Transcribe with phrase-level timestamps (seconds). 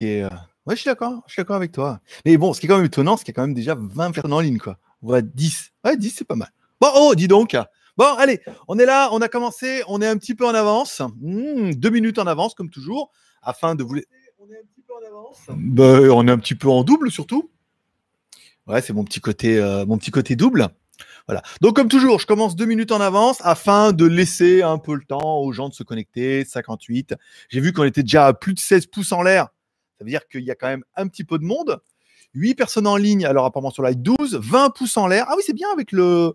[0.00, 0.28] Et euh,
[0.66, 2.00] ouais, je suis d'accord, je suis d'accord avec toi.
[2.24, 3.76] Mais bon, ce qui est quand même étonnant, c'est qu'il y a quand même déjà
[3.76, 4.78] 20 personnes en ligne, quoi.
[5.02, 5.72] Voit 10.
[5.84, 6.50] Ouais, 10, c'est pas mal.
[6.80, 7.56] Bon, oh, dis donc.
[7.96, 11.02] Bon, allez, on est là, on a commencé, on est un petit peu en avance.
[11.20, 13.10] Hmm, deux minutes en avance, comme toujours,
[13.42, 13.96] afin de vous.
[14.38, 15.38] On est un petit peu en avance.
[15.48, 17.50] Ben, on est un petit peu en double, surtout.
[18.68, 20.68] Ouais, c'est mon petit côté, euh, mon petit côté double.
[21.26, 21.42] Voilà.
[21.60, 25.04] Donc, comme toujours, je commence deux minutes en avance afin de laisser un peu le
[25.04, 26.44] temps aux gens de se connecter.
[26.44, 27.16] 58.
[27.48, 29.48] J'ai vu qu'on était déjà à plus de 16 pouces en l'air.
[29.98, 31.80] Ça veut dire qu'il y a quand même un petit peu de monde.
[32.34, 35.26] 8 personnes en ligne, alors apparemment sur live 12, 20 pouces en l'air.
[35.28, 36.34] Ah oui, c'est bien avec le,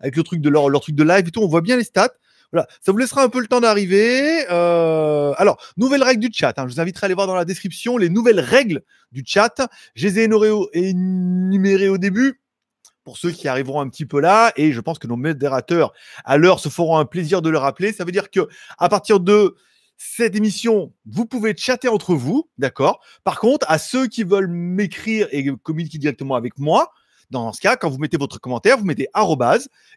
[0.00, 2.14] avec le truc de leur, truc de live et tout, on voit bien les stats.
[2.52, 4.44] Voilà, ça vous laissera un peu le temps d'arriver.
[4.50, 6.52] Euh, alors, nouvelles règles du chat.
[6.58, 6.66] Hein.
[6.68, 9.54] Je vous inviterai à aller voir dans la description les nouvelles règles du chat.
[9.94, 10.28] Je les ai
[10.74, 12.42] énumérées au début
[13.04, 14.52] pour ceux qui arriveront un petit peu là.
[14.56, 15.94] Et je pense que nos modérateurs,
[16.26, 17.92] à l'heure, se feront un plaisir de le rappeler.
[17.94, 19.56] Ça veut dire que à partir de
[20.04, 23.00] cette émission, vous pouvez chatter entre vous, d'accord?
[23.22, 26.92] Par contre, à ceux qui veulent m'écrire et communiquer directement avec moi,
[27.30, 29.06] dans ce cas, quand vous mettez votre commentaire, vous mettez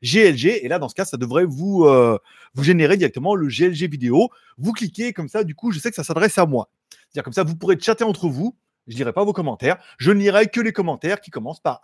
[0.04, 2.20] GLG et là, dans ce cas, ça devrait vous, euh,
[2.62, 4.30] générer directement le GLG vidéo.
[4.60, 6.70] Vous cliquez comme ça, du coup, je sais que ça s'adresse à moi.
[6.92, 8.56] C'est-à-dire comme ça, vous pourrez chatter entre vous.
[8.88, 9.78] Je ne lirai pas vos commentaires.
[9.98, 11.82] Je ne lirai que les commentaires qui commencent par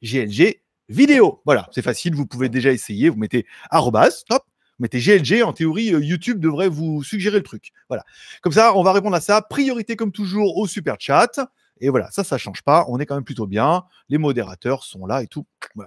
[0.00, 1.42] GLG vidéo.
[1.44, 2.14] Voilà, c'est facile.
[2.14, 3.08] Vous pouvez déjà essayer.
[3.08, 4.44] Vous mettez arrobase, top
[4.82, 7.72] mettez GLG, en théorie, euh, YouTube devrait vous suggérer le truc.
[7.88, 8.04] Voilà.
[8.42, 9.40] Comme ça, on va répondre à ça.
[9.40, 11.48] Priorité, comme toujours, au super chat.
[11.80, 12.84] Et voilà, ça, ça change pas.
[12.88, 13.84] On est quand même plutôt bien.
[14.08, 15.46] Les modérateurs sont là et tout.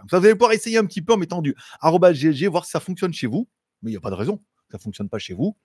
[0.09, 2.79] Ça, vous allez pouvoir essayer un petit peu en mettant du GLG, voir si ça
[2.79, 3.47] fonctionne chez vous.
[3.81, 4.41] Mais il n'y a pas de raison.
[4.71, 5.55] Ça ne fonctionne pas chez vous.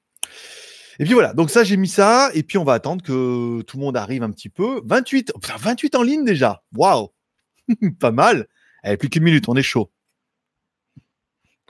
[0.99, 2.31] Et puis voilà, donc ça, j'ai mis ça.
[2.35, 4.83] Et puis on va attendre que tout le monde arrive un petit peu.
[4.85, 6.63] 28, 28 en ligne déjà.
[6.77, 7.09] Waouh!
[8.01, 8.47] pas mal.
[8.83, 9.91] Allez, plus qu'une minute, on est chaud.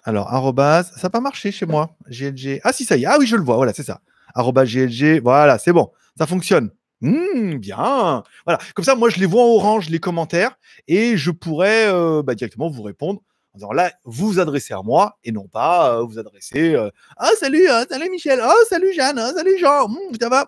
[0.04, 1.96] Alors, arrobase, ça n'a pas marché chez moi.
[2.08, 2.60] GLG.
[2.64, 3.06] Ah si, ça y est.
[3.06, 3.56] Ah oui, je le vois.
[3.56, 4.00] Voilà, c'est ça.
[4.34, 5.20] Arrobase GLG.
[5.22, 5.90] Voilà, c'est bon.
[6.16, 6.70] Ça fonctionne.
[7.00, 8.22] Mmh, bien.
[8.44, 8.58] Voilà.
[8.74, 12.34] Comme ça, moi, je les vois en orange, les commentaires, et je pourrais euh, bah,
[12.34, 13.22] directement vous répondre
[13.54, 17.30] disant là, vous vous adressez à moi et non pas euh, vous adresser euh, Ah,
[17.38, 18.40] salut, hein, salut Michel.
[18.42, 19.18] Oh, salut Jeanne.
[19.18, 19.88] Hein, salut Jean.
[19.88, 20.46] Mmh, ça va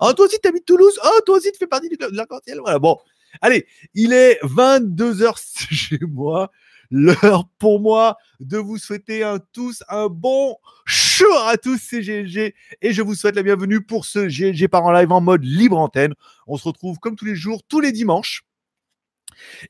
[0.00, 0.98] Oh, toi aussi, tu habites Toulouse.
[1.04, 2.58] Oh, toi aussi, tu fais partie du club de l'arc-en-ciel.
[2.60, 2.98] Voilà, bon.
[3.42, 5.34] Allez, il est 22h
[5.70, 6.50] chez moi
[6.90, 12.54] l'heure pour moi de vous souhaiter un tous un bon show à tous, c'est GLG
[12.82, 15.78] et je vous souhaite la bienvenue pour ce GLG par en live en mode libre
[15.78, 16.14] antenne.
[16.46, 18.44] On se retrouve comme tous les jours, tous les dimanches.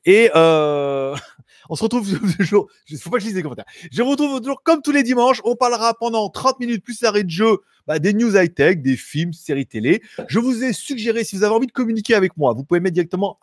[0.05, 1.15] Et euh,
[1.69, 2.67] on se retrouve toujours.
[2.89, 3.65] Il faut pas que je lise les commentaires.
[3.91, 5.41] Je vous retrouve toujours comme tous les dimanches.
[5.43, 9.33] On parlera pendant 30 minutes plus arrêt de jeu bah, des news high-tech, des films,
[9.33, 10.01] séries télé.
[10.27, 12.93] Je vous ai suggéré, si vous avez envie de communiquer avec moi, vous pouvez mettre
[12.95, 13.37] directement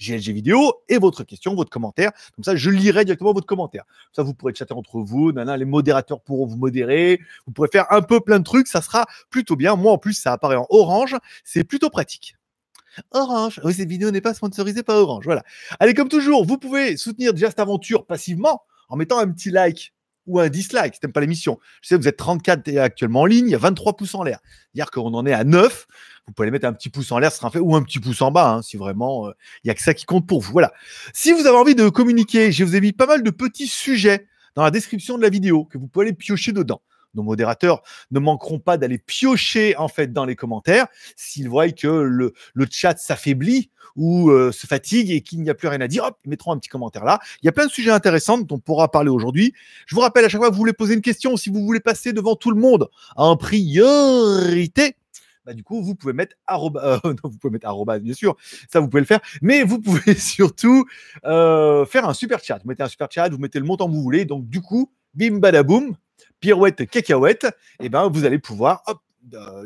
[0.00, 2.12] GLG vidéo et votre question, votre commentaire.
[2.34, 3.84] Comme ça, je lirai directement votre commentaire.
[4.12, 5.32] Ça, vous pourrez chatter entre vous.
[5.32, 7.20] Nana, les modérateurs pourront vous modérer.
[7.46, 8.68] Vous pourrez faire un peu plein de trucs.
[8.68, 9.76] Ça sera plutôt bien.
[9.76, 11.16] Moi, en plus, ça apparaît en orange.
[11.44, 12.36] C'est plutôt pratique.
[13.10, 13.60] Orange.
[13.64, 15.24] Oui, cette vidéo n'est pas sponsorisée par Orange.
[15.24, 15.42] Voilà.
[15.80, 19.92] Allez, comme toujours, vous pouvez soutenir Just Aventure passivement en mettant un petit like
[20.26, 21.58] ou un dislike si n'aimes pas l'émission.
[21.82, 24.40] Je sais, vous êtes 34 actuellement en ligne, il y a 23 pouces en l'air.
[24.74, 25.86] Dire qu'on en est à 9,
[26.26, 28.22] vous pouvez mettre un petit pouce en l'air, ce sera fait, ou un petit pouce
[28.22, 30.52] en bas, hein, si vraiment euh, il y a que ça qui compte pour vous.
[30.52, 30.72] Voilà.
[31.12, 34.26] Si vous avez envie de communiquer, je vous ai mis pas mal de petits sujets
[34.54, 36.80] dans la description de la vidéo que vous pouvez aller piocher dedans.
[37.14, 40.86] Nos modérateurs ne manqueront pas d'aller piocher en fait dans les commentaires
[41.16, 45.54] s'ils voient que le, le chat s'affaiblit ou euh, se fatigue et qu'il n'y a
[45.54, 47.20] plus rien à dire, hop, ils mettront un petit commentaire là.
[47.42, 49.52] Il y a plein de sujets intéressants dont on pourra parler aujourd'hui.
[49.86, 51.80] Je vous rappelle à chaque fois que vous voulez poser une question, si vous voulez
[51.80, 54.96] passer devant tout le monde en priorité,
[55.44, 58.36] bah, du coup, vous pouvez mettre arroba, euh, vous pouvez mettre arroba, bien sûr,
[58.70, 60.86] ça vous pouvez le faire, mais vous pouvez surtout
[61.24, 62.58] euh, faire un super chat.
[62.62, 64.92] Vous mettez un super chat, vous mettez le montant que vous voulez, donc du coup,
[65.14, 65.96] bim badaboum,
[66.40, 67.46] pirouette cacahuète,
[67.80, 69.00] et ben vous allez pouvoir hop,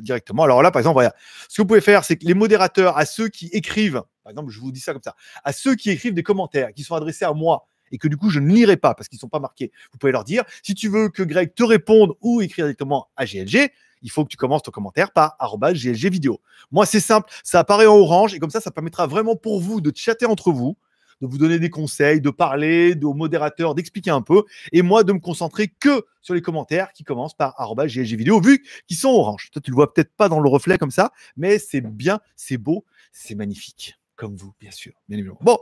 [0.00, 0.44] directement.
[0.44, 1.14] Alors là, par exemple, voilà,
[1.48, 4.50] ce que vous pouvez faire, c'est que les modérateurs, à ceux qui écrivent, par exemple,
[4.50, 5.14] je vous dis ça comme ça,
[5.44, 8.28] à ceux qui écrivent des commentaires qui sont adressés à moi et que du coup
[8.28, 10.74] je ne lirai pas parce qu'ils ne sont pas marqués, vous pouvez leur dire si
[10.74, 13.70] tu veux que Greg te réponde ou écrire directement à GLG,
[14.03, 16.41] il faut que tu commences ton commentaire par GLG vidéo.
[16.70, 19.81] Moi, c'est simple, ça apparaît en orange et comme ça, ça permettra vraiment pour vous
[19.81, 20.76] de chatter entre vous
[21.20, 25.05] de vous donner des conseils, de parler, de, aux modérateurs, d'expliquer un peu, et moi
[25.05, 29.08] de me concentrer que sur les commentaires qui commencent par GLG vidéo, vu qu'ils sont
[29.08, 29.50] orange.
[29.52, 32.58] Toi, tu le vois peut-être pas dans le reflet comme ça, mais c'est bien, c'est
[32.58, 35.40] beau, c'est magnifique, comme vous, bien sûr, bien évidemment.
[35.43, 35.58] Bon.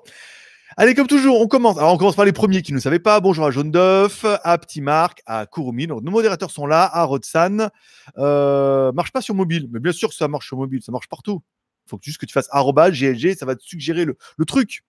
[0.77, 1.79] Allez, comme toujours, on commence.
[1.79, 3.21] Alors, on commence par les premiers qui ne savaient pas.
[3.21, 5.87] Bonjour à Jaune d'œuf, à Petit Marc, à Kurumi.
[5.87, 7.71] nos modérateurs sont là, à Rodsan.
[8.19, 11.09] Euh, marche pas sur mobile, mais bien sûr que ça marche sur mobile, ça marche
[11.09, 11.43] partout.
[11.87, 14.83] Il faut juste que tu fasses GLG, ça va te suggérer le, truc.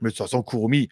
[0.00, 0.88] Mais de toute façon, Kurumi,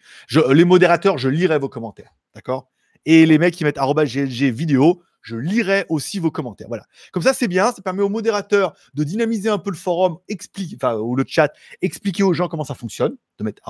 [0.53, 2.11] les modérateurs, je lirai vos commentaires.
[2.35, 2.69] D'accord?
[3.05, 6.69] Et les mecs qui mettent GLG vidéo, je lirai aussi vos commentaires.
[6.69, 6.85] Voilà.
[7.11, 7.73] Comme ça, c'est bien.
[7.73, 11.51] Ça permet au modérateur de dynamiser un peu le forum, explique, enfin, ou le chat,
[11.81, 13.61] expliquer aux gens comment ça fonctionne, de mettre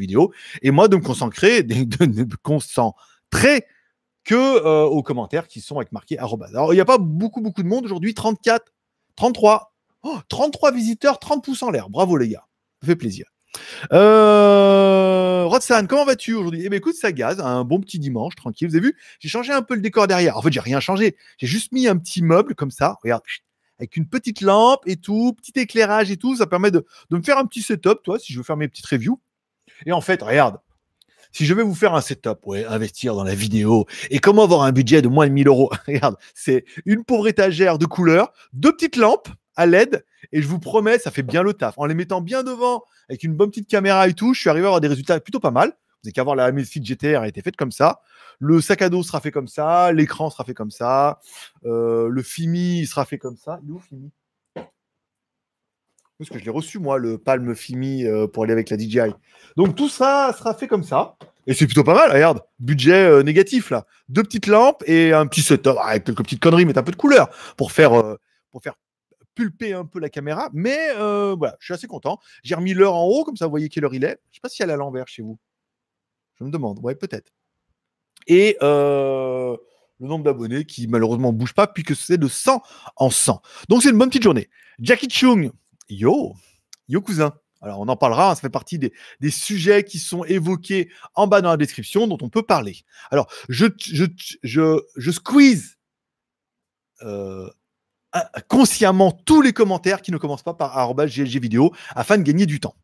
[0.00, 0.32] vidéo,
[0.62, 3.66] et moi de me concentrer, de, de me concentrer
[4.24, 6.18] que euh, aux commentaires qui sont avec marqué.
[6.18, 8.12] Alors, il n'y a pas beaucoup, beaucoup de monde aujourd'hui.
[8.12, 8.72] 34,
[9.14, 9.72] 33,
[10.28, 11.88] 33 visiteurs, 30 pouces en l'air.
[11.88, 12.48] Bravo, les gars.
[12.80, 13.26] Ça fait plaisir.
[13.92, 15.48] Euh,
[15.88, 16.62] comment vas-tu aujourd'hui?
[16.64, 18.68] Eh bien, écoute, ça gaz, un bon petit dimanche, tranquille.
[18.68, 20.36] Vous avez vu, j'ai changé un peu le décor derrière.
[20.36, 21.16] En fait, j'ai rien changé.
[21.38, 22.96] J'ai juste mis un petit meuble comme ça.
[23.02, 23.22] Regarde,
[23.78, 26.36] avec une petite lampe et tout, petit éclairage et tout.
[26.36, 28.68] Ça permet de, de me faire un petit setup, toi, si je veux faire mes
[28.68, 29.20] petites reviews.
[29.84, 30.58] Et en fait, regarde,
[31.32, 34.62] si je vais vous faire un setup, ouais, investir dans la vidéo et comment avoir
[34.62, 38.72] un budget de moins de 1000 euros, regarde, c'est une pauvre étagère de couleurs, deux
[38.72, 41.74] petites lampes à LED et je vous promets, ça fait bien le taf.
[41.78, 44.66] En les mettant bien devant avec une bonne petite caméra et tout, je suis arrivé
[44.66, 45.68] à avoir des résultats plutôt pas mal.
[45.68, 48.00] Vous n'avez qu'à voir la Amazfit GTR a été faite comme ça.
[48.38, 51.20] Le sac à dos sera fait comme ça, l'écran sera fait comme ça,
[51.64, 53.60] euh, le Fimi sera fait comme ça.
[53.62, 54.10] Il est où Fimi?
[56.18, 59.14] Parce que je l'ai reçu, moi, le Palm Fimi euh, pour aller avec la DJI.
[59.56, 61.16] Donc tout ça sera fait comme ça.
[61.46, 62.40] Et c'est plutôt pas mal, regarde.
[62.58, 63.86] Budget euh, négatif, là.
[64.08, 66.96] Deux petites lampes et un petit setup avec quelques petites conneries, mais un peu de
[66.96, 68.16] couleur pour faire,
[68.50, 68.74] pour faire
[69.36, 70.50] pulper un peu la caméra.
[70.52, 72.18] Mais voilà, je suis assez content.
[72.42, 74.18] J'ai remis l'heure en haut, comme ça vous voyez quelle heure il est.
[74.30, 75.38] Je sais pas si elle est à l'envers chez vous.
[76.38, 76.80] Je me demande.
[76.82, 77.32] Ouais, peut-être.
[78.26, 79.58] Et le
[80.08, 82.62] nombre d'abonnés qui malheureusement bouge pas puisque c'est de 100
[82.96, 83.40] en 100.
[83.68, 84.48] Donc c'est une bonne petite journée.
[84.78, 85.52] Jackie Chung,
[85.88, 86.34] Yo,
[86.88, 87.32] yo cousin.
[87.62, 88.92] Alors on en parlera, hein, ça fait partie des,
[89.30, 92.84] sujets qui sont évoqués en bas dans la description dont on peut parler.
[93.10, 93.66] Alors je,
[94.42, 95.78] je, squeeze
[97.02, 97.48] euh,
[98.48, 102.60] consciemment tous les commentaires qui ne commencent pas par GLG vidéo afin de gagner du
[102.60, 102.74] temps.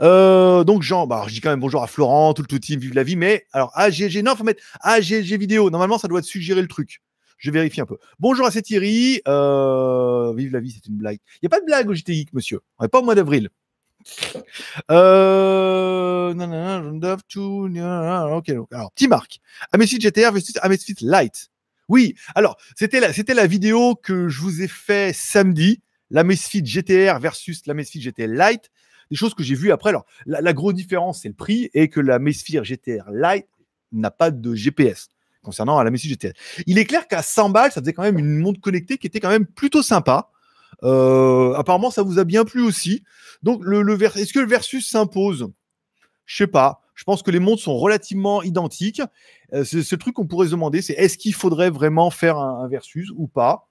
[0.00, 2.78] Euh, donc Jean, bah, je dis quand même bonjour à Florent, tout le tout team,
[2.78, 5.70] vive la vie, mais alors AGLG, non, faut mettre AGLG vidéo.
[5.70, 7.00] Normalement, ça doit te suggérer le truc.
[7.38, 7.98] Je vérifie un peu.
[8.20, 9.20] Bonjour à c'est Thierry.
[9.26, 11.18] Euh, vive la vie, c'est une blague.
[11.36, 12.60] Il n'y a pas de blague au JT monsieur.
[12.78, 13.48] On n'est pas au mois d'avril.
[14.90, 16.34] Euh...
[16.34, 19.40] Non, non, non, ok, alors, petit Marc.
[19.72, 20.54] Amazfit GTR versus.
[21.92, 25.82] Oui, alors, c'était la, la vidéo que je vous ai fait samedi.
[26.08, 28.70] L'Amazfit GTR versus l'Amazfit GTR Light.
[29.10, 29.90] Des choses que j'ai vues après.
[29.90, 33.46] Alors, la, la grosse différence, c'est le prix et que la Amazfit GTR Light
[33.92, 35.08] n'a pas de GPS
[35.42, 36.32] concernant la Messi GTR.
[36.66, 39.20] Il est clair qu'à 100 balles, ça faisait quand même une montre connectée qui était
[39.20, 40.30] quand même plutôt sympa.
[40.84, 43.02] Euh, apparemment, ça vous a bien plu aussi.
[43.42, 43.80] Donc, le
[44.16, 45.50] est-ce que le versus s'impose?
[46.24, 46.81] Je sais pas.
[46.94, 49.02] Je pense que les montres sont relativement identiques.
[49.54, 52.68] Euh, c'est ce truc qu'on pourrait se demander, c'est est-ce qu'il faudrait vraiment faire un,
[52.68, 53.68] versus ou pas?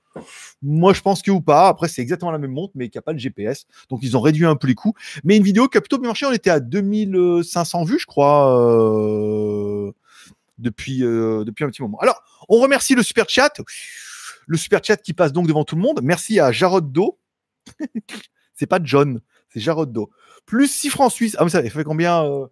[0.61, 1.69] Moi, je pense que ou pas.
[1.69, 3.65] Après, c'est exactement la même montre, mais qui n'a pas le GPS.
[3.89, 4.93] Donc, ils ont réduit un peu les coûts.
[5.23, 6.25] Mais une vidéo qui a plutôt bien marché.
[6.25, 8.59] On était à 2500 vues, je crois.
[8.59, 9.93] Euh
[10.61, 11.99] depuis, euh, depuis un petit moment.
[11.99, 13.51] Alors, on remercie le super chat.
[14.47, 15.99] Le super chat qui passe donc devant tout le monde.
[16.03, 17.17] Merci à Jarod Do.
[18.53, 20.09] c'est pas John, c'est Jarod Do.
[20.45, 21.35] Plus 6 francs suisses.
[21.39, 22.49] Ah, mais ça fait combien.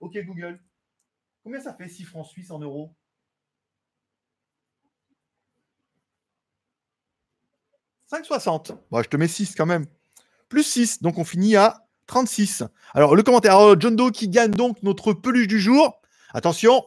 [0.00, 0.60] Ok, Google.
[1.42, 2.94] Combien ça fait 6 francs suisses en euros?
[8.10, 8.76] 5,60.
[8.90, 9.86] Bon, je te mets 6 quand même.
[10.48, 12.62] Plus 6, donc on finit à 36.
[12.94, 16.00] Alors, le commentaire, oh, John Doe qui gagne donc notre peluche du jour.
[16.32, 16.84] Attention,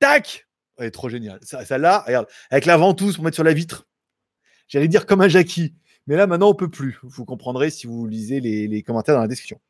[0.00, 0.46] Tac
[0.78, 1.40] Elle est trop géniale.
[1.42, 3.86] Celle-là, regarde, avec la ventouse pour mettre sur la vitre.
[4.68, 5.74] J'allais dire comme un Jackie.
[6.06, 6.98] Mais là, maintenant, on peut plus.
[7.02, 9.60] Vous comprendrez si vous lisez les, commentaires dans la description.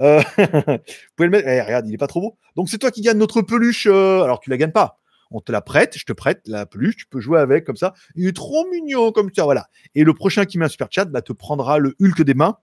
[0.00, 0.78] Euh, vous
[1.16, 1.48] pouvez le mettre.
[1.48, 2.38] Eh, regarde, il est pas trop beau.
[2.56, 3.86] Donc, c'est toi qui gagne notre peluche.
[3.86, 4.98] Euh, alors, tu la gagnes pas.
[5.30, 5.96] On te la prête.
[5.98, 6.96] Je te prête la peluche.
[6.96, 7.94] Tu peux jouer avec comme ça.
[8.14, 9.44] Il est trop mignon comme ça.
[9.44, 9.66] Voilà.
[9.94, 12.56] Et le prochain qui met un super chat bah, te prendra le Hulk des mains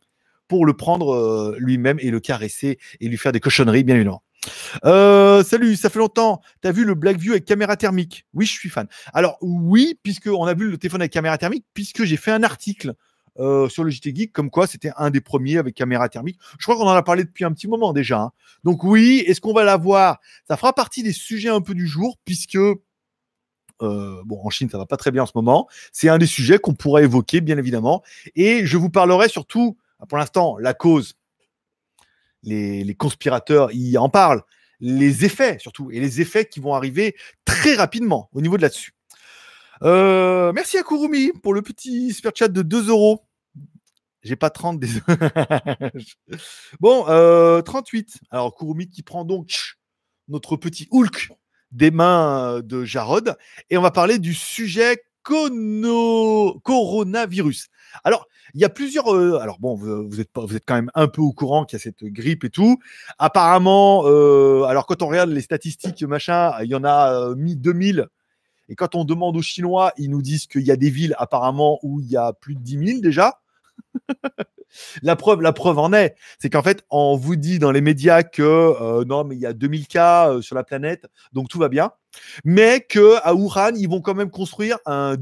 [0.47, 4.23] pour le prendre euh, lui-même et le caresser et lui faire des cochonneries, bien évidemment.
[4.83, 6.41] Salut, ça fait longtemps.
[6.61, 8.27] T'as vu le Blackview avec caméra thermique?
[8.33, 8.87] Oui, je suis fan.
[9.11, 12.43] Alors oui, puisque on a vu le téléphone avec caméra thermique, puisque j'ai fait un
[12.43, 12.93] article
[13.39, 16.39] euh, sur le JT Geek, comme quoi c'était un des premiers avec caméra thermique.
[16.57, 18.19] Je crois qu'on en a parlé depuis un petit moment déjà.
[18.21, 18.31] Hein.
[18.63, 22.17] Donc oui, est-ce qu'on va l'avoir Ça fera partie des sujets un peu du jour,
[22.25, 22.57] puisque
[23.81, 25.67] euh, bon, en Chine, ça va pas très bien en ce moment.
[25.91, 28.03] C'est un des sujets qu'on pourrait évoquer, bien évidemment.
[28.35, 29.77] Et je vous parlerai surtout,
[30.07, 31.15] pour l'instant, la cause
[32.45, 34.43] les, conspirateurs y en parlent,
[34.79, 38.93] les effets surtout, et les effets qui vont arriver très rapidement au niveau de là-dessus.
[39.83, 43.24] Euh, merci à Kurumi pour le petit super chat de 2 euros.
[44.25, 44.87] J'ai pas 30 des...
[46.79, 47.03] bon,
[47.63, 48.09] 38.
[48.09, 49.75] Euh, Alors Kurumi qui prend donc
[50.27, 51.29] notre petit Hulk
[51.71, 53.37] des mains de Jarod
[53.69, 54.97] et on va parler du sujet
[56.63, 57.67] coronavirus.
[58.03, 59.13] Alors, il y a plusieurs.
[59.13, 61.81] Euh, alors bon, vous, êtes vous êtes quand même un peu au courant qu'il y
[61.81, 62.79] a cette grippe et tout.
[63.19, 68.07] Apparemment, euh, alors quand on regarde les statistiques machin, il y en a mis 2000
[68.69, 71.77] Et quand on demande aux Chinois, ils nous disent qu'il y a des villes apparemment
[71.83, 73.39] où il y a plus de 10 000 déjà.
[75.01, 78.23] La preuve, la preuve en est, c'est qu'en fait, on vous dit dans les médias
[78.23, 81.59] que euh, non, mais il y a 2000 cas euh, sur la planète, donc tout
[81.59, 81.91] va bien,
[82.43, 85.15] mais que à Wuhan, ils vont quand même construire un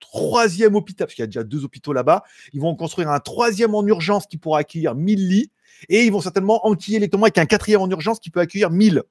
[0.00, 2.22] troisième hôpital, parce qu'il y a déjà deux hôpitaux là-bas,
[2.52, 5.52] ils vont construire un troisième en urgence qui pourra accueillir 1000 lits,
[5.88, 8.70] et ils vont certainement enquiller les tombants avec un quatrième en urgence qui peut accueillir
[8.70, 9.02] 1000.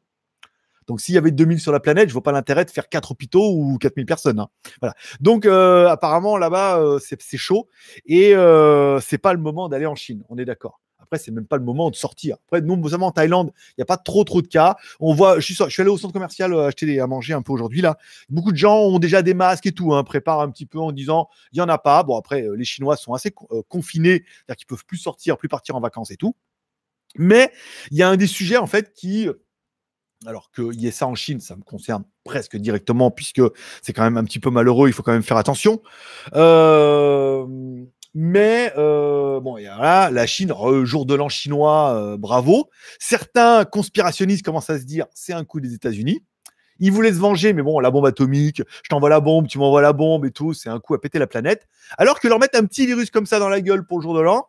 [0.88, 3.12] Donc, s'il y avait 2000 sur la planète, je vois pas l'intérêt de faire quatre
[3.12, 4.40] hôpitaux ou 4000 personnes.
[4.40, 4.48] Hein.
[4.82, 4.96] Voilà.
[5.20, 7.68] Donc, euh, apparemment, là-bas, euh, c'est chaud
[8.06, 10.24] et euh, c'est pas le moment d'aller en Chine.
[10.30, 10.80] On est d'accord.
[11.00, 12.36] Après, c'est même pas le moment de sortir.
[12.48, 14.76] Après, nous, notamment en Thaïlande, il n'y a pas trop trop de cas.
[15.00, 17.42] On voit, je suis, je suis allé au centre commercial euh, acheter à manger un
[17.42, 17.98] peu aujourd'hui là.
[18.28, 20.92] Beaucoup de gens ont déjà des masques et tout, hein, préparent un petit peu en
[20.92, 22.04] disant il y en a pas.
[22.04, 23.32] Bon après, les Chinois sont assez
[23.70, 26.36] confinés, c'est-à-dire qu'ils peuvent plus sortir, plus partir en vacances et tout.
[27.16, 27.52] Mais
[27.92, 29.30] il y a un des sujets en fait qui
[30.26, 33.42] alors qu'il y ait ça en Chine, ça me concerne presque directement, puisque
[33.82, 35.82] c'est quand même un petit peu malheureux, il faut quand même faire attention.
[36.36, 37.46] Euh,
[38.14, 40.52] mais euh, bon, voilà, la Chine,
[40.84, 42.70] jour de l'an chinois, euh, bravo.
[43.00, 46.24] Certains conspirationnistes commencent à se dire, c'est un coup des États-Unis.
[46.80, 49.82] Ils voulaient se venger, mais bon, la bombe atomique, je t'envoie la bombe, tu m'envoies
[49.82, 51.68] la bombe et tout, c'est un coup à péter la planète.
[51.98, 54.16] Alors que leur mettre un petit virus comme ça dans la gueule pour le jour
[54.16, 54.48] de l'an,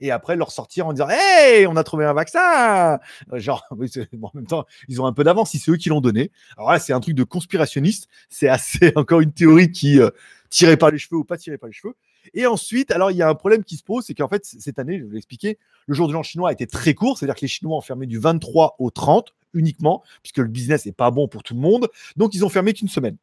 [0.00, 2.98] et après leur sortir en disant Hey, on a trouvé un vaccin
[3.32, 6.00] euh, Genre, en même temps, ils ont un peu d'avance si c'est eux qui l'ont
[6.00, 6.30] donné.
[6.56, 8.08] Alors là, c'est un truc de conspirationniste.
[8.28, 10.10] C'est assez encore une théorie qui euh,
[10.50, 11.94] tirait par les cheveux ou pas tirait par les cheveux.
[12.34, 14.78] Et ensuite, alors il y a un problème qui se pose, c'est qu'en fait, cette
[14.78, 17.40] année, je vais l'expliquer, le jour de l'an chinois a été très court, c'est-à-dire que
[17.40, 21.28] les Chinois ont fermé du 23 au 30 uniquement, puisque le business n'est pas bon
[21.28, 21.88] pour tout le monde.
[22.16, 23.16] Donc, ils ont fermé qu'une semaine.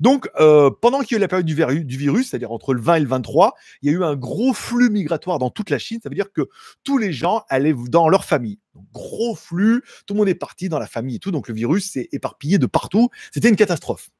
[0.00, 2.96] Donc, euh, pendant qu'il y a eu la période du, virus, c'est-à-dire entre le 20
[2.96, 6.00] et le 23, il y a eu un gros flux migratoire dans toute la Chine.
[6.02, 6.48] Ça veut dire que
[6.84, 8.58] tous les gens allaient dans leur famille.
[8.92, 11.30] gros flux, tout le monde est parti dans la famille et tout.
[11.30, 13.10] Donc, le virus s'est éparpillé de partout.
[13.32, 14.10] C'était une catastrophe.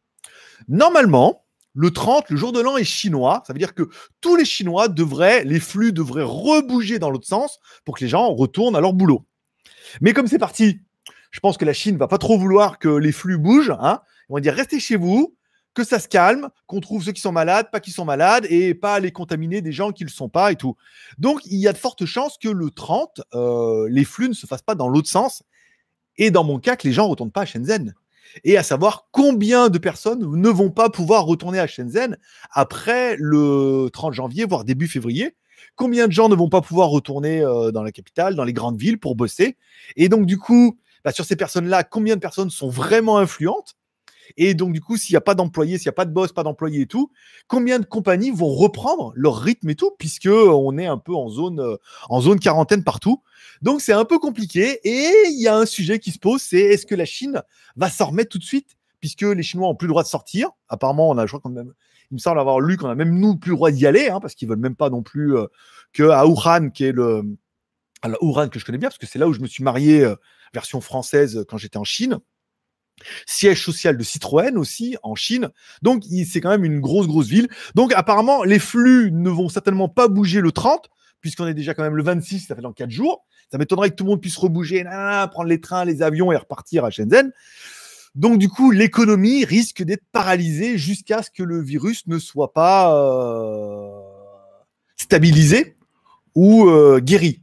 [0.67, 3.43] Normalement, le 30, le jour de l'an est chinois.
[3.47, 3.89] Ça veut dire que
[4.21, 8.35] tous les Chinois devraient, les flux devraient rebouger dans l'autre sens pour que les gens
[8.35, 9.25] retournent à leur boulot.
[10.01, 10.81] Mais comme c'est parti,
[11.31, 13.77] je pense que la Chine va pas trop vouloir que les flux bougent.
[13.79, 14.01] Hein.
[14.29, 15.37] Ils vont dire restez chez vous,
[15.79, 18.75] que ça se calme, qu'on trouve ceux qui sont malades, pas qui sont malades, et
[18.75, 20.77] pas les contaminer des gens qui ne le sont pas et tout.
[21.19, 24.47] Donc, il y a de fortes chances que le 30, euh, les flux ne se
[24.47, 25.45] fassent pas dans l'autre sens.
[26.17, 27.95] Et dans mon cas, que les gens ne retournent pas à Shenzhen.
[28.43, 32.19] Et à savoir combien de personnes ne vont pas pouvoir retourner à Shenzhen
[32.51, 35.37] après le 30 janvier, voire début février.
[35.77, 38.81] Combien de gens ne vont pas pouvoir retourner euh, dans la capitale, dans les grandes
[38.81, 39.57] villes pour bosser?
[39.95, 43.77] Et donc, du coup, bah, sur ces personnes-là, combien de personnes sont vraiment influentes?
[44.37, 46.33] Et donc, du coup, s'il n'y a pas d'employés, s'il n'y a pas de boss,
[46.33, 47.11] pas d'employés et tout,
[47.47, 51.29] combien de compagnies vont reprendre leur rythme et tout, puisque on est un peu en
[51.29, 51.77] zone, euh,
[52.09, 53.23] en zone quarantaine partout.
[53.63, 54.81] Donc, c'est un peu compliqué.
[54.85, 57.43] Et il y a un sujet qui se pose, c'est est-ce que la Chine
[57.77, 60.51] va s'en remettre tout de suite, puisque les Chinois ont plus le droit de sortir.
[60.69, 61.73] Apparemment, on a, je crois qu'on même,
[62.11, 64.21] il me semble avoir lu qu'on a même nous plus le droit d'y aller, hein,
[64.21, 65.47] parce qu'ils veulent même pas non plus euh,
[65.93, 67.23] que à Wuhan, qui est le,
[68.03, 70.05] alors Wuhan que je connais bien, parce que c'est là où je me suis marié,
[70.05, 70.15] euh,
[70.55, 72.19] version française, quand j'étais en Chine
[73.27, 75.51] siège social de Citroën aussi en Chine.
[75.83, 77.49] Donc c'est quand même une grosse grosse ville.
[77.75, 80.89] Donc apparemment les flux ne vont certainement pas bouger le 30
[81.21, 83.27] puisqu'on est déjà quand même le 26, ça fait dans 4 jours.
[83.51, 86.85] Ça m'étonnerait que tout le monde puisse rebouger, prendre les trains, les avions et repartir
[86.85, 87.33] à Shenzhen.
[88.15, 92.95] Donc du coup, l'économie risque d'être paralysée jusqu'à ce que le virus ne soit pas
[92.95, 94.01] euh,
[94.97, 95.77] stabilisé
[96.35, 97.43] ou euh, guéri.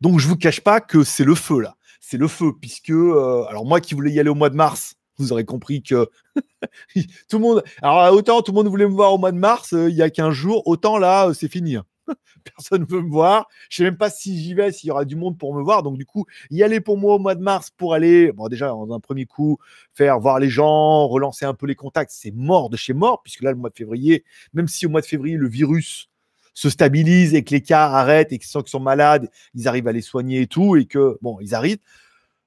[0.00, 3.44] Donc je vous cache pas que c'est le feu là c'est le feu, puisque, euh,
[3.48, 6.10] alors moi qui voulais y aller au mois de mars, vous aurez compris que
[7.28, 9.72] tout le monde, alors autant tout le monde voulait me voir au mois de mars,
[9.72, 11.76] euh, il y a 15 jours, autant là, euh, c'est fini.
[11.76, 11.84] Hein.
[12.44, 13.46] Personne ne veut me voir.
[13.70, 15.84] Je sais même pas si j'y vais, s'il y aura du monde pour me voir.
[15.84, 18.66] Donc, du coup, y aller pour moi au mois de mars pour aller, bon, déjà,
[18.68, 19.58] dans un premier coup,
[19.94, 23.42] faire voir les gens, relancer un peu les contacts, c'est mort de chez mort, puisque
[23.42, 26.10] là, le mois de février, même si au mois de février, le virus
[26.54, 29.88] se stabilise et que les cas arrêtent et que ceux qui sont malades, ils arrivent
[29.88, 31.78] à les soigner et tout, et que, bon, ils arrivent.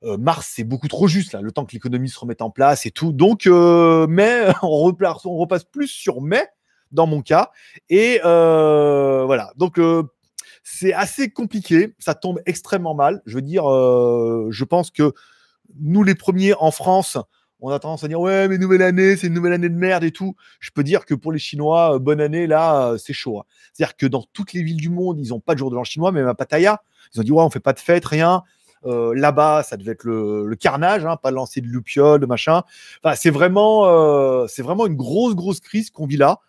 [0.03, 2.85] Euh, mars, c'est beaucoup trop juste, là, le temps que l'économie se remette en place
[2.85, 3.11] et tout.
[3.11, 6.45] Donc, euh, mais on repasse, plus sur mai,
[6.91, 7.51] dans mon cas.
[7.89, 9.51] Et euh, voilà.
[9.55, 9.79] Donc,
[10.63, 11.95] c'est assez compliqué.
[11.97, 13.21] Ça tombe extrêmement mal.
[13.25, 15.13] Je veux dire, je pense que
[15.79, 17.17] nous, les premiers en France,
[17.59, 20.03] on a tendance à dire ouais mais nouvelle année c'est une nouvelle année de merde
[20.03, 23.43] et tout je peux dire que pour les chinois bonne année là c'est chaud hein.
[23.73, 25.69] c'est à dire que dans toutes les villes du monde ils n'ont pas de jour
[25.69, 26.81] de l'an chinois même à Pattaya
[27.13, 28.43] ils ont dit ouais on fait pas de fête rien
[28.85, 32.63] euh, là-bas, ça devait être le, carnage, hein, pas lancer de lupiol, de machin.
[33.03, 36.39] Enfin, c'est vraiment, euh, c'est vraiment une grosse, grosse crise qu'on vit là.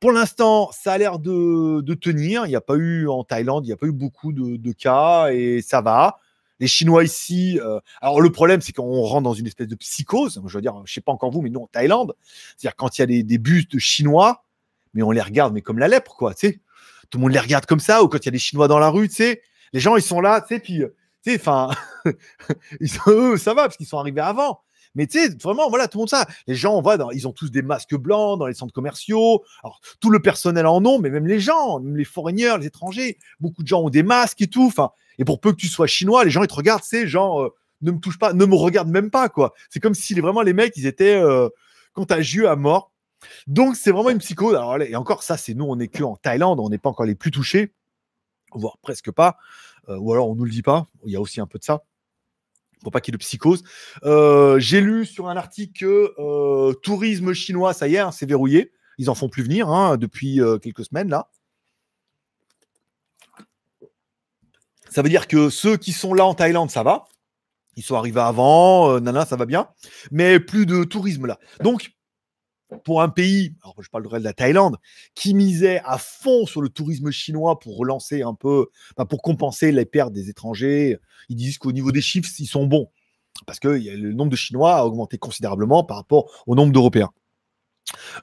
[0.00, 2.44] Pour l'instant, ça a l'air de, tenir.
[2.46, 5.28] Il n'y a pas eu en Thaïlande, il n'y a pas eu beaucoup de, cas
[5.32, 6.18] et ça va.
[6.58, 10.40] Les Chinois ici, euh, alors le problème, c'est qu'on rentre dans une espèce de psychose.
[10.46, 12.14] Je veux dire, je sais pas encore vous, mais nous en Thaïlande,
[12.56, 14.44] c'est-à-dire quand il y a des, des bus de Chinois,
[14.94, 16.60] mais on les regarde, mais comme la lèpre, quoi, tu sais.
[17.10, 18.78] Tout le monde les regarde comme ça, ou quand il y a des Chinois dans
[18.78, 19.42] la rue, tu sais.
[19.72, 21.70] Les gens, ils sont là, tu sais, puis, euh, tu enfin,
[23.36, 24.62] ça va, parce qu'ils sont arrivés avant.
[24.96, 26.26] Mais tu sais, vraiment, voilà, tout le monde ça.
[26.46, 29.44] Les gens, on voit, ils ont tous des masques blancs dans les centres commerciaux.
[29.62, 33.62] Alors, tout le personnel en ont, mais même les gens, les foreigners, les étrangers, beaucoup
[33.62, 34.66] de gens ont des masques et tout.
[34.66, 37.42] Enfin, et pour peu que tu sois chinois, les gens, ils te regardent, c'est genre,
[37.42, 39.52] euh, ne me touche pas, ne me regarde même pas, quoi.
[39.70, 41.48] C'est comme si vraiment les mecs, ils étaient euh,
[41.92, 42.90] contagieux à mort.
[43.46, 44.54] Donc, c'est vraiment une psychose.
[44.54, 47.06] Alors, et encore, ça, c'est nous, on n'est que en Thaïlande, on n'est pas encore
[47.06, 47.72] les plus touchés,
[48.52, 49.36] voire presque pas.
[49.90, 50.86] Euh, ou alors, on nous le dit pas.
[51.04, 51.82] Il y a aussi un peu de ça
[52.86, 53.64] pour pas qu'il de psychose.
[54.04, 58.26] Euh, j'ai lu sur un article que euh, tourisme chinois, ça y est, hein, c'est
[58.26, 58.70] verrouillé.
[58.96, 61.28] Ils en font plus venir hein, depuis euh, quelques semaines là.
[64.88, 67.06] Ça veut dire que ceux qui sont là en Thaïlande, ça va.
[67.74, 69.66] Ils sont arrivés avant, nana, ça va bien.
[70.12, 71.40] Mais plus de tourisme là.
[71.64, 71.90] Donc,
[72.84, 74.76] pour un pays, alors je parlerai de la Thaïlande,
[75.14, 78.66] qui misait à fond sur le tourisme chinois pour relancer un peu,
[79.08, 82.88] pour compenser les pertes des étrangers, ils disent qu'au niveau des chiffres, ils sont bons.
[83.46, 87.10] Parce que le nombre de Chinois a augmenté considérablement par rapport au nombre d'Européens.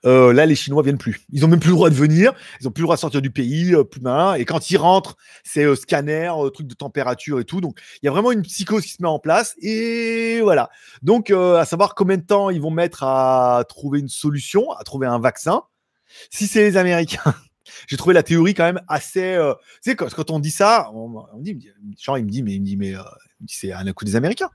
[0.06, 1.22] Euh, là, les Chinois viennent plus.
[1.32, 2.34] Ils ont même plus le droit de venir.
[2.60, 4.02] Ils ont plus le droit de sortir du pays, euh, plus.
[4.38, 7.62] Et quand ils rentrent, c'est euh, scanner, truc de température et tout.
[7.62, 9.56] Donc, il y a vraiment une psychose qui se met en place.
[9.62, 10.70] Et voilà.
[11.02, 15.08] Donc, à savoir combien de temps ils vont mettre à trouver une solution, à trouver
[15.08, 15.64] un vaccin.
[16.30, 17.34] Si c'est les Américains,
[17.88, 19.40] j'ai trouvé la théorie quand même assez.
[19.84, 21.58] tu sais, quand, on dit ça, on, dit,
[22.00, 22.94] genre, il me dit, mais il me dit, mais
[23.48, 24.50] c'est un coup des Américains.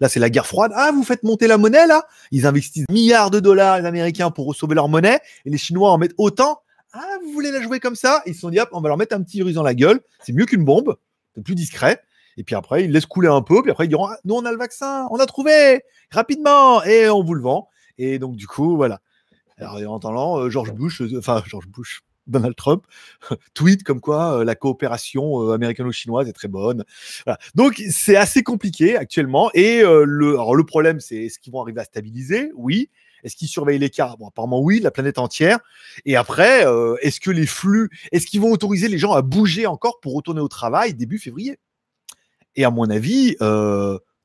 [0.00, 0.72] Là, c'est la guerre froide.
[0.74, 2.06] Ah, vous faites monter la monnaie, là?
[2.30, 5.98] Ils investissent milliards de dollars, les Américains, pour sauver leur monnaie, et les Chinois en
[5.98, 6.60] mettent autant.
[6.92, 8.22] Ah, vous voulez la jouer comme ça?
[8.26, 10.00] Ils se sont dit, hop, on va leur mettre un petit virus dans la gueule.
[10.22, 10.96] C'est mieux qu'une bombe.
[11.34, 12.02] C'est plus discret.
[12.36, 13.62] Et puis après, ils laissent couler un peu.
[13.62, 15.06] Puis après, ils diront, ah, nous, on a le vaccin.
[15.10, 16.82] On a trouvé rapidement.
[16.84, 17.68] Et on vous le vend.
[17.98, 19.00] Et donc, du coup, voilà.
[19.58, 22.84] Alors, en entendant, euh, George Bush, euh, enfin, George Bush, Donald Trump
[23.54, 26.84] tweet comme quoi euh, la coopération euh, américano-chinoise est très bonne.
[27.54, 29.50] Donc c'est assez compliqué actuellement.
[29.54, 32.52] Et euh, le, le problème, c'est est-ce qu'ils vont arriver à stabiliser?
[32.54, 32.90] Oui.
[33.24, 34.18] Est-ce qu'ils surveillent l'écart?
[34.18, 35.60] Bon, apparemment oui, la planète entière.
[36.04, 36.64] Et après,
[37.02, 40.40] est-ce que les flux, est-ce qu'ils vont autoriser les gens à bouger encore pour retourner
[40.40, 41.56] au travail début février?
[42.56, 43.36] Et à mon avis,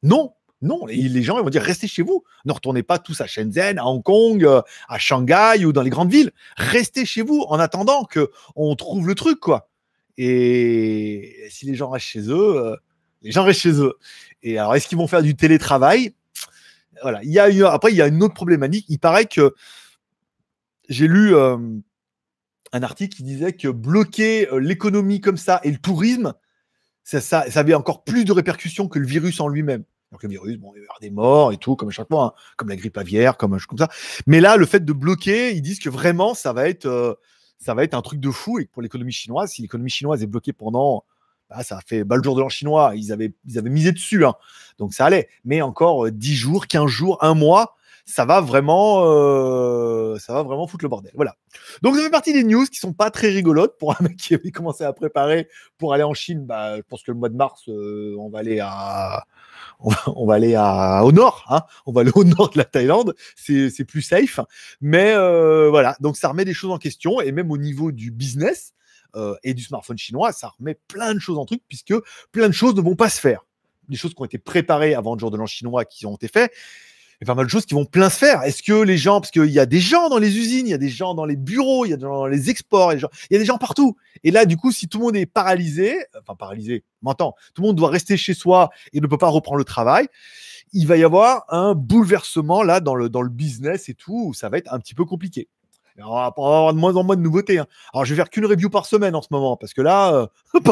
[0.02, 0.32] non.
[0.62, 2.24] Non, les gens vont dire restez chez vous.
[2.46, 5.92] Ne retournez pas tous à Shenzhen, à Hong Kong, euh, à Shanghai ou dans les
[5.92, 6.32] grandes villes.
[6.58, 9.70] Restez chez vous en attendant que on trouve le truc quoi.
[10.18, 12.76] Et si les gens restent chez eux, euh,
[13.22, 13.94] les gens restent chez eux.
[14.42, 16.16] Et alors est-ce qu'ils vont faire du télétravail?
[17.04, 17.20] Voilà.
[17.72, 18.88] Après il y a une autre problématique.
[18.90, 19.54] Il paraît que
[20.90, 21.58] j'ai lu euh,
[22.74, 26.34] un article qui disait que bloquer l'économie comme ça et le tourisme,
[27.04, 29.84] ça avait encore plus de répercussions que le virus en lui-même.
[30.12, 32.08] Donc le virus, bon, il va y avoir des morts et tout, comme à chaque
[32.08, 33.90] fois, hein, comme la grippe aviaire, comme, comme ça.
[34.26, 37.14] Mais là, le fait de bloquer, ils disent que vraiment, ça va être, euh,
[37.60, 38.60] ça va être un truc de fou.
[38.60, 41.04] Et pour l'économie chinoise, si l'économie chinoise est bloquée pendant,
[41.50, 43.92] bah, ça a fait bah, le jour de l'an chinois, ils avaient, ils avaient misé
[43.92, 44.26] dessus.
[44.26, 44.36] Hein.
[44.78, 45.28] Donc ça allait.
[45.44, 50.44] Mais encore 10 euh, jours, 15 jours, un mois, ça va vraiment, euh, ça va
[50.44, 51.12] vraiment foutre le bordel.
[51.16, 51.36] Voilà.
[51.82, 54.36] Donc ça fait partie des news qui sont pas très rigolotes pour un mec qui
[54.36, 56.46] avait commencé à préparer pour aller en Chine.
[56.46, 59.26] Bah, je pense que le mois de mars, on va aller à
[59.80, 61.62] on va, aller au nord, hein.
[61.86, 64.40] On va aller au nord de la Thaïlande, c'est plus safe.
[64.82, 67.22] Mais euh, voilà, donc ça remet des choses en question.
[67.22, 68.74] Et même au niveau du business
[69.16, 71.94] euh, et du smartphone chinois, ça remet plein de choses en truc puisque
[72.32, 73.46] plein de choses ne vont pas se faire.
[73.90, 76.28] Des choses qui ont été préparées avant le jour de l'an chinois qui ont été
[76.28, 76.52] faites
[77.20, 78.44] il y a pas mal de choses qui vont plein se faire.
[78.44, 80.76] Est-ce que les gens, parce qu'il y a des gens dans les usines, il y
[80.76, 83.02] a des gens dans les bureaux, il y a des gens dans les exports, il
[83.32, 83.98] y a des gens partout.
[84.24, 87.70] Et là, du coup, si tout le monde est paralysé, enfin paralysé, m'entends, tout le
[87.70, 90.08] monde doit rester chez soi et ne peut pas reprendre le travail,
[90.74, 94.34] il va y avoir un bouleversement là dans le, dans le business et tout, où
[94.36, 95.48] ça va être un petit peu compliqué.
[96.00, 97.58] On va avoir de moins en moins de nouveautés.
[97.58, 97.66] Hein.
[97.94, 100.28] Alors, je vais faire qu'une review par semaine en ce moment, parce que là, euh,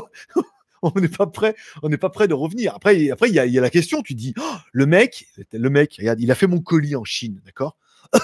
[0.95, 2.75] on n'est pas prêt, on n'est pas prêt de revenir.
[2.75, 4.01] Après, après, il y, a, la question.
[4.01, 7.41] Tu dis, oh, le mec, le mec, regarde, il a fait mon colis en Chine,
[7.45, 7.77] d'accord?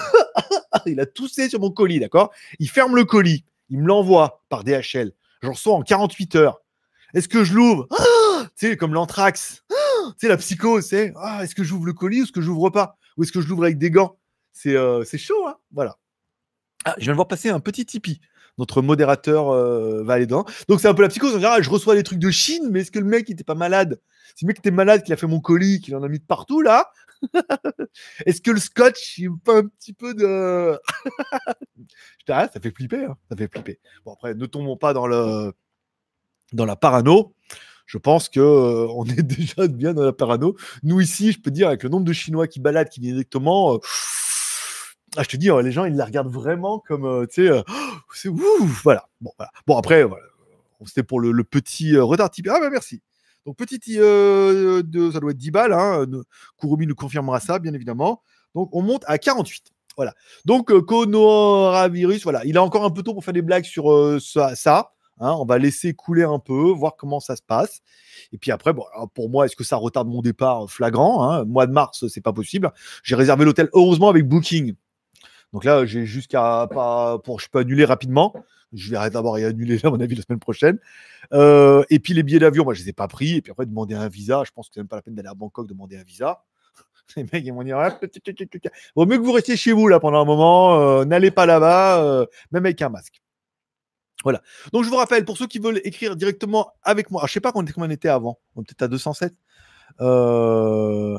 [0.86, 2.32] Il a toussé sur mon colis, d'accord?
[2.58, 5.12] Il ferme le colis, il me l'envoie par DHL.
[5.42, 6.62] J'en reçois en 48 heures.
[7.14, 7.88] Est-ce que je l'ouvre?
[8.56, 9.64] Tu sais, comme l'anthrax.
[9.70, 9.74] tu
[10.18, 12.96] sais, la psychose, c'est ah, est-ce que j'ouvre le colis ou est-ce que j'ouvre pas?
[13.16, 14.18] Ou est-ce que je l'ouvre avec des gants?
[14.52, 15.98] C'est euh, chaud, hein Voilà.
[16.84, 18.20] Ah, je viens de voir passer un petit Tipeee
[18.58, 20.44] notre modérateur euh, va aller dedans.
[20.68, 21.40] Donc c'est un peu la psychose.
[21.40, 24.00] je reçois des trucs de Chine, mais est-ce que le mec il était pas malade?
[24.36, 26.24] Si le mec était malade, qu'il a fait mon colis, qu'il en a mis de
[26.24, 26.90] partout là,
[28.26, 30.78] est-ce que le scotch il pas un petit peu de
[32.26, 33.16] Je ah, ça fait flipper, hein.
[33.28, 33.80] ça fait flipper.
[34.04, 35.52] Bon après, ne tombons pas dans le
[36.52, 37.34] dans la parano.
[37.86, 40.56] je pense que euh, est déjà bien dans la parano.
[40.82, 43.74] Nous ici, je peux dire avec le nombre de Chinois qui baladent, qui viennent directement.
[43.74, 43.78] Euh,
[45.16, 47.62] ah, je te dis, les gens, ils la regardent vraiment comme, tu sais,
[48.14, 49.08] c'est ouf, voilà.
[49.20, 49.32] Bon,
[49.66, 50.04] bon après,
[50.86, 52.48] c'était pour le, petit retard type.
[52.50, 53.02] Ah, bah merci.
[53.46, 55.72] Donc, petit, de, ça doit être 10 balles.
[55.72, 56.06] Hein.
[56.58, 58.22] Kurumi nous confirmera ça, bien évidemment.
[58.54, 59.72] Donc, on monte à 48.
[59.96, 60.14] Voilà.
[60.44, 60.82] Donc, euh,
[62.22, 62.44] voilà.
[62.44, 64.54] Il a encore un peu tôt pour faire des blagues sur ça.
[64.54, 64.92] ça.
[65.20, 67.80] Hein, on va laisser couler un peu, voir comment ça se passe.
[68.32, 68.72] Et puis après,
[69.14, 71.44] pour moi, est-ce que ça retarde mon départ flagrant hein?
[71.44, 72.72] Mois de mars, c'est pas possible.
[73.04, 74.74] J'ai réservé l'hôtel, heureusement, avec Booking.
[75.52, 78.34] Donc là, j'ai jusqu'à pas pour je peux annuler rapidement.
[78.72, 80.78] Je vais d'abord y annuler à mon avis la semaine prochaine.
[81.32, 83.36] Euh, et puis les billets d'avion, moi je les ai pas pris.
[83.36, 85.28] Et puis après demander un visa, je pense que c'est même pas la peine d'aller
[85.28, 86.44] à Bangkok demander un visa.
[87.16, 87.76] Les mecs ils vont dire
[88.96, 90.80] vaut mieux que vous restiez chez vous là pendant un moment.
[90.80, 93.22] Euh, n'allez pas là-bas, euh, même avec un masque.
[94.22, 94.40] Voilà.
[94.72, 97.40] Donc je vous rappelle, pour ceux qui veulent écrire directement avec moi, je je sais
[97.40, 99.34] pas combien on était avant, on peut-être à 207.
[100.00, 101.18] Euh,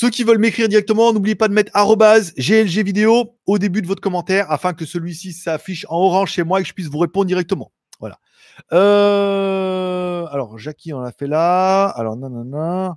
[0.00, 4.00] ceux qui veulent m'écrire directement, n'oubliez pas de mettre GLG vidéo au début de votre
[4.00, 7.26] commentaire afin que celui-ci s'affiche en orange chez moi et que je puisse vous répondre
[7.26, 7.72] directement.
[7.98, 8.20] Voilà.
[8.72, 11.86] Euh, alors, Jackie, on l'a fait là.
[11.86, 12.94] Alors, non, non.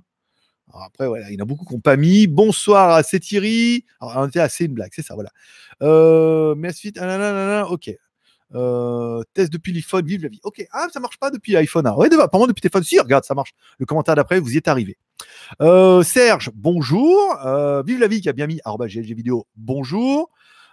[0.72, 2.28] après, voilà, il y en a beaucoup qui n'ont pas mis.
[2.28, 3.84] Bonsoir à Thierry.
[4.00, 5.30] Alors, on était assez une blague, c'est ça, voilà.
[5.82, 7.90] Euh, Mesfit, ah, ok.
[8.54, 10.40] Euh, test depuis l'iPhone, vive la vie.
[10.42, 11.86] Ok, ah, ça marche pas depuis l'iPhone.
[11.86, 11.96] Ah.
[11.96, 12.82] Ouais, apparemment depuis téléphone.
[12.82, 13.52] Si, regarde, ça marche.
[13.78, 14.98] Le commentaire d'après, vous y êtes arrivé.
[15.60, 17.16] Euh, Serge, bonjour.
[17.44, 20.30] Euh, vive la vie qui a bien mis GLG vidéo, bonjour.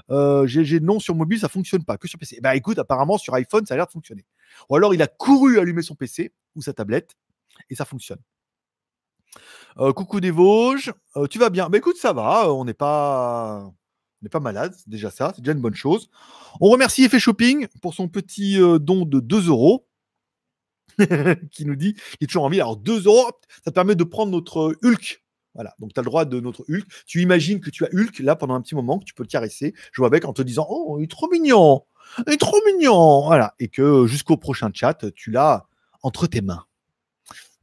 [0.10, 2.40] GLG non sur mobile, ça fonctionne pas, que sur PC.
[2.42, 4.26] Bah écoute, apparemment sur iPhone, ça a l'air de fonctionner.
[4.70, 7.16] Ou alors il a couru allumer son PC ou sa tablette
[7.70, 8.20] et ça fonctionne.
[9.96, 10.94] coucou des Vosges,
[11.30, 13.72] tu vas bien Bah écoute, ça va, on n'est pas
[14.22, 16.10] n'est pas malade, c'est déjà ça, c'est déjà une bonne chose.
[16.60, 19.86] On remercie Effet Shopping pour son petit euh, don de 2 euros.
[21.52, 22.60] qui nous dit qu'il est toujours en vie.
[22.60, 23.32] Alors 2 euros,
[23.64, 25.24] ça te permet de prendre notre Hulk.
[25.56, 26.86] Voilà, donc tu as le droit de notre Hulk.
[27.06, 29.30] Tu imagines que tu as Hulk là pendant un petit moment, que tu peux le
[29.30, 31.86] caresser, jouer avec en te disant Oh, il est trop mignon,
[32.28, 33.26] il est trop mignon.
[33.26, 35.68] Voilà, et que jusqu'au prochain chat, tu l'as
[36.04, 36.66] entre tes mains.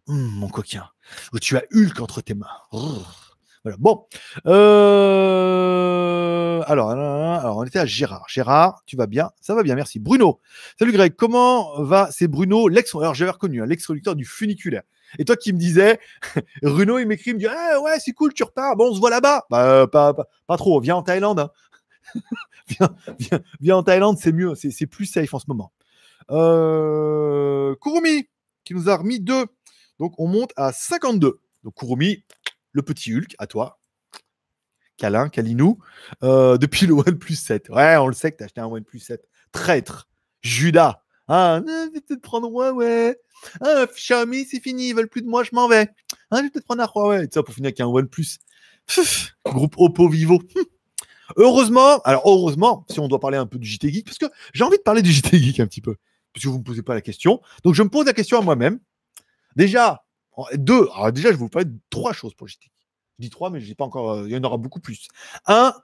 [0.09, 0.89] Hum, mon coquin,
[1.41, 2.47] tu as Hulk entre tes mains.
[3.79, 4.07] Bon.
[4.47, 5.57] Euh,
[6.67, 8.27] alors, alors, on était à Gérard.
[8.29, 9.31] Gérard, tu vas bien?
[9.41, 9.99] Ça va bien, merci.
[9.99, 10.41] Bruno.
[10.79, 12.95] Salut Greg, comment va C'est Bruno, l'ex.
[12.95, 14.83] Alors, j'avais reconnu, hein, l'ex-producteur du funiculaire.
[15.19, 15.99] Et toi qui me disais,
[16.63, 18.77] Bruno, il m'écrit, il me dit ah, Ouais, c'est cool, tu repars.
[18.77, 19.47] Bon, on se voit là-bas.
[19.51, 20.15] Bah, pas,
[20.47, 20.81] pas, trop.
[20.81, 21.41] Viens en Thaïlande.
[21.41, 21.51] Hein.
[22.69, 24.55] viens, viens, en Thaïlande, c'est mieux.
[24.55, 25.73] C'est plus safe en ce moment.
[26.31, 28.29] Euh, Kurumi,
[28.65, 29.47] qui nous a remis deux.
[29.99, 31.41] Donc, on monte à 52.
[31.65, 32.25] Donc, Kurumi,
[32.77, 33.81] le petit Hulk, à toi.
[34.97, 35.79] Câlin, Kalinou,
[36.23, 37.69] euh, depuis le OnePlus 7.
[37.71, 39.27] Ouais, on le sait que tu as acheté un OnePlus 7.
[39.51, 40.09] Traître,
[40.43, 41.03] Judas.
[41.29, 43.17] Ah, je vais peut-être prendre Huawei.
[43.61, 45.89] Ah, Xiaomi, c'est fini, ils veulent plus de moi, je m'en vais.
[46.31, 47.25] Ah, je vais peut-être prendre un Huawei.
[47.25, 48.39] Et ça pour finir avec un OnePlus.
[49.45, 50.41] groupe Oppo Vivo.
[51.37, 54.63] Heureusement, alors heureusement, si on doit parler un peu du JT Geek, parce que j'ai
[54.63, 55.97] envie de parler du JT Geek un petit peu,
[56.33, 57.41] parce que vous ne me posez pas la question.
[57.65, 58.79] Donc je me pose la question à moi-même.
[59.57, 60.06] Déjà,
[60.55, 60.89] deux.
[61.13, 62.71] Déjà, je vais vous parler de trois choses pour JT.
[63.19, 64.13] Je dis trois, mais je dis pas encore.
[64.13, 65.09] Euh, il y en aura beaucoup plus.
[65.47, 65.75] Un,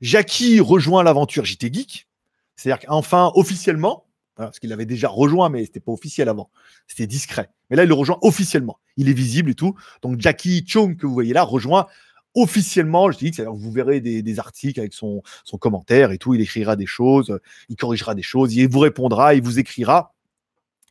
[0.00, 2.08] Jackie rejoint l'aventure JT Geek.
[2.56, 4.06] C'est-à-dire qu'enfin, officiellement,
[4.36, 6.50] parce qu'il avait déjà rejoint, mais c'était pas officiel avant.
[6.86, 7.50] C'était discret.
[7.70, 8.78] Mais là, il le rejoint officiellement.
[8.96, 9.74] Il est visible et tout.
[10.02, 11.86] Donc, Jackie Chung, que vous voyez là, rejoint
[12.34, 13.34] officiellement JT Geek.
[13.34, 16.34] C'est-à-dire que vous verrez des, des, articles avec son, son commentaire et tout.
[16.34, 20.14] Il écrira des choses, il corrigera des choses, il vous répondra, il vous écrira.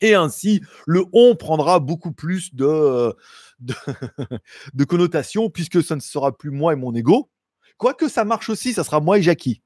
[0.01, 3.15] Et ainsi, le on prendra beaucoup plus de,
[3.59, 3.73] de,
[4.87, 7.29] connotation, puisque ça ne sera plus moi et mon ego.
[7.77, 9.61] Quoique ça marche aussi, ça sera moi et Jackie.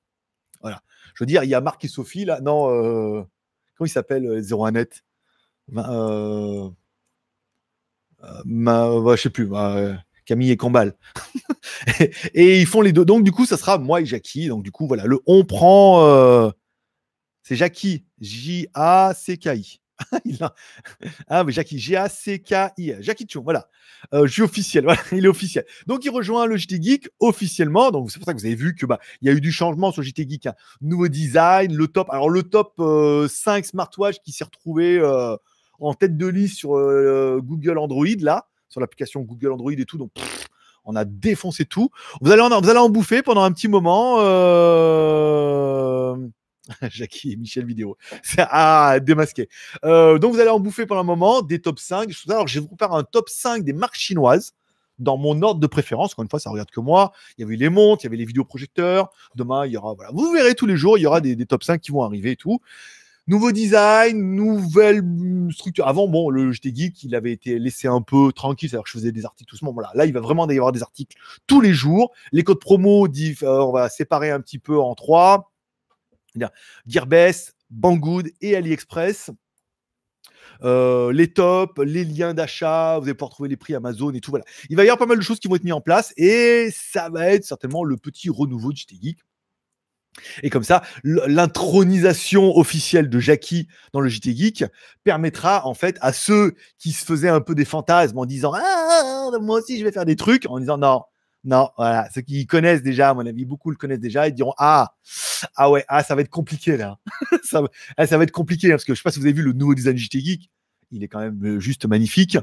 [0.62, 0.82] Voilà.
[1.16, 2.40] Je veux dire, il y a Marc et Sophie là.
[2.42, 3.24] Non, euh,
[3.76, 5.02] comment il s'appelle 01net
[5.76, 6.70] euh,
[8.24, 9.50] euh, ma, Je sais plus.
[10.26, 10.96] Camille et Cambal.
[12.34, 13.06] et, ils font les deux.
[13.06, 14.48] Donc, du coup, ça sera moi et Jackie.
[14.48, 16.52] Donc, du coup, voilà, le on prend.
[17.44, 18.06] c'est Jackie.
[18.20, 19.81] J-A-C-K-I.
[21.28, 23.68] ah, mais Jackie, G-A-C-K-I, Jackie Chou, voilà.
[24.14, 25.66] Euh, je suis officiel, voilà, il est officiel.
[25.88, 27.92] Donc, il rejoint le JT Geek officiellement.
[27.92, 29.92] Donc, c'est pour ça que vous avez vu que bah, y a eu du changement
[29.92, 30.48] sur JT Geek.
[30.48, 30.54] Hein.
[30.82, 32.10] Nouveau design, le top.
[32.10, 33.28] Alors, le top 5 euh,
[33.64, 35.36] smartwatch qui s'est retrouvé euh,
[35.80, 36.72] en tête de liste sur
[37.42, 39.98] Google Android, là, sur l'application Google Android et tout.
[39.98, 40.12] Donc,
[40.86, 41.90] on a défoncé tout.
[42.22, 44.18] Vous allez en, vous allez en bouffer pendant un petit moment.
[46.90, 47.98] Jackie et Michel Vidéo.
[48.38, 49.50] Ah, démasqué.
[49.84, 52.10] Euh, donc, vous allez en bouffer pendant un moment des top 5.
[52.30, 54.54] Alors, je vais vous faire un top 5 des marques chinoises
[55.00, 56.14] dans mon ordre de préférence.
[56.14, 57.12] Encore une fois, ça regarde que moi.
[57.38, 59.10] Il y avait les montres, il y avait les vidéoprojecteurs.
[59.36, 59.94] Demain, il y aura.
[59.94, 60.12] Voilà.
[60.14, 62.36] Vous verrez tous les jours, il y aura des, top 5 qui vont arriver et
[62.36, 62.60] tout.
[63.28, 65.04] Nouveau design, nouvelle
[65.52, 65.88] structure.
[65.88, 68.98] Avant, bon, le JT Geek, il avait été laissé un peu tranquille, c'est-à-dire que je
[68.98, 69.80] faisais des articles tout ce moment.
[69.80, 71.16] Là, là, il va vraiment y avoir des articles
[71.48, 72.12] tous les jours.
[72.32, 73.08] Les codes promo,
[73.44, 75.51] on va séparer un petit peu en trois.
[76.88, 79.32] Gearbest, Banggood et AliExpress.
[80.64, 84.32] Euh, les tops, les liens d'achat, vous allez pouvoir trouver les prix Amazon et tout.
[84.32, 84.46] Voilà.
[84.70, 86.70] Il va y avoir pas mal de choses qui vont être mises en place et
[86.72, 89.20] ça va être certainement le petit renouveau de JT Geek.
[90.44, 94.66] Et comme ça, l'intronisation officielle de Jackie dans le JT Geek
[95.04, 99.30] permettra en fait à ceux qui se faisaient un peu des fantasmes en disant ah,
[99.42, 101.04] moi aussi je vais faire des trucs, en disant non,
[101.44, 104.54] non, voilà, ceux qui connaissent déjà, à mon avis, beaucoup le connaissent déjà, ils diront
[104.58, 104.96] ah,
[105.56, 107.00] ah ouais, ah ça va être compliqué là,
[107.44, 107.64] ça,
[107.98, 109.42] ah, ça, va être compliqué hein, parce que je sais pas si vous avez vu
[109.42, 110.52] le nouveau design JT Geek,
[110.92, 112.38] il est quand même euh, juste magnifique.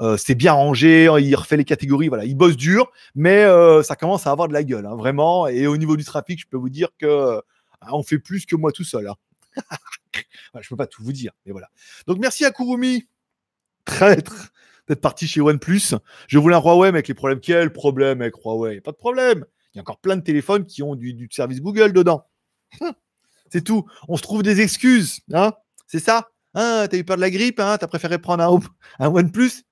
[0.00, 3.96] Euh, c'est bien rangé, il refait les catégories, voilà, il bosse dur, mais euh, ça
[3.96, 5.48] commence à avoir de la gueule, hein, vraiment.
[5.48, 7.40] Et au niveau du trafic, je peux vous dire que
[7.90, 9.08] on fait plus que moi tout seul.
[9.08, 9.14] Hein.
[10.60, 11.68] je peux pas tout vous dire, mais voilà.
[12.06, 13.08] Donc merci à Kurumi,
[13.84, 14.52] traître,
[14.88, 15.94] d'être parti chez OnePlus.
[16.28, 17.40] Je voulais un Huawei, mais avec les problèmes.
[17.40, 19.44] Quel problème avec Huawei Pas de problème.
[19.72, 22.26] Il y a encore plein de téléphones qui ont du, service Google dedans.
[23.50, 23.84] C'est tout.
[24.08, 25.52] On se trouve des excuses, hein
[25.86, 29.08] C'est ça ah, t'as eu peur de la grippe, hein, t'as préféré prendre un, un
[29.08, 29.64] OnePlus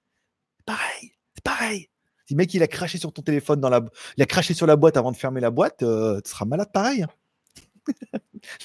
[0.66, 1.88] Pareil, c'est pareil.
[2.27, 3.85] Si le mec il a craché sur ton téléphone dans la,
[4.16, 6.70] il a craché sur la boîte avant de fermer la boîte, euh, tu seras malade
[6.72, 7.05] pareil.
[7.05, 7.09] Hein.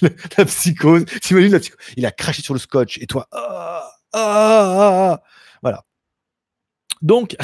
[0.38, 1.80] la psychose, t'imagines la psychose.
[1.96, 5.24] Il a craché sur le scotch et toi, ah, ah, ah,
[5.62, 5.86] voilà.
[7.02, 7.36] Donc,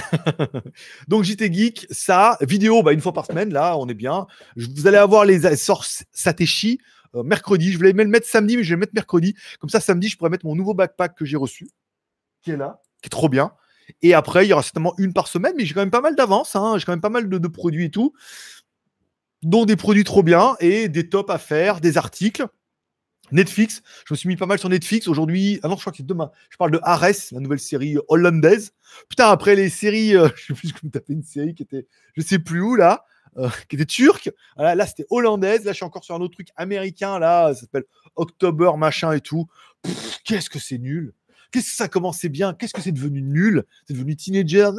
[1.08, 4.28] donc JT Geek, ça, vidéo, bah, une fois par semaine, là, on est bien.
[4.56, 6.80] Vous allez avoir les sources Sateshi
[7.16, 7.72] euh, mercredi.
[7.72, 9.36] Je voulais même le mettre samedi, mais je vais le mettre mercredi.
[9.60, 11.70] Comme ça, samedi, je pourrais mettre mon nouveau backpack que j'ai reçu,
[12.42, 13.52] qui est là, qui est trop bien.
[14.02, 16.16] Et après, il y aura certainement une par semaine, mais j'ai quand même pas mal
[16.16, 16.56] d'avance.
[16.56, 16.78] Hein.
[16.78, 18.14] J'ai quand même pas mal de, produits et tout,
[19.42, 22.46] dont des produits trop bien et des tops à faire, des articles.
[23.34, 25.60] Netflix, je me suis mis pas mal sur Netflix aujourd'hui.
[25.64, 26.32] Ah non, je crois que c'est demain.
[26.50, 28.74] Je parle de Ares, la nouvelle série hollandaise.
[29.10, 32.22] Putain, après les séries, euh, je sais plus comment taper une série qui était, je
[32.22, 33.06] sais plus où là.
[33.38, 34.30] Euh, qui était turque.
[34.58, 35.66] là, c'était hollandaise.
[35.66, 37.18] Là, je suis encore sur un autre truc américain.
[37.18, 39.48] Là, ça s'appelle October, machin et tout.
[40.24, 41.14] Qu'est-ce que c'est nul.
[41.54, 42.56] Qu'est-ce que ça commençait bien?
[42.56, 43.64] Qu'est-ce que c'est devenu nul?
[43.88, 44.72] C'est devenu teenager?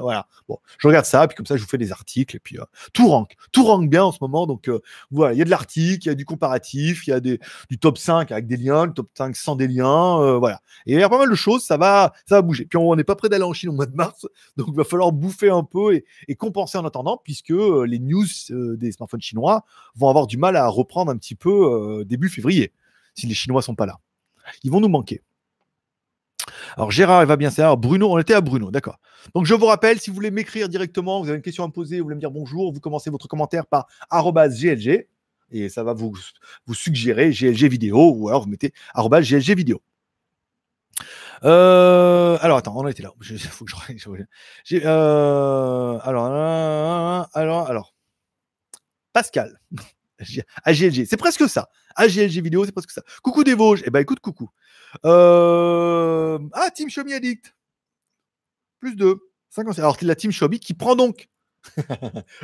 [0.00, 0.28] Voilà.
[0.48, 2.64] Bon, je regarde ça, puis comme ça, je vous fais des articles, et puis euh,
[2.92, 3.34] tout rank.
[3.50, 4.46] Tout rank bien en ce moment.
[4.46, 7.12] Donc euh, voilà, il y a de l'article, il y a du comparatif, il y
[7.12, 10.20] a des, du top 5 avec des liens, le top 5 sans des liens.
[10.20, 10.60] Euh, voilà.
[10.86, 12.66] Il y a pas mal de choses, ça va, ça va bouger.
[12.66, 14.84] Puis on n'est pas prêt d'aller en Chine au mois de mars, donc il va
[14.84, 19.64] falloir bouffer un peu et, et compenser en attendant, puisque les news des smartphones chinois
[19.96, 22.72] vont avoir du mal à reprendre un petit peu début février,
[23.16, 23.98] si les Chinois sont pas là.
[24.62, 25.20] Ils vont nous manquer.
[26.76, 27.76] Alors Gérard, il va bien savoir.
[27.76, 28.98] Bruno, on était à Bruno, d'accord.
[29.34, 31.72] Donc je vous rappelle, si vous voulez m'écrire directement, vous avez une question à me
[31.72, 35.08] poser, vous voulez me dire bonjour, vous commencez votre commentaire par GLG
[35.50, 36.14] et ça va vous,
[36.72, 39.82] suggérer GLG vidéo ou alors vous mettez GLG vidéo.
[41.44, 43.12] Euh, alors attends, on a été là.
[43.30, 44.76] Il faut que je...
[44.84, 47.94] Euh, alors, alors,
[49.12, 49.60] Pascal.
[50.64, 51.68] AGLG, c'est presque ça.
[51.96, 53.02] AGLG vidéo, c'est presque ça.
[53.22, 53.82] Coucou des Vosges.
[53.86, 54.50] Eh ben écoute, coucou.
[55.04, 56.38] Euh...
[56.52, 57.54] Ah, Team Xiaomi Addict.
[58.80, 59.16] Plus 2.
[59.78, 61.28] Alors, c'est la Team Xiaomi qui prend donc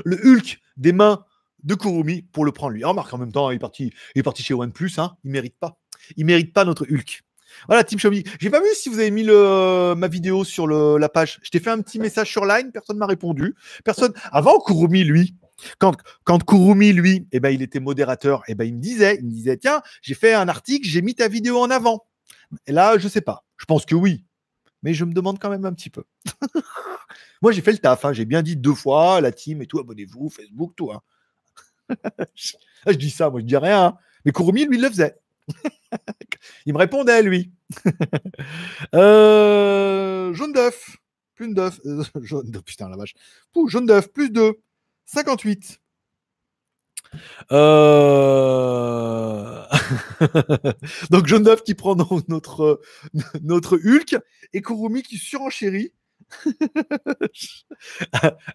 [0.05, 1.25] le Hulk des mains
[1.63, 2.85] de Kurumi pour le prendre lui.
[2.85, 4.93] Remarque, en même temps, il est parti, il est parti chez OnePlus.
[4.99, 5.17] Hein.
[5.25, 5.79] Il mérite pas.
[6.17, 7.23] Il mérite pas notre Hulk.
[7.67, 8.25] Voilà, Team Xiaomi.
[8.39, 11.41] J'ai pas vu si vous avez mis le, ma vidéo sur le, la page.
[11.43, 13.55] Je t'ai fait un petit message sur Line, personne m'a répondu.
[13.85, 14.13] Personne.
[14.33, 15.35] Avant, Kurumi, lui,
[15.79, 19.27] quand, quand Kurumi, lui, eh ben, il était modérateur, eh ben, il me disait, il
[19.27, 22.07] me disait, tiens, j'ai fait un article, j'ai mis ta vidéo en avant.
[22.67, 23.45] Et là, je sais pas.
[23.57, 24.25] Je pense que oui.
[24.83, 26.05] Mais je me demande quand même un petit peu.
[27.43, 28.05] moi, j'ai fait le taf.
[28.05, 28.13] Hein.
[28.13, 30.91] J'ai bien dit deux fois, la team et tout, abonnez-vous, Facebook, tout.
[30.91, 31.03] Hein.
[32.87, 33.85] je dis ça, moi, je dis rien.
[33.85, 33.99] Hein.
[34.25, 35.17] Mais Kurumi, lui, il le faisait.
[36.67, 37.53] il me répondait, lui.
[38.95, 40.97] euh, jaune d'œuf.
[41.35, 41.81] Plus d'œuf.
[41.85, 43.15] Euh, jaune d'œuf, putain, la vache.
[43.67, 44.59] jaune d'œuf, plus de
[45.13, 45.81] 58.
[47.51, 48.07] Euh...
[51.11, 51.97] donc John Duff qui prend
[52.29, 52.81] notre,
[53.43, 54.17] notre Hulk
[54.53, 55.93] et Kurumi qui surenchérit.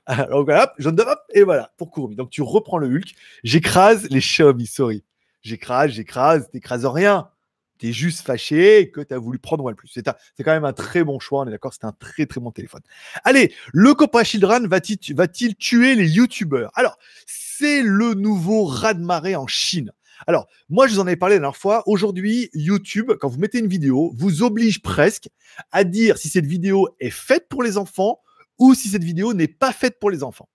[0.05, 2.15] Alors voilà, John Duff, et voilà, pour Kurumi.
[2.15, 3.13] Donc tu reprends le Hulk.
[3.43, 5.03] J'écrase les Xiaomi, sorry.
[5.41, 7.29] J'écrase, j'écrase, t'écrases rien.
[7.77, 9.89] T'es juste fâché que tu as voulu prendre OnePlus.
[9.91, 12.39] C'est, c'est quand même un très bon choix, on est d'accord, c'est un très très
[12.39, 12.81] bon téléphone.
[13.23, 16.71] Allez, le Copra Children va-t-il, va-t-il tuer les YouTubeurs?
[16.75, 19.91] Alors, c'est le nouveau raz-de-marée en Chine.
[20.27, 21.83] Alors, moi, je vous en avais parlé la dernière fois.
[21.87, 25.29] Aujourd'hui, YouTube, quand vous mettez une vidéo, vous oblige presque
[25.71, 28.21] à dire si cette vidéo est faite pour les enfants
[28.57, 30.49] ou si cette vidéo n'est pas faite pour les enfants.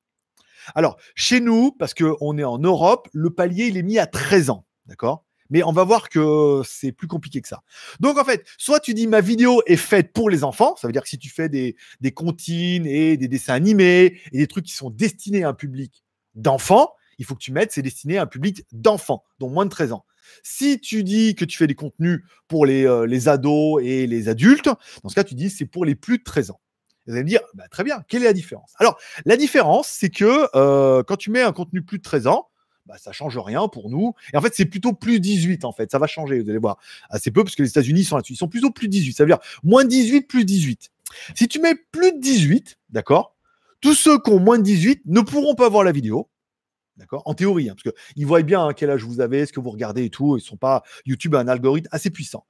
[0.75, 4.51] Alors, chez nous, parce qu'on est en Europe, le palier, il est mis à 13
[4.51, 4.67] ans.
[4.87, 5.25] D'accord?
[5.51, 7.63] Mais on va voir que c'est plus compliqué que ça.
[8.01, 10.93] Donc en fait, soit tu dis ma vidéo est faite pour les enfants, ça veut
[10.93, 14.65] dire que si tu fais des, des comptines et des dessins animés et des trucs
[14.65, 18.23] qui sont destinés à un public d'enfants, il faut que tu mettes c'est destiné à
[18.23, 20.05] un public d'enfants, dont moins de 13 ans.
[20.43, 24.29] Si tu dis que tu fais des contenus pour les, euh, les ados et les
[24.29, 24.71] adultes,
[25.03, 26.61] dans ce cas, tu dis c'est pour les plus de 13 ans.
[27.07, 28.75] Vous allez me dire, bah, très bien, quelle est la différence?
[28.79, 32.50] Alors, la différence, c'est que euh, quand tu mets un contenu plus de 13 ans,
[32.91, 34.15] bah, ça change rien pour nous.
[34.35, 35.93] Et en fait, c'est plutôt plus 18, en fait.
[35.93, 36.79] Ça va changer, vous allez voir.
[37.09, 38.33] Assez peu, parce que les États-Unis sont là-dessus.
[38.33, 39.13] Ils sont plutôt plus 18.
[39.13, 40.91] Ça veut dire moins 18, plus 18.
[41.37, 43.37] Si tu mets plus de 18, d'accord
[43.81, 46.29] Tous ceux qui ont moins de 18 ne pourront pas voir la vidéo.
[46.97, 49.61] D'accord En théorie, hein, parce qu'ils voient bien hein, quel âge vous avez, ce que
[49.61, 50.37] vous regardez et tout.
[50.37, 50.83] Ils sont pas.
[51.07, 52.45] YouTube a un algorithme assez puissant.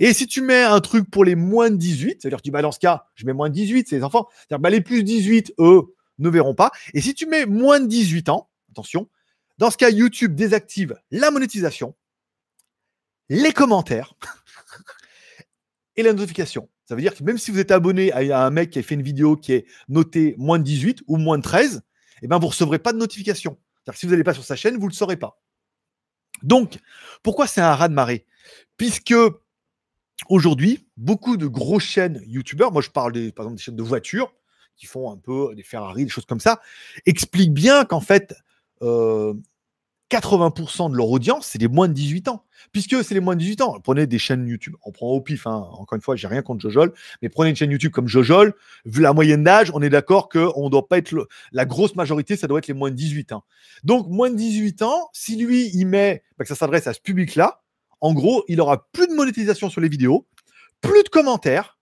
[0.00, 2.50] Et si tu mets un truc pour les moins de 18, c'est-à-dire que tu dis,
[2.50, 4.26] bah, dans ce cas, je mets moins de 18, c'est les enfants.
[4.32, 6.72] C'est-à-dire, bah, les plus 18, eux, ne verront pas.
[6.92, 9.08] Et si tu mets moins de 18 ans, attention,
[9.58, 11.94] dans ce cas, YouTube désactive la monétisation,
[13.28, 14.14] les commentaires
[15.96, 16.68] et la notification.
[16.84, 18.94] Ça veut dire que même si vous êtes abonné à un mec qui a fait
[18.94, 21.82] une vidéo qui est notée moins de 18 ou moins de 13,
[22.22, 23.58] eh ben, vous ne recevrez pas de notification.
[23.92, 25.40] Si vous n'allez pas sur sa chaîne, vous ne le saurez pas.
[26.42, 26.78] Donc,
[27.22, 28.26] pourquoi c'est un raz de marée?
[28.76, 29.14] Puisque
[30.28, 33.82] aujourd'hui, beaucoup de grosses chaînes YouTubeurs, moi je parle des, par exemple des chaînes de
[33.82, 34.32] voitures,
[34.76, 36.60] qui font un peu des Ferrari, des choses comme ça,
[37.06, 38.34] expliquent bien qu'en fait,
[38.80, 39.34] 80% euh,
[40.90, 42.44] de leur audience, c'est les moins de 18 ans.
[42.72, 43.80] Puisque c'est les moins de 18 ans.
[43.82, 44.74] Prenez des chaînes YouTube.
[44.84, 45.46] On prend au pif.
[45.46, 45.68] Hein.
[45.72, 46.92] Encore une fois, j'ai rien contre Jojol.
[47.22, 48.54] Mais prenez une chaîne YouTube comme Jojol.
[48.84, 51.14] Vu la moyenne d'âge, on est d'accord qu'on ne doit pas être.
[51.52, 53.44] La grosse majorité, ça doit être les moins de 18 ans.
[53.84, 57.00] Donc, moins de 18 ans, si lui, il met bah, que ça s'adresse à ce
[57.00, 57.62] public-là,
[58.00, 60.26] en gros, il aura plus de monétisation sur les vidéos,
[60.80, 61.78] plus de commentaires.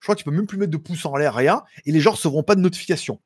[0.00, 1.62] Je crois que tu peux même plus mettre de pouces en l'air, rien.
[1.84, 3.20] Et les gens ne recevront pas de notification.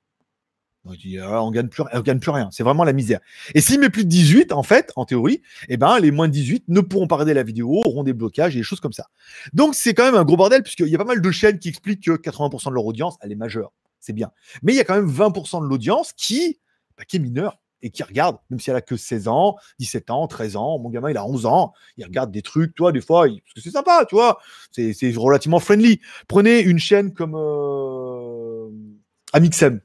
[0.87, 2.49] Ah, on gagne plus, gagne plus rien.
[2.53, 3.21] C'est vraiment la misère.
[3.55, 6.33] Et s'il met plus de 18, en fait, en théorie, eh ben, les moins de
[6.33, 9.09] 18 ne pourront pas regarder la vidéo, auront des blocages et des choses comme ça.
[9.53, 11.69] Donc, c'est quand même un gros bordel, puisqu'il y a pas mal de chaînes qui
[11.69, 13.73] expliquent que 80% de leur audience, elle est majeure.
[14.01, 14.31] C'est bien.
[14.63, 16.59] Mais il y a quand même 20% de l'audience qui,
[16.97, 20.11] bah, qui est mineure et qui regarde, même si elle a que 16 ans, 17
[20.11, 20.79] ans, 13 ans.
[20.79, 21.73] Mon gamin, il a 11 ans.
[21.99, 24.39] Il regarde des trucs, toi, des fois, parce que c'est sympa, tu vois.
[24.71, 26.01] C'est relativement friendly.
[26.27, 28.71] Prenez une chaîne comme euh,
[29.35, 29.81] Amixem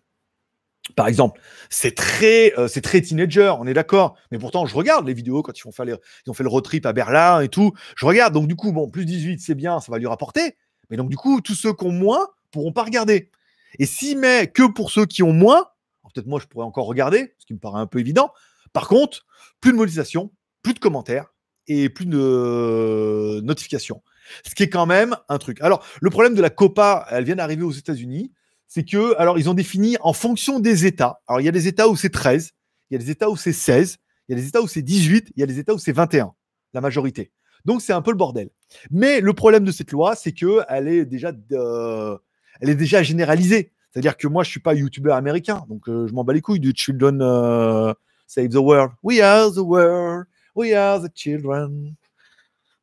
[0.96, 4.16] par exemple, c'est très, euh, c'est très teenager, on est d'accord.
[4.32, 6.64] Mais pourtant, je regarde les vidéos quand ils, font faire ils ont fait le road
[6.64, 7.74] trip à Berlin et tout.
[7.98, 8.34] Je regarde.
[8.34, 10.56] Donc, du coup, bon, plus 18, c'est bien, ça va lui rapporter.
[10.90, 13.32] Mais donc, du coup, tous ceux qui ont moins pourront pas regarder.
[13.80, 15.66] Et s'il met que pour ceux qui ont moins,
[16.14, 18.32] peut-être moi, je pourrais encore regarder, ce qui me paraît un peu évident.
[18.72, 19.26] Par contre,
[19.62, 21.34] plus de monétisation, plus de commentaires
[21.68, 24.04] et plus de notifications.
[24.48, 25.62] Ce qui est quand même un truc.
[25.62, 28.32] Alors, le problème de la COPA, elle vient d'arriver aux États-Unis
[28.76, 31.22] c'est que, alors, ils ont défini en fonction des États.
[31.28, 32.52] Alors, il y a des États où c'est 13,
[32.90, 34.82] il y a des États où c'est 16, il y a des États où c'est
[34.82, 36.34] 18, il y a des États où c'est 21,
[36.74, 37.32] la majorité.
[37.64, 38.50] Donc, c'est un peu le bordel.
[38.92, 42.18] Mais le problème de cette loi, c'est qu'elle est déjà, euh,
[42.60, 43.72] est déjà généralisée.
[43.92, 46.60] C'est-à-dire que moi, je suis pas youtubeur américain, donc euh, je m'en bats les couilles
[46.60, 47.94] du Children euh,
[48.28, 48.92] Save the World.
[49.04, 51.96] We are the world, we are the children.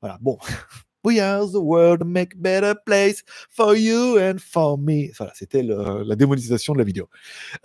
[0.01, 0.39] Voilà, bon.
[1.05, 5.11] We are the world, make better place for you and for me.
[5.19, 7.09] Voilà, c'était la démonétisation de la vidéo.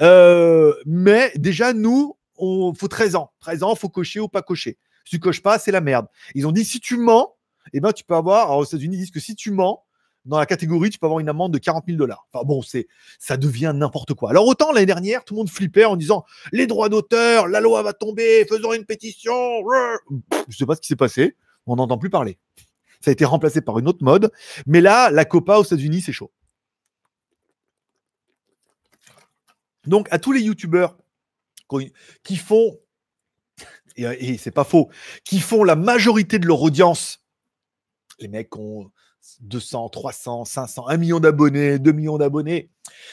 [0.01, 3.31] Euh, mais déjà, nous, on faut 13 ans.
[3.39, 4.77] 13 ans, faut cocher ou pas cocher.
[5.05, 6.07] Si tu coches pas, c'est la merde.
[6.33, 7.35] Ils ont dit si tu mens,
[7.73, 8.47] eh ben, tu peux avoir.
[8.47, 9.83] Alors, aux États-Unis, ils disent que si tu mens,
[10.27, 12.27] dans la catégorie, tu peux avoir une amende de 40 000 dollars.
[12.31, 14.29] Enfin bon, c'est, ça devient n'importe quoi.
[14.29, 17.81] Alors autant l'année dernière, tout le monde flippait en disant les droits d'auteur, la loi
[17.81, 19.33] va tomber, faisons une pétition.
[20.49, 22.37] Je sais pas ce qui s'est passé, on n'entend plus parler.
[23.01, 24.31] Ça a été remplacé par une autre mode.
[24.65, 26.31] Mais là, la Copa aux États-Unis, c'est chaud.
[29.85, 30.97] Donc, à tous les youtubeurs
[32.23, 32.77] qui font,
[33.95, 34.89] et, c'est pas faux,
[35.23, 37.23] qui font la majorité de leur audience,
[38.19, 38.91] les mecs ont
[39.41, 42.69] 200, 300, 500, 1 million d'abonnés, 2 millions d'abonnés,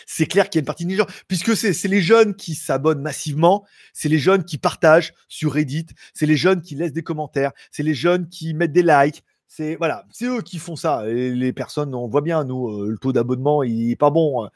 [0.06, 3.02] c'est clair qu'il y a une partie des gens, puisque c'est les jeunes qui s'abonnent
[3.02, 7.52] massivement, c'est les jeunes qui partagent sur Reddit, c'est les jeunes qui laissent des commentaires,
[7.70, 11.04] c'est les jeunes qui mettent des likes, c'est voilà, c'est eux qui font ça.
[11.06, 14.44] Les personnes, on voit bien, nous, euh, le taux d'abonnement, il est pas bon.
[14.44, 14.50] Hein.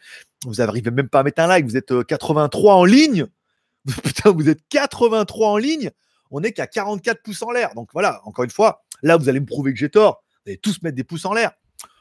[0.44, 1.66] Vous n'arrivez même pas à mettre un like.
[1.66, 3.27] Vous êtes 83 euh, en ligne.
[4.05, 5.90] Putain, vous êtes 83 en ligne.
[6.31, 7.74] On n'est qu'à 44 pouces en l'air.
[7.74, 10.23] Donc voilà, encore une fois, là, vous allez me prouver que j'ai tort.
[10.44, 11.52] Vous allez tous mettre des pouces en l'air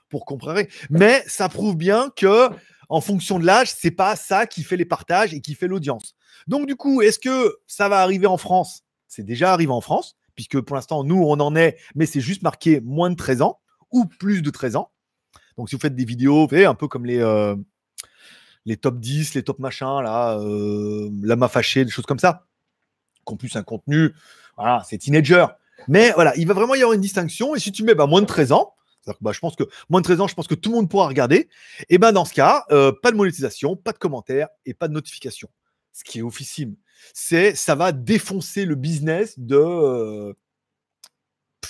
[0.10, 0.62] pour comprendre.
[0.90, 2.50] Mais ça prouve bien que,
[2.90, 6.16] en fonction de l'âge, c'est pas ça qui fait les partages et qui fait l'audience.
[6.48, 8.84] Donc du coup, est-ce que ça va arriver en France?
[9.08, 12.44] C'est déjà arrivé en France puisque pour l'instant, nous, on en est, mais c'est juste
[12.44, 13.60] marqué moins de 13 ans
[13.92, 14.92] ou plus de 13 ans.
[15.58, 17.56] Donc, si vous faites des vidéos, vous voyez, un peu comme les, euh,
[18.66, 22.46] les top 10, les top machins, là, euh, la ma fâchée, des choses comme ça,
[23.26, 24.14] qui ont plus un contenu,
[24.56, 25.48] voilà, c'est teenager.
[25.88, 27.56] Mais voilà, il va vraiment y avoir une distinction.
[27.56, 28.76] Et si tu mets bah, moins de 13 ans,
[29.22, 31.08] bah, je pense que moins de 13 ans, je pense que tout le monde pourra
[31.08, 31.50] regarder.
[31.90, 34.94] Et ben dans ce cas, euh, pas de monétisation, pas de commentaires et pas de
[34.94, 35.50] notification.
[35.94, 36.76] Ce qui est officime.
[37.14, 40.34] C'est ça va défoncer le business de euh,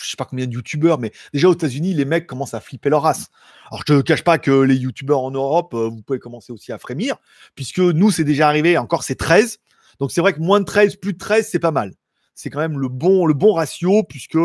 [0.01, 2.89] je sais pas combien de youtubeurs, mais déjà aux États-Unis, les mecs commencent à flipper
[2.89, 3.27] leur race.
[3.69, 6.71] Alors je te cache pas que les youtubeurs en Europe, euh, vous pouvez commencer aussi
[6.71, 7.17] à frémir,
[7.55, 9.59] puisque nous c'est déjà arrivé, encore c'est 13.
[9.99, 11.93] Donc c'est vrai que moins de 13, plus de 13, c'est pas mal
[12.37, 14.37] c'est quand même le bon, le bon ratio, puisque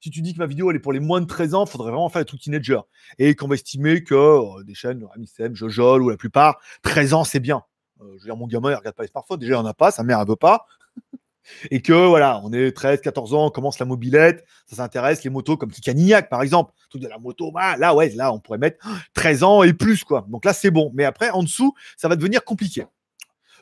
[0.00, 1.70] si tu dis que ma vidéo elle est pour les moins de 13 ans, il
[1.70, 2.78] faudrait vraiment faire des trucs teenager.
[3.18, 7.24] Et qu'on va estimer que euh, des chaînes, Amissem, Jojol ou la plupart, 13 ans
[7.24, 7.64] c'est bien.
[8.00, 9.74] Euh, je veux dire, mon gamin il regarde pas les smartphones, déjà il en a
[9.74, 10.66] pas, sa mère elle veut pas.
[11.70, 15.30] et que voilà, on est 13, 14 ans, on commence la mobilette, ça s'intéresse, les
[15.30, 18.58] motos comme Canignac par exemple, tout de la moto, bah, là ouais, là on pourrait
[18.58, 18.84] mettre
[19.14, 20.26] 13 ans et plus quoi.
[20.28, 22.84] Donc là c'est bon, mais après en dessous, ça va devenir compliqué.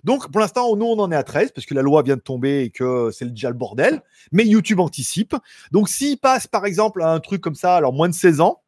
[0.04, 2.20] Donc, pour l'instant, nous, on en est à 13 parce que la loi vient de
[2.20, 4.02] tomber et que c'est déjà le bordel.
[4.32, 5.34] Mais YouTube anticipe.
[5.72, 8.60] Donc, s'il passe, par exemple, à un truc comme ça, alors moins de 16 ans,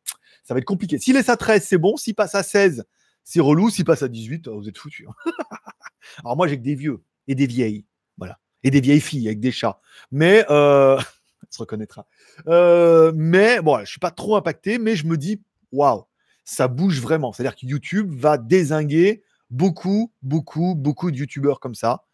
[0.44, 0.98] ça va être compliqué.
[0.98, 1.98] S'il laisse à 13, c'est bon.
[1.98, 2.84] S'il passe à 16,
[3.26, 3.68] c'est relou.
[3.68, 5.06] S'il passe à 18, vous êtes foutus.
[5.08, 5.32] Hein.
[6.24, 7.84] alors, moi, j'ai que des vieux et des vieilles.
[8.16, 8.38] Voilà.
[8.62, 9.80] Et des vieilles filles avec des chats.
[10.12, 10.98] Mais, euh,
[11.50, 12.06] se reconnaîtra.
[12.46, 16.04] Euh, mais, bon, je suis pas trop impacté, mais je me dis, waouh,
[16.44, 17.32] ça bouge vraiment.
[17.32, 22.04] C'est-à-dire que YouTube va désinguer beaucoup, beaucoup, beaucoup de youtubeurs comme ça.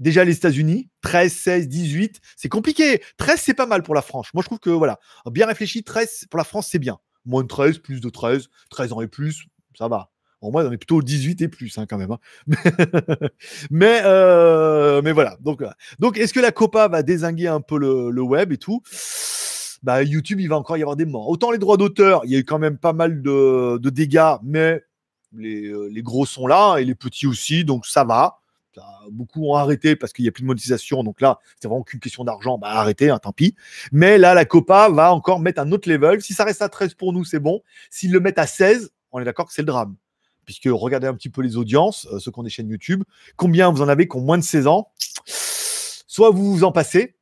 [0.00, 3.02] Déjà les États-Unis, 13, 16, 18, c'est compliqué.
[3.16, 4.28] 13, c'est pas mal pour la France.
[4.34, 6.98] Moi, je trouve que voilà, bien réfléchi, 13 pour la France, c'est bien.
[7.24, 9.46] Moins de 13, plus de 13, 13 ans et plus,
[9.78, 10.11] ça va.
[10.42, 12.10] Bon, moi, on est plutôt 18 et plus hein, quand même.
[12.10, 12.18] Hein.
[13.70, 15.36] mais, euh, mais voilà.
[15.40, 15.62] Donc,
[16.00, 18.82] donc est-ce que la Copa va désinguer un peu le, web et tout?
[19.84, 21.28] Bah, YouTube, il va encore y avoir des morts.
[21.28, 24.36] Autant les droits d'auteur, il y a eu quand même pas mal de, de dégâts,
[24.42, 24.82] mais
[25.40, 28.38] euh, les, gros sont là et les petits aussi, donc ça va.
[29.10, 31.04] Beaucoup ont arrêté parce qu'il n'y a plus de monétisation.
[31.04, 32.58] Donc là, c'est vraiment qu'une question d'argent.
[32.58, 33.54] Bah, arrêtez, hein, tant pis.
[33.92, 36.22] Mais là, la Copa va encore mettre un autre level.
[36.22, 37.60] Si ça reste à 13 pour nous, c'est bon.
[37.90, 39.94] S'ils le mettent à 16, on est d'accord que c'est le drame.
[40.44, 43.04] Puisque regardez un petit peu les audiences, euh, ceux qui ont des chaînes YouTube.
[43.36, 44.90] Combien vous en avez qui ont moins de 16 ans?
[45.26, 47.16] Soit vous vous en passez,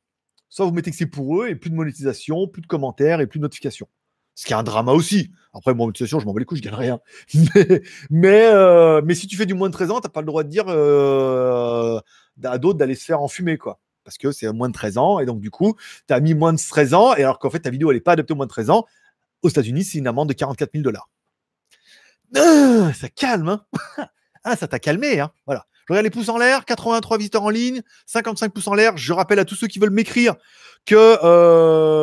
[0.48, 3.26] soit vous mettez que c'est pour eux et plus de monétisation, plus de commentaires et
[3.26, 3.88] plus de notifications.
[4.34, 5.30] Ce qui est un drama aussi.
[5.52, 7.00] Après, moi, monétisation, je m'en bats les couilles, je gagne rien.
[8.10, 10.26] Mais, euh, mais, si tu fais du moins de 13 ans, tu n'as pas le
[10.26, 12.00] droit de dire euh,
[12.42, 13.80] à d'autres d'aller se faire enfumer, quoi.
[14.04, 15.18] Parce que c'est moins de 13 ans.
[15.18, 15.76] Et donc, du coup,
[16.08, 17.14] tu as mis moins de 13 ans.
[17.16, 18.86] Et alors qu'en fait, ta vidéo, elle n'est pas adaptée au moins de 13 ans.
[19.42, 21.10] Aux États-Unis, c'est une amende de 44 000 dollars.
[22.37, 23.64] Ah, ça calme, hein
[24.45, 25.66] Ah, ça t'a calmé, hein Voilà.
[25.87, 28.97] Je regarde les pouces en l'air, 83 visiteurs en ligne, 55 pouces en l'air.
[28.97, 30.37] Je rappelle à tous ceux qui veulent m'écrire
[30.87, 32.01] que euh,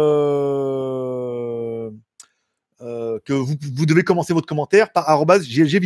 [2.81, 3.55] euh, que vous,
[3.85, 5.79] devez commencer votre commentaire par GLG.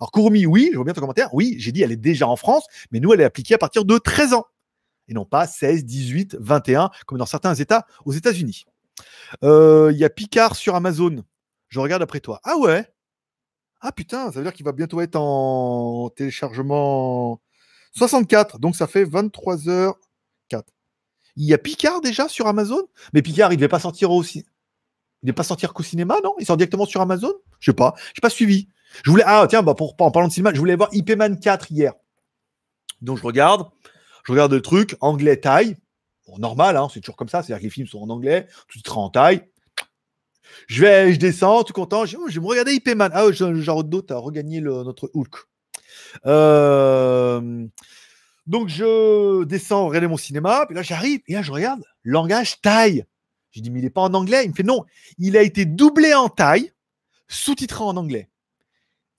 [0.00, 1.32] Alors, Kurumi, oui, je vois bien ton commentaire.
[1.32, 3.84] Oui, j'ai dit, elle est déjà en France, mais nous, elle est appliquée à partir
[3.84, 4.46] de 13 ans.
[5.08, 8.64] Et non pas 16, 18, 21, comme dans certains États aux États-Unis.
[9.42, 11.22] Euh, il y a Picard sur Amazon.
[11.68, 12.40] Je regarde après toi.
[12.44, 12.86] Ah ouais?
[13.86, 17.42] Ah putain, ça veut dire qu'il va bientôt être en téléchargement
[17.92, 18.58] 64.
[18.58, 19.94] Donc ça fait 23h04.
[21.36, 22.80] Il y a Picard déjà sur Amazon?
[23.12, 24.46] Mais Picard, il devait pas sortir aussi.
[25.22, 26.34] Il n'est pas sortir qu'au cinéma, non?
[26.38, 27.34] Il sort directement sur Amazon?
[27.60, 27.94] Je sais pas.
[28.14, 28.68] Je n'ai pas suivi.
[29.04, 29.24] Je voulais.
[29.26, 31.92] Ah, tiens, bah pour, en parlant de cinéma, je voulais voir IP Man 4 hier.
[33.02, 33.68] Donc, je regarde.
[34.24, 35.76] Je regarde le truc, anglais taille.
[36.26, 37.42] Bon, normal, hein, c'est toujours comme ça.
[37.42, 39.44] C'est-à-dire que les films sont en anglais, tout sera en taille.
[40.66, 42.06] Je vais, je descends, tout content.
[42.06, 43.10] Je, oh, vais me regarder IP Man.
[43.14, 45.34] Ah, genre d'autres a regagné notre Hulk.
[46.26, 47.66] Euh,
[48.46, 50.64] donc, je descends regarder mon cinéma.
[50.66, 51.20] Puis là, j'arrive.
[51.28, 51.82] Et là, je regarde.
[52.04, 53.04] Langage taille.
[53.50, 54.44] Je dis, mais il n'est pas en anglais.
[54.44, 54.84] Il me fait, non,
[55.18, 56.72] il a été doublé en taille,
[57.28, 58.28] sous-titré en anglais.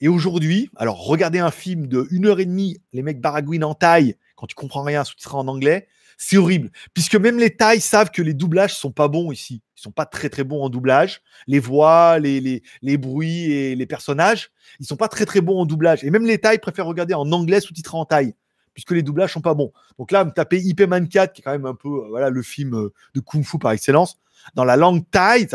[0.02, 3.76] Et aujourd'hui, alors regardez un film de une heure et demie, les mecs baragouinent en
[3.76, 6.72] taille, quand tu comprends rien, sous-titré en anglais, c'est horrible.
[6.94, 9.62] Puisque même les tailles savent que les doublages sont pas bons ici.
[9.78, 11.22] Ils sont pas très très bons en doublage.
[11.48, 15.66] Les voix, les, les, bruits et les personnages, ils sont pas très très bons en
[15.66, 16.04] doublage.
[16.04, 18.34] Et même les tailles préfèrent regarder en anglais sous-titré en taille
[18.76, 19.72] puisque les doublages sont pas bons.
[19.98, 22.30] Donc là, me taper IP Man 4, qui est quand même un peu euh, voilà,
[22.30, 24.20] le film euh, de Kung Fu par excellence,
[24.54, 25.48] dans la langue thaï.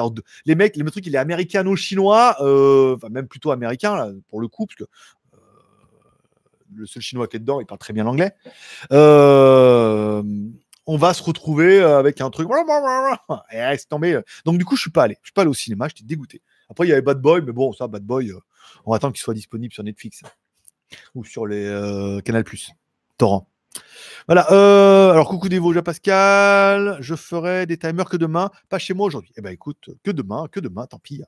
[0.46, 4.66] Les mecs, le truc, il est américano-chinois, euh, enfin, même plutôt américain, pour le coup,
[4.66, 4.84] parce que
[6.74, 8.32] le seul chinois qui est dedans, il parle très bien l'anglais.
[8.92, 10.22] Euh,
[10.86, 12.48] on va se retrouver avec un truc.
[13.52, 14.20] Et tombé.
[14.44, 15.16] Donc, du coup, je suis pas allé.
[15.22, 16.42] Je suis pas allé au cinéma, j'étais dégoûté.
[16.68, 18.32] Après, il y avait Bad Boy, mais bon, ça, Bad Boy,
[18.84, 20.22] on va attendre qu'il soit disponible sur Netflix
[21.14, 22.72] ou sur les Canal Plus,
[23.18, 23.50] torrent.
[24.26, 24.50] Voilà.
[24.52, 26.98] Euh, alors, coucou des Vosges Pascal.
[27.00, 29.32] Je ferai des timers que demain, pas chez moi aujourd'hui.
[29.36, 31.22] Eh ben, écoute, que demain, que demain, tant pis.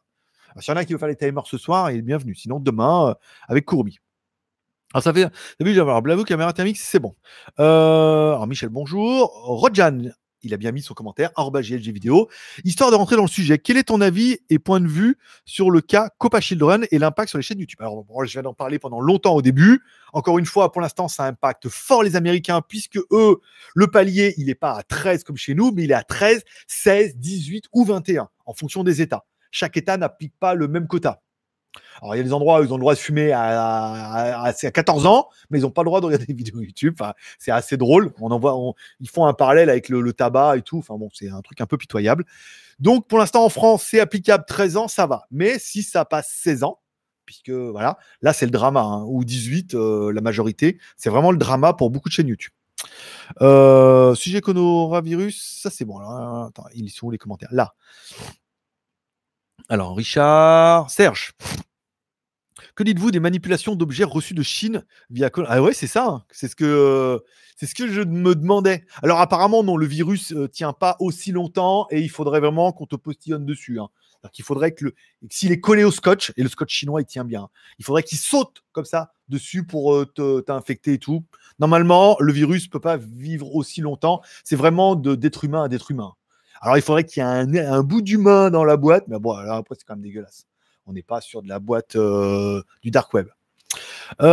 [0.59, 2.34] S'il y en a qui veut faire les timers ce soir, il est bienvenu.
[2.34, 3.14] Sinon, demain, euh,
[3.49, 3.99] avec Courbi.
[4.95, 5.26] Alors, ça fait.
[5.61, 7.14] Alors, Blavou, caméra thermique, c'est bon.
[7.61, 9.30] Euh, alors, Michel, bonjour.
[9.45, 10.12] Rojan,
[10.43, 11.30] il a bien mis son commentaire,
[11.61, 12.28] JLG vidéo,
[12.64, 13.59] histoire de rentrer dans le sujet.
[13.59, 17.30] Quel est ton avis et point de vue sur le cas Copa Children et l'impact
[17.30, 17.80] sur les chaînes YouTube?
[17.80, 19.82] Alors, je viens d'en parler pendant longtemps au début.
[20.12, 23.40] Encore une fois, pour l'instant, ça impacte fort les Américains, puisque eux,
[23.74, 26.43] le palier, il n'est pas à 13 comme chez nous, mais il est à 13,
[26.66, 29.24] 16, 18 ou 21, en fonction des États.
[29.51, 31.22] Chaque État n'applique pas le même quota.
[32.00, 34.52] Alors, il y a des endroits où ils ont le droit de fumer à, à,
[34.52, 37.00] 14 ans, mais ils n'ont pas le droit de regarder des vidéos YouTube.
[37.38, 38.12] C'est assez drôle.
[38.20, 38.56] On en voit,
[39.00, 40.78] ils font un parallèle avec le, tabac et tout.
[40.78, 42.24] Enfin, bon, c'est un truc un peu pitoyable.
[42.78, 45.26] Donc, pour l'instant, en France, c'est applicable 13 ans, ça va.
[45.30, 46.80] Mais si ça passe 16 ans,
[47.24, 51.38] puisque voilà, là, c'est le drama, hein, ou 18, euh, la majorité, c'est vraiment le
[51.38, 52.52] drama pour beaucoup de chaînes YouTube.
[53.40, 55.98] Euh, sujet coronavirus, ça c'est bon.
[55.98, 57.74] attends, ils sont où les commentaires Là.
[59.68, 61.32] Alors, Richard, Serge.
[62.74, 66.06] Que dites-vous des manipulations d'objets reçus de Chine via Ah ouais, c'est ça.
[66.06, 66.24] Hein.
[66.30, 67.22] C'est ce que
[67.56, 68.84] c'est ce que je me demandais.
[69.02, 72.72] Alors apparemment non, le virus ne euh, tient pas aussi longtemps et il faudrait vraiment
[72.72, 73.78] qu'on te postillonne dessus.
[73.78, 73.88] Hein.
[74.38, 74.94] Il faudrait que,
[75.30, 77.48] s'il est collé au scotch et le scotch chinois il tient bien,
[77.78, 81.24] il faudrait qu'il saute comme ça dessus pour euh, t'infecter et tout.
[81.58, 84.22] Normalement, le virus peut pas vivre aussi longtemps.
[84.44, 86.14] C'est vraiment d'être humain à d'être humain.
[86.62, 89.56] Alors, il faudrait qu'il y ait un, bout d'humain dans la boîte, mais bon, alors
[89.56, 90.46] après, c'est quand même dégueulasse.
[90.86, 93.26] On n'est pas sur de la boîte euh, du dark web.
[94.20, 94.28] Euh,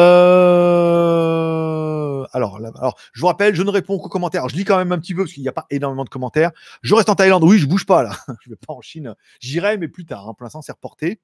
[2.32, 4.47] alors, alors, je vous rappelle, je ne réponds qu'aux commentaires.
[4.47, 6.51] je lis quand même un petit peu parce qu'il n'y a pas énormément de commentaires.
[6.84, 7.43] Je reste en Thaïlande.
[7.43, 8.11] Oui, je bouge pas là.
[8.41, 9.15] je vais pas en Chine.
[9.39, 10.30] J'irai, mais plus tard.
[10.30, 10.36] Hein.
[10.36, 11.19] Pour l'instant, c'est reporté.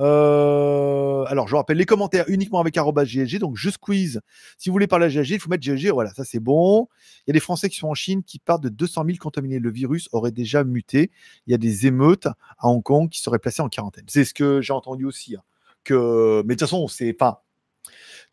[0.00, 3.38] Euh, alors, je rappelle les commentaires uniquement avec GLG.
[3.38, 4.20] Donc, je squeeze.
[4.58, 5.90] Si vous voulez parler à GLG, il faut mettre GLG.
[5.90, 6.88] Voilà, ça c'est bon.
[7.26, 9.58] Il y a des Français qui sont en Chine qui partent de 200 000 contaminés.
[9.58, 11.10] Le virus aurait déjà muté.
[11.46, 12.26] Il y a des émeutes
[12.58, 14.04] à Hong Kong qui seraient placées en quarantaine.
[14.08, 15.36] C'est ce que j'ai entendu aussi.
[15.36, 15.42] Hein.
[15.84, 16.42] Que...
[16.46, 17.43] Mais de toute façon, c'est pas.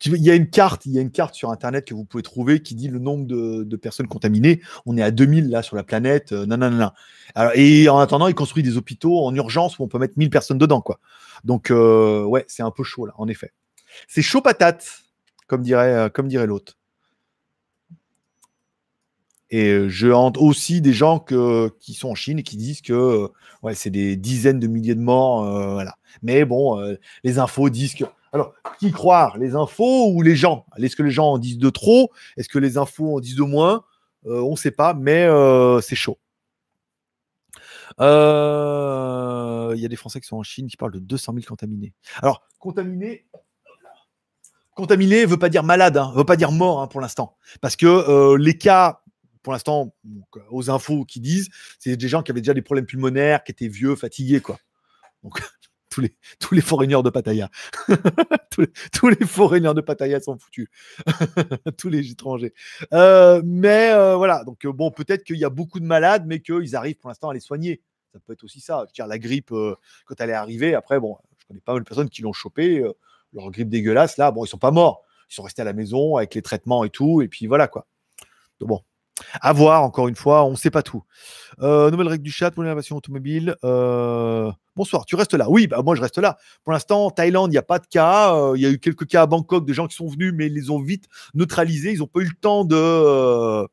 [0.06, 0.84] Il y a une carte,
[1.32, 4.60] sur internet que vous pouvez trouver qui dit le nombre de, personnes contaminées.
[4.86, 6.32] On est à 2000 là sur la planète.
[6.32, 10.30] Euh, et en attendant, ils construisent des hôpitaux en urgence où on peut mettre 1000
[10.30, 10.98] personnes dedans, quoi.
[11.44, 13.52] Donc, euh, ouais, c'est un peu chaud là, en effet.
[14.08, 15.04] C'est chaud patate,
[15.46, 16.78] comme dirait, l'autre.
[19.50, 21.18] Et euh, je hante aussi des gens
[21.80, 23.28] qui sont en Chine et qui disent que
[23.62, 25.84] ouais, c'est des dizaines de milliers de morts.
[26.22, 28.04] Mais bon, les infos disent que.
[28.32, 30.66] Alors, qui croire Les infos ou les gens?
[30.78, 32.10] Est-ce que les gens en disent de trop?
[32.36, 33.84] Est-ce que les infos en disent de moins?
[34.24, 35.28] On ne sait pas, mais
[35.82, 36.18] c'est chaud.
[38.00, 41.44] Euh, il y a des Français qui sont en Chine qui parlent de 200 000
[41.46, 41.92] contaminés.
[42.16, 43.26] Alors, contaminés,
[44.74, 47.36] contaminé veut pas dire malade, ne hein, veut pas dire mort hein, pour l'instant.
[47.60, 49.02] Parce que euh, les cas,
[49.42, 49.94] pour l'instant,
[50.50, 53.68] aux infos qui disent, c'est des gens qui avaient déjà des problèmes pulmonaires, qui étaient
[53.68, 54.58] vieux, fatigués, quoi.
[55.92, 57.50] Tous les, tous les de Pattaya.
[58.50, 60.68] tous, les, tous, de Pattaya sont foutus.
[61.78, 62.54] tous les étrangers.
[62.92, 66.96] Euh, mais voilà, donc bon, peut-être qu'il y a beaucoup de malades, mais qu'ils arrivent
[66.96, 67.82] pour l'instant à les soigner.
[68.12, 68.84] Ça peut être aussi ça.
[68.94, 69.74] dire, la grippe, euh,
[70.04, 72.80] quand elle est arrivée, après, bon, je connais pas mal de personnes qui l'ont chopé,
[72.80, 72.92] euh,
[73.32, 75.02] leur grippe dégueulasse, là, bon, ils sont pas morts.
[75.30, 77.86] Ils sont restés à la maison avec les traitements et tout, et puis voilà, quoi.
[78.60, 78.80] Donc bon,
[79.40, 81.04] à voir, encore une fois, on ne sait pas tout.
[81.60, 83.56] Euh, nouvelle règle du chat pour l'innovation automobile.
[84.82, 86.38] Bonsoir, tu restes là Oui, bah, moi je reste là.
[86.64, 88.52] Pour l'instant, Thaïlande, il n'y a pas de cas.
[88.54, 90.54] Il y a eu quelques cas à Bangkok de gens qui sont venus, mais ils
[90.54, 91.92] les ont vite neutralisés.
[91.92, 93.66] Ils n'ont pas eu le temps de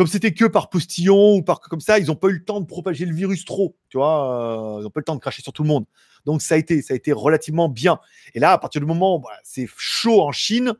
[0.00, 2.62] comme c'était que par postillon ou par comme ça, ils n'ont pas eu le temps
[2.62, 5.20] de propager le virus trop, tu vois, euh, ils n'ont pas eu le temps de
[5.20, 5.84] cracher sur tout le monde.
[6.24, 7.98] Donc ça a été, ça a été relativement bien.
[8.32, 10.72] Et là, à partir du moment où bah, c'est chaud en Chine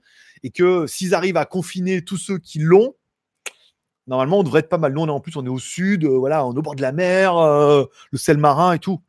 [0.43, 2.95] et que s'ils arrivent à confiner tous ceux qui l'ont,
[4.07, 4.95] normalement on devrait être pas mal.
[4.95, 6.75] Nous, on est, en plus, on est au sud, euh, voilà, on est au bord
[6.75, 9.03] de la mer, euh, le sel marin et tout.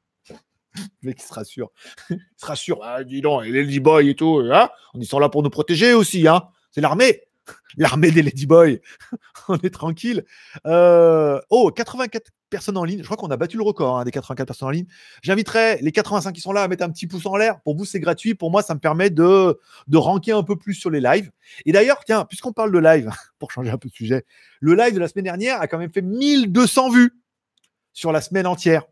[1.01, 1.72] Le mec, il se rassure.
[2.09, 2.80] il se rassure.
[2.84, 5.49] Ah, dis donc, les Lady Boy et tout, hein on y sont là pour nous
[5.49, 7.22] protéger aussi, hein c'est l'armée.
[7.78, 8.82] L'armée des Ladyboys.
[9.47, 10.26] on est tranquille.
[10.65, 12.99] Euh, oh, 84 personnes en ligne.
[12.99, 14.86] Je crois qu'on a battu le record hein, des 84 personnes en ligne.
[15.22, 17.61] J'inviterai les 85 qui sont là à mettre un petit pouce en l'air.
[17.61, 18.36] Pour vous, c'est gratuit.
[18.36, 21.32] Pour moi, ça me permet de, de ranker un peu plus sur les lives.
[21.65, 23.09] Et d'ailleurs, tiens, puisqu'on parle de live,
[23.39, 24.26] pour changer un peu de sujet,
[24.59, 27.11] le live de la semaine dernière a quand même fait 1200 vues
[27.93, 28.84] sur la semaine entière.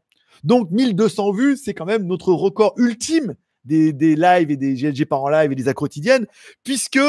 [0.43, 3.35] Donc, 1200 vues, c'est quand même notre record ultime
[3.65, 6.27] des, des lives et des GLG par en live et des accros quotidiennes,
[6.63, 6.99] puisque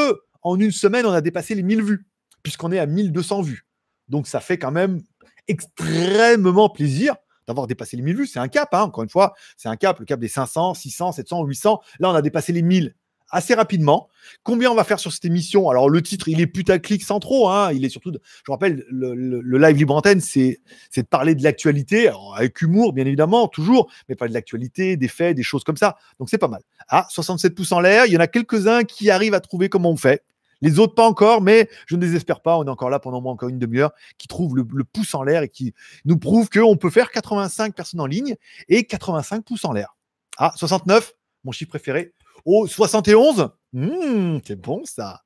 [0.41, 2.05] en une semaine, on a dépassé les 1000 vues,
[2.43, 3.65] puisqu'on est à 1200 vues.
[4.07, 5.01] Donc ça fait quand même
[5.47, 7.15] extrêmement plaisir
[7.47, 8.27] d'avoir dépassé les 1000 vues.
[8.27, 11.13] C'est un cap, hein, encore une fois, c'est un cap, le cap des 500, 600,
[11.13, 11.81] 700, 800.
[11.99, 12.95] Là, on a dépassé les 1000
[13.31, 14.09] assez rapidement.
[14.43, 15.69] Combien on va faire sur cette émission?
[15.69, 17.49] Alors, le titre, il est putaclic sans trop.
[17.49, 17.71] Hein.
[17.73, 20.59] Il est surtout, je vous rappelle, le, live libre antenne, c'est
[20.95, 25.35] de parler de l'actualité, avec humour, bien évidemment, toujours, mais pas de l'actualité, des faits,
[25.35, 25.97] des choses comme ça.
[26.19, 26.61] Donc, c'est pas mal.
[26.89, 28.05] Ah, 67 pouces en l'air.
[28.05, 30.23] Il y en a quelques-uns qui arrivent à trouver comment on fait.
[30.61, 32.57] Les autres, pas encore, mais je ne désespère pas.
[32.57, 35.41] On est encore là pendant moins encore une demi-heure, qui trouve le, pouce en l'air
[35.41, 35.73] et qui
[36.05, 38.35] nous prouve qu'on peut faire 85 personnes en ligne
[38.69, 39.95] et 85 pouces en l'air.
[40.37, 41.13] Ah, 69,
[41.43, 42.13] mon chiffre préféré.
[42.45, 45.21] Oh, 71 hmm, C'est bon ça.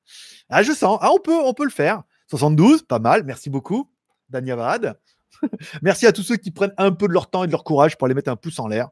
[0.50, 1.00] Ah, je sens.
[1.02, 2.04] Ah, on peut, on peut le faire.
[2.30, 3.24] 72, pas mal.
[3.24, 3.90] Merci beaucoup,
[4.30, 5.00] Danyavad.
[5.82, 7.98] Merci à tous ceux qui prennent un peu de leur temps et de leur courage
[7.98, 8.90] pour aller mettre un pouce en l'air.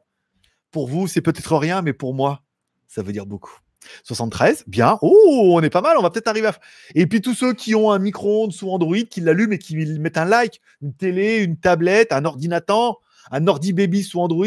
[0.70, 2.42] Pour vous, c'est peut-être rien, mais pour moi,
[2.88, 3.58] ça veut dire beaucoup.
[4.04, 4.98] 73, bien.
[5.02, 6.58] Oh, on est pas mal, on va peut-être arriver à.
[6.94, 10.18] Et puis tous ceux qui ont un micro-ondes sous Android, qui l'allument et qui mettent
[10.18, 13.00] un like, une télé, une tablette, un ordinateur,
[13.30, 14.46] un ordi baby sous Android,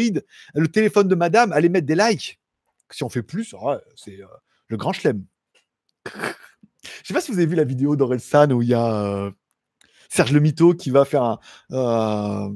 [0.54, 2.40] le téléphone de madame, allez mettre des likes.
[2.90, 3.54] Si on fait plus,
[3.96, 4.26] c'est euh,
[4.68, 5.24] le grand chelem.
[7.02, 9.30] Je sais pas si vous avez vu la vidéo d'Orelsan où il y a euh,
[10.08, 11.38] Serge Le Mito qui va faire un.
[11.72, 12.48] Euh,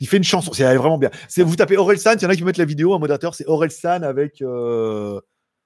[0.00, 1.10] il fait une chanson, c'est vraiment bien.
[1.38, 4.02] Vous tapez Orelsan, il y en a qui mettent la vidéo, un modérateur, c'est Orelsan
[4.02, 5.20] avec euh,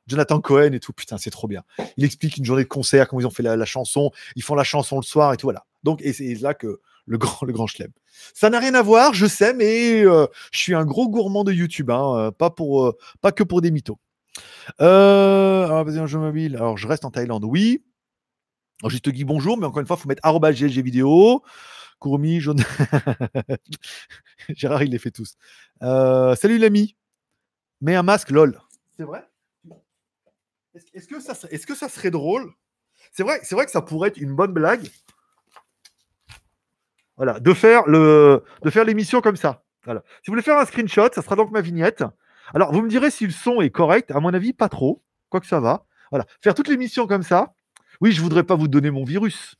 [0.06, 0.92] Jonathan Cohen et tout.
[0.92, 1.62] Putain, c'est trop bien.
[1.96, 4.64] Il explique une journée de concert, comment ils ont fait la, chanson, ils font la
[4.64, 5.64] chanson le soir et tout, voilà.
[5.82, 7.90] Donc, et c'est là que le grand, le grand chelem.
[8.34, 11.52] Ça n'a rien à voir, je sais, mais euh, je suis un gros gourmand de
[11.52, 13.98] YouTube, hein, pas, pour, pas que pour des mythos.
[14.78, 16.56] alors, vas-y, un jeu mobile.
[16.56, 17.82] Alors, je reste en Thaïlande, oui.
[18.82, 21.42] Alors, je te dis bonjour, mais encore une fois, il faut mettre GLG vidéo.
[22.00, 22.62] Kurumi, jaune.
[24.50, 25.36] Gérard, il les fait tous.
[25.82, 26.96] Euh, salut l'ami.
[27.80, 28.61] Mets un masque, lol.
[28.96, 29.24] C'est vrai?
[30.94, 32.52] Est-ce que, ça, est que ça serait drôle?
[33.12, 34.88] C'est vrai, vrai que ça pourrait être une bonne blague.
[37.18, 39.64] Voilà, de faire le, de faire l'émission comme ça.
[39.84, 40.02] Voilà.
[40.22, 42.04] Si vous voulez faire un screenshot, ça sera donc ma vignette.
[42.54, 44.10] Alors, vous me direz si le son est correct.
[44.12, 45.02] À mon avis, pas trop.
[45.28, 45.84] Quoi que ça va.
[46.10, 46.26] Voilà.
[46.40, 47.54] Faire toute l'émission comme ça.
[48.00, 49.56] Oui, je voudrais pas vous donner mon virus.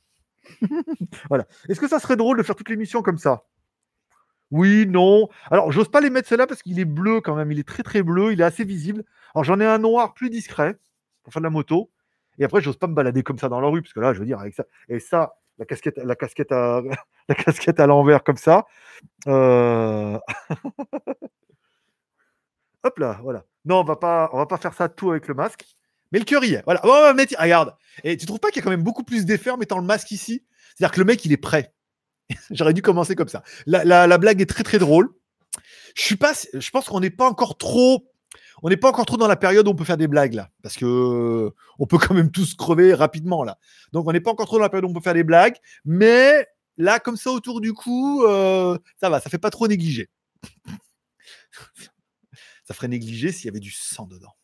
[1.29, 1.47] voilà.
[1.69, 3.43] Est-ce que ça serait drôle de faire toute l'émission comme ça?
[4.51, 5.29] Oui, non.
[5.51, 7.51] Alors, j'ose pas les mettre celle-là parce qu'il est bleu quand même.
[7.51, 8.33] Il est très très bleu.
[8.33, 9.05] Il est assez visible.
[9.35, 10.79] Alors, j'en ai un noir plus discret
[11.25, 11.91] pour faire de la moto.
[12.39, 14.21] Et après, j'ose pas me balader comme ça dans la rue parce que là, je
[14.21, 14.65] veux dire, avec ça.
[14.89, 16.83] Et ça, la casquette, la casquette à,
[17.29, 18.67] la casquette à l'envers comme ça.
[19.27, 20.19] Euh,
[22.85, 23.45] Hop là, voilà.
[23.65, 25.65] Non, on va pas, on va pas faire ça tout avec le masque.
[26.13, 26.63] Mais le cœur y est.
[26.65, 26.81] Voilà.
[26.83, 27.35] Va mettre...
[27.39, 27.75] Regarde.
[28.05, 29.85] Et tu trouves pas qu'il y a quand même beaucoup plus d'effets en mettant le
[29.85, 30.45] masque ici?
[30.75, 31.75] C'est-à-dire que le mec, il est prêt.
[32.51, 33.43] J'aurais dû commencer comme ça.
[33.67, 35.11] La, blague est très très drôle.
[35.97, 36.33] Je suis pas.
[36.55, 38.09] Je pense qu'on n'est pas encore trop.
[38.63, 40.51] On n'est pas encore trop dans la période où on peut faire des blagues là,
[40.63, 43.59] parce que on peut quand même tous crever rapidement là.
[43.93, 45.57] Donc on n'est pas encore trop dans la période où on peut faire des blagues,
[45.85, 46.47] mais
[46.77, 50.09] là comme ça autour du cou, euh, ça va, ça fait pas trop négliger.
[52.65, 54.35] ça ferait négliger s'il y avait du sang dedans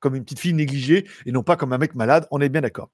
[0.00, 2.26] comme une petite fille négligée et non pas comme un mec malade.
[2.30, 2.90] On est bien d'accord.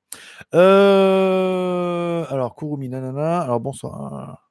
[0.55, 3.43] Euh, alors, Kurumi, nanana.
[3.43, 4.44] Alors, bonsoir.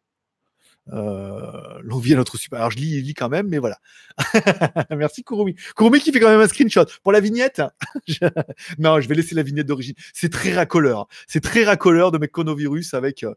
[0.91, 2.59] Euh, L'on vit à notre super.
[2.59, 3.79] Alors, je lis, lis quand même, mais voilà.
[4.91, 5.55] Merci, Kurumi.
[5.75, 6.85] Kurumi qui fait quand même un screenshot.
[7.03, 7.61] Pour la vignette,
[8.79, 9.95] non, je vais laisser la vignette d'origine.
[10.13, 11.07] C'est très racoleur.
[11.27, 13.23] C'est très racoleur de mettre Conovirus avec.
[13.23, 13.33] Euh...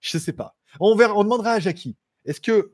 [0.00, 0.56] Je sais pas.
[0.80, 1.96] On, verra, on demandera à Jackie.
[2.24, 2.72] Est-ce que.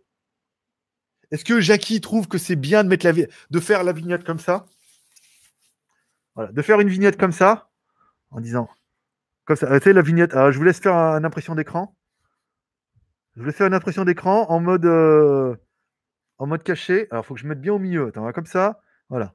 [1.30, 4.38] Est-ce que Jackie trouve que c'est bien de, mettre la, de faire la vignette comme
[4.38, 4.66] ça?
[6.36, 7.70] De faire une vignette comme ça,
[8.30, 8.68] en disant,
[9.44, 11.94] comme ça, tu sais, la vignette, je vous laisse faire une impression d'écran.
[13.36, 15.56] Je laisse faire une impression d'écran en mode, euh,
[16.38, 17.06] en mode caché.
[17.10, 18.08] Alors, il faut que je mette bien au milieu.
[18.08, 19.34] Attends, comme ça, voilà.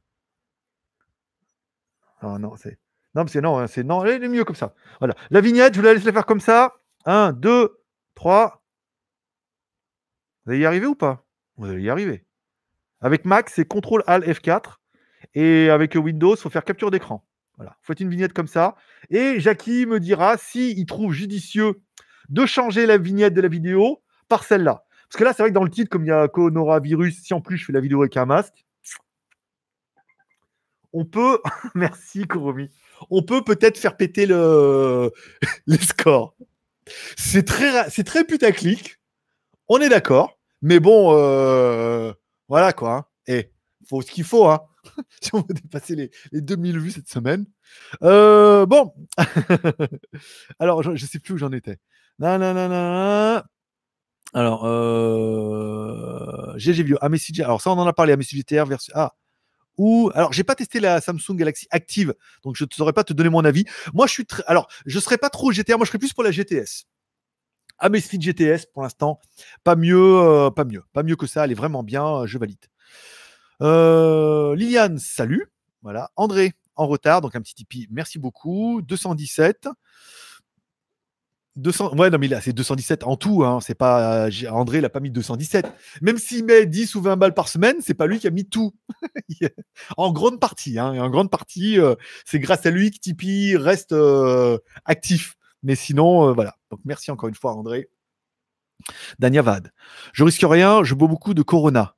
[2.21, 2.79] Ah non, c'est.
[3.15, 4.75] Non, c'est non, hein, c'est non, elle est mieux comme ça.
[4.99, 5.15] Voilà.
[5.31, 6.75] La vignette, je vous la laisse la faire comme ça.
[7.05, 7.79] 1, 2,
[8.15, 8.63] 3.
[10.45, 11.25] Vous allez y arriver ou pas?
[11.55, 12.25] Vous allez y arriver.
[13.01, 14.75] Avec Mac, c'est CTRL ALT F4.
[15.33, 17.27] Et avec Windows, il faut faire capture d'écran.
[17.57, 18.75] Voilà, faites une vignette comme ça.
[19.09, 21.81] Et Jackie me dira s'il trouve judicieux
[22.29, 24.83] de changer la vignette de la vidéo par celle-là.
[25.09, 27.33] Parce que là, c'est vrai que dans le titre, comme il y a coronavirus, si
[27.33, 28.65] en plus je fais la vidéo avec un masque,
[30.93, 31.39] on peut,
[31.75, 32.69] merci Koromi,
[33.09, 35.11] on peut peut-être faire péter le...
[35.67, 36.35] les scores.
[37.17, 38.99] C'est très, c'est très putaclic,
[39.67, 42.13] on est d'accord, mais bon, euh,
[42.47, 42.93] voilà quoi.
[42.93, 43.05] Hein.
[43.27, 43.51] Et
[43.87, 44.61] faut ce qu'il faut, hein.
[45.21, 47.45] si on veut dépasser les, 2000 vues cette semaine.
[48.03, 48.93] Euh, bon,
[50.59, 51.77] alors je ne sais plus où j'en étais.
[54.33, 56.57] Alors, euh...
[56.57, 57.41] GG Video, AMSJ.
[57.41, 59.13] Alors ça, on en a parlé, AMSJ GTR versus Ah.
[59.77, 63.13] Ou alors, j'ai pas testé la Samsung Galaxy Active, donc je ne saurais pas te
[63.13, 63.65] donner mon avis.
[63.93, 64.25] Moi, je suis.
[64.47, 66.85] Alors, je serais pas trop GTR, moi, je serais plus pour la GTS.
[67.77, 69.19] Amazfit GTS, pour l'instant,
[69.63, 71.45] pas mieux, euh, pas mieux, pas mieux que ça.
[71.45, 72.65] Elle est vraiment bien, je valide.
[73.61, 75.51] Euh, Liliane, salut.
[75.83, 76.09] Voilà.
[76.15, 78.81] André, en retard, donc un petit Tipeee, merci beaucoup.
[78.81, 79.69] 217.
[81.57, 83.43] 200, ouais, non, mais c'est 217 en tout.
[83.43, 85.65] Hein, c'est pas, André l'a pas mis 217.
[86.01, 88.47] Même s'il met 10 ou 20 balles par semaine, c'est pas lui qui a mis
[88.47, 88.75] tout.
[89.97, 90.77] en grande partie.
[90.77, 91.95] Hein, en grande partie, euh,
[92.25, 95.35] c'est grâce à lui que Tipeee reste euh, actif.
[95.63, 96.55] Mais sinon, euh, voilà.
[96.69, 97.89] Donc, merci encore une fois, André.
[99.17, 99.71] Dania Vade.
[100.13, 101.95] Je risque rien, je bois beaucoup de Corona.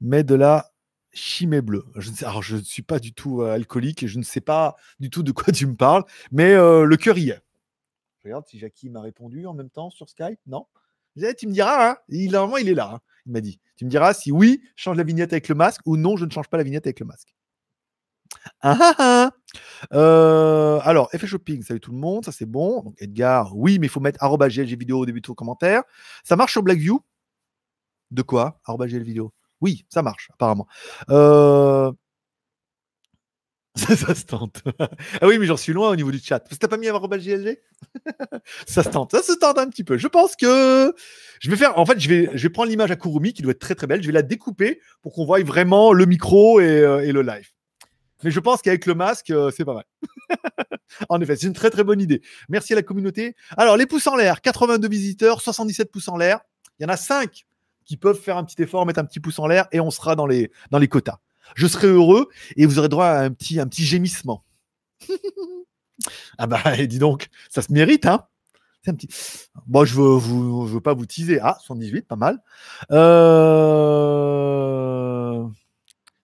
[0.00, 0.70] Mais de la
[1.12, 1.84] chimée bleue.
[1.96, 4.76] Je ne, alors, je ne suis pas du tout alcoolique et je ne sais pas
[5.00, 6.04] du tout de quoi tu me parles.
[6.32, 7.42] Mais le cœur y est.
[8.20, 10.38] Je regarde si Jackie m'a répondu en même temps sur Skype.
[10.46, 10.66] Non
[11.38, 12.92] Tu me diras, hein il, normalement, il est là.
[12.94, 13.60] Hein, il m'a dit.
[13.76, 16.30] Tu me diras si oui, change la vignette avec le masque ou non, je ne
[16.30, 17.34] change pas la vignette avec le masque.
[18.60, 19.30] Ah, ah, ah.
[19.94, 22.82] Euh, alors, effet shopping, salut tout le monde, ça c'est bon.
[22.82, 25.82] Donc Edgar, oui, mais il faut mettre GLG vidéo au début de vos commentaires.
[26.24, 27.00] Ça marche sur Blackview
[28.10, 28.60] De quoi?
[28.68, 29.32] GLG vidéo?
[29.60, 30.66] Oui, ça marche, apparemment.
[31.10, 31.92] Euh,
[33.76, 34.62] ça, se tente.
[34.80, 36.40] ah oui, mais j'en suis loin au niveau du chat.
[36.40, 37.58] Parce que t'as pas mis GLG
[38.66, 39.12] Ça se tente.
[39.12, 39.96] Ça se tente un petit peu.
[39.96, 40.92] Je pense que
[41.38, 41.78] je vais faire.
[41.78, 43.86] En fait, je vais, je vais prendre l'image à Kurumi qui doit être très très
[43.86, 44.02] belle.
[44.02, 47.48] Je vais la découper pour qu'on voie vraiment le micro et, euh, le live.
[48.24, 49.84] Mais je pense qu'avec le masque, euh, c'est pas mal.
[51.08, 52.22] en effet, c'est une très très bonne idée.
[52.48, 53.36] Merci à la communauté.
[53.56, 56.40] Alors, les pouces en l'air, 82 visiteurs, 77 pouces en l'air.
[56.78, 57.46] Il y en a 5
[57.84, 60.16] qui peuvent faire un petit effort, mettre un petit pouce en l'air et on sera
[60.16, 61.18] dans les, dans les quotas
[61.54, 64.44] je serai heureux et vous aurez droit à un petit, un petit gémissement.
[66.38, 68.26] ah bah, dis donc, ça se mérite, hein
[68.86, 69.08] un petit.
[69.66, 71.38] Bon, je veux, vous, je veux pas vous teaser.
[71.42, 72.42] Ah, 118, pas mal.
[72.90, 73.90] Euh...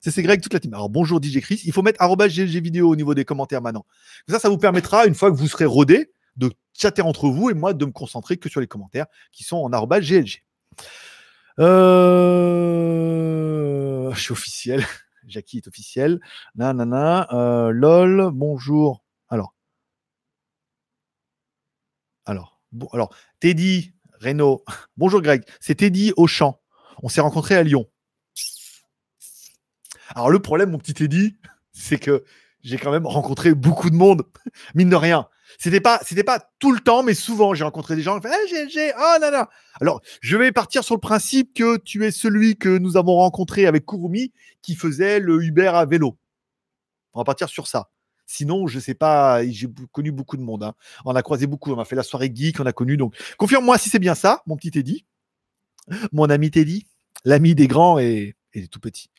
[0.01, 0.73] C'est Greg, toute la team.
[0.73, 1.61] Alors, bonjour DJ Chris.
[1.65, 3.85] Il faut mettre GLG vidéo au niveau des commentaires maintenant.
[4.29, 7.55] Ça, ça vous permettra, une fois que vous serez rodé, de chatter entre vous et
[7.55, 10.45] moi de me concentrer que sur les commentaires qui sont en GLG.
[11.59, 12.37] Euh...
[14.13, 14.87] Je suis officiel.
[15.27, 16.21] Jackie est officiel.
[16.55, 17.29] Nanana.
[17.33, 19.05] Euh, LOL, bonjour.
[19.29, 19.55] Alors.
[22.25, 22.61] Alors.
[22.93, 24.65] Alors, Teddy, Renault.
[24.97, 25.45] Bonjour Greg.
[25.61, 26.61] C'est Teddy Auchan.
[27.03, 27.87] On s'est rencontrés à Lyon.
[30.15, 31.37] Alors, le problème, mon petit Teddy,
[31.73, 32.25] c'est que
[32.63, 34.25] j'ai quand même rencontré beaucoup de monde,
[34.75, 35.29] mine de rien.
[35.59, 38.69] C'était pas, c'était pas tout le temps, mais souvent, j'ai rencontré des gens qui hey,
[38.71, 39.45] j'ai, oh non.
[39.81, 43.67] Alors, je vais partir sur le principe que tu es celui que nous avons rencontré
[43.67, 44.33] avec Kurumi
[44.63, 46.19] qui faisait le Uber à vélo.
[47.15, 47.89] On va partir sur ça.
[48.27, 50.65] Sinon, je sais pas, j'ai connu beaucoup de monde.
[50.65, 50.75] Hein.
[51.05, 51.73] On a croisé beaucoup.
[51.73, 52.97] On a fait la soirée geek, on a connu.
[52.97, 55.07] Donc, confirme-moi si c'est bien ça, mon petit Teddy.
[56.13, 56.87] Mon ami Teddy,
[57.25, 59.11] l'ami des grands et, des tout petits.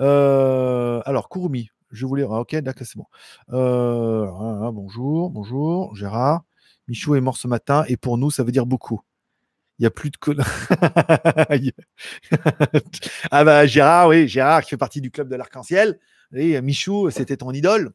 [0.00, 2.24] Euh, alors, Kurumi, je voulais.
[2.24, 3.06] Ah, ok, d'accord, c'est bon.
[3.52, 6.44] Euh, ah, ah, bonjour, bonjour, Gérard.
[6.88, 9.00] Michou est mort ce matin et pour nous, ça veut dire beaucoup.
[9.78, 10.16] Il n'y a plus de.
[13.30, 15.98] ah bah Gérard, oui, Gérard qui fait partie du club de l'arc-en-ciel.
[16.34, 17.92] Et Michou, c'était ton idole.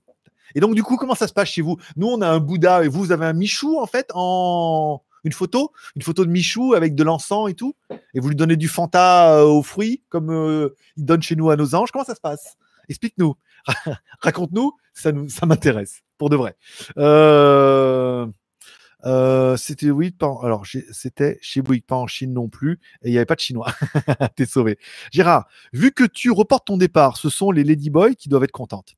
[0.54, 1.78] Et donc, du coup, comment ça se passe chez vous?
[1.96, 5.32] Nous, on a un Bouddha et vous, vous avez un Michou, en fait, en une
[5.32, 7.76] photo, une photo de Michou avec de l'encens et tout?
[8.14, 11.50] Et vous lui donnez du Fanta euh, aux fruits, comme euh, il donne chez nous
[11.50, 11.92] à nos anges?
[11.92, 12.58] Comment ça se passe?
[12.92, 13.36] Explique-nous.
[14.20, 15.14] Raconte-nous, ça,
[15.46, 16.58] m'intéresse, pour de vrai.
[16.98, 18.28] Euh,
[19.06, 19.88] euh, c'était
[20.44, 23.40] alors c'était chez Bouygues, pas en Chine non plus, et il n'y avait pas de
[23.40, 23.74] chinois.
[24.36, 24.78] T'es sauvé.
[25.14, 28.96] Gérard, vu que tu reportes ton départ, ce sont les Ladyboys qui doivent être contentes.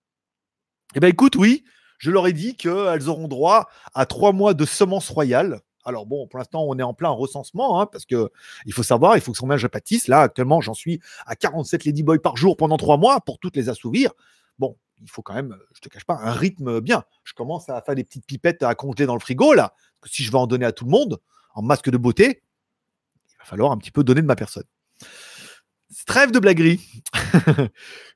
[0.95, 1.63] Eh bien écoute, oui,
[1.99, 5.61] je leur ai dit qu'elles auront droit à trois mois de semences royales.
[5.85, 8.29] Alors bon, pour l'instant, on est en plein recensement, hein, parce que
[8.65, 10.07] il faut savoir, il faut que son je pâtisse.
[10.07, 13.69] Là, actuellement, j'en suis à 47 Ladyboys par jour pendant trois mois pour toutes les
[13.69, 14.11] assouvir.
[14.59, 17.03] Bon, il faut quand même, je te cache pas, un rythme bien.
[17.23, 19.73] Je commence à faire des petites pipettes à congeler dans le frigo, là.
[20.01, 21.19] que si je veux en donner à tout le monde,
[21.53, 22.43] en masque de beauté,
[23.29, 24.65] il va falloir un petit peu donner de ma personne.
[26.05, 26.81] Trêve de blaguerie.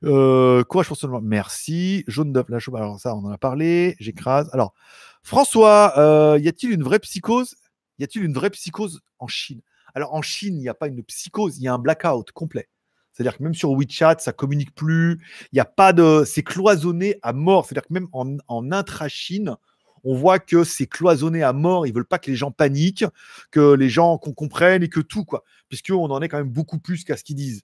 [0.02, 2.04] quoi, je pense Merci.
[2.06, 3.96] Jaune d'œuf, la Alors, ça, on en a parlé.
[3.98, 4.50] J'écrase.
[4.52, 4.74] Alors,
[5.22, 7.56] François, euh, y a-t-il une vraie psychose?
[7.98, 9.60] Y a-t-il une vraie psychose en Chine?
[9.94, 12.68] Alors, en Chine, il n'y a pas une psychose, il y a un blackout complet.
[13.12, 15.18] C'est-à-dire que même sur WeChat, ça communique plus.
[15.52, 16.22] Il n'y a pas de.
[16.24, 17.66] C'est cloisonné à mort.
[17.66, 19.56] C'est-à-dire que même en, en intra-Chine,
[20.04, 21.86] on voit que c'est cloisonné à mort.
[21.86, 23.04] Ils veulent pas que les gens paniquent,
[23.50, 25.42] que les gens qu'on comprenne et que tout, quoi.
[25.68, 27.62] Puisqu'on en est quand même beaucoup plus qu'à ce qu'ils disent.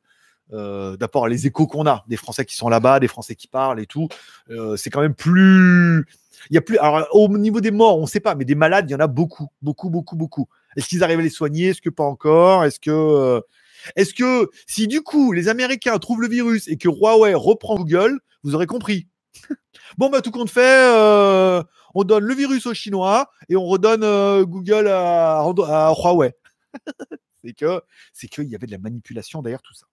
[0.53, 3.81] Euh, D'abord, les échos qu'on a, des Français qui sont là-bas, des Français qui parlent
[3.81, 4.09] et tout,
[4.51, 6.07] euh, c'est quand même plus.
[6.51, 6.79] Il y a plus.
[6.79, 9.01] Alors, au niveau des morts, on ne sait pas, mais des malades, il y en
[9.01, 10.49] a beaucoup, beaucoup, beaucoup, beaucoup.
[10.77, 11.69] Est-ce qu'ils arrivent à les soigner?
[11.69, 12.65] Est-ce que pas encore?
[12.65, 12.91] Est-ce que.
[12.91, 13.41] Euh,
[13.97, 18.21] est-ce que si du coup les Américains trouvent le virus et que Huawei reprend Google,
[18.43, 19.09] vous aurez compris
[19.99, 20.61] Bon, bah tout compte fait,
[20.95, 21.63] euh,
[21.95, 26.33] on donne le virus aux Chinois et on redonne euh, Google à, Huawei.
[27.45, 27.83] c'est que
[28.13, 29.87] c'est qu'il y avait de la manipulation derrière tout ça.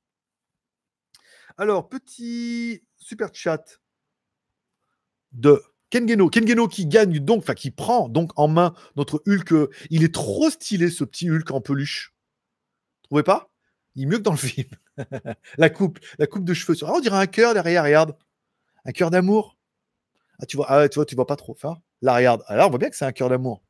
[1.57, 3.79] Alors, petit super chat
[5.31, 9.53] de Kengeno, Kengeno qui gagne donc, enfin qui prend donc en main notre Hulk.
[9.89, 12.13] Il est trop stylé ce petit Hulk en peluche.
[13.03, 13.49] Trouvez pas?
[13.95, 14.69] Il est mieux que dans le film.
[15.57, 16.77] la coupe, la coupe de cheveux.
[16.83, 18.15] Ah, on dirait un cœur derrière, regarde.
[18.85, 19.57] Un cœur d'amour.
[20.39, 21.51] Ah, tu vois, ah, tu vois, tu vois pas trop.
[21.51, 22.43] Enfin, là, regarde.
[22.47, 23.61] Alors, ah, on voit bien que c'est un cœur d'amour.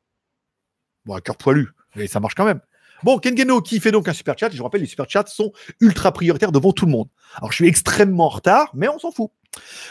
[1.04, 2.60] Bon, un cœur poilu, mais ça marche quand même.
[3.04, 4.50] Bon, Kengeno qui fait donc un super chat.
[4.50, 7.08] Je vous rappelle, les super chats sont ultra prioritaires devant tout le monde.
[7.36, 9.30] Alors, je suis extrêmement en retard, mais on s'en fout.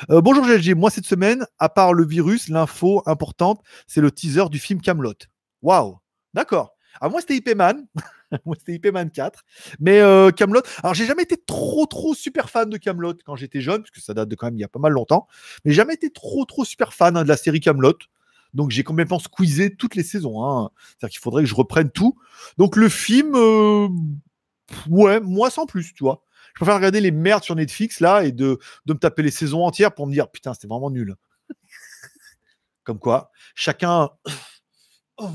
[0.10, 4.46] Euh, bonjour GLG, moi cette semaine, à part le virus, l'info importante, c'est le teaser
[4.50, 5.14] du film Camelot.
[5.62, 6.00] Waouh,
[6.34, 6.74] d'accord.
[7.00, 7.86] Ah, moi c'était IP Man,
[8.46, 9.44] moi c'était IP Man 4,
[9.80, 10.62] mais euh, Camelot.
[10.82, 14.02] Alors j'ai jamais été trop trop super fan de Camelot quand j'étais jeune, parce que
[14.02, 15.28] ça date de quand même il y a pas mal longtemps,
[15.64, 17.98] mais jamais été trop trop super fan hein, de la série Camelot.
[18.54, 20.46] Donc j'ai complètement squeezé toutes les saisons.
[20.46, 20.70] Hein.
[20.76, 22.18] C'est-à-dire qu'il faudrait que je reprenne tout.
[22.58, 23.88] Donc le film, euh,
[24.90, 26.24] ouais, moi sans plus, tu vois.
[26.54, 29.94] Je préfère regarder les merdes sur Netflix là et de, me taper les saisons entières
[29.94, 31.16] pour me dire putain, c'était vraiment nul.
[32.84, 34.10] Comme quoi, chacun.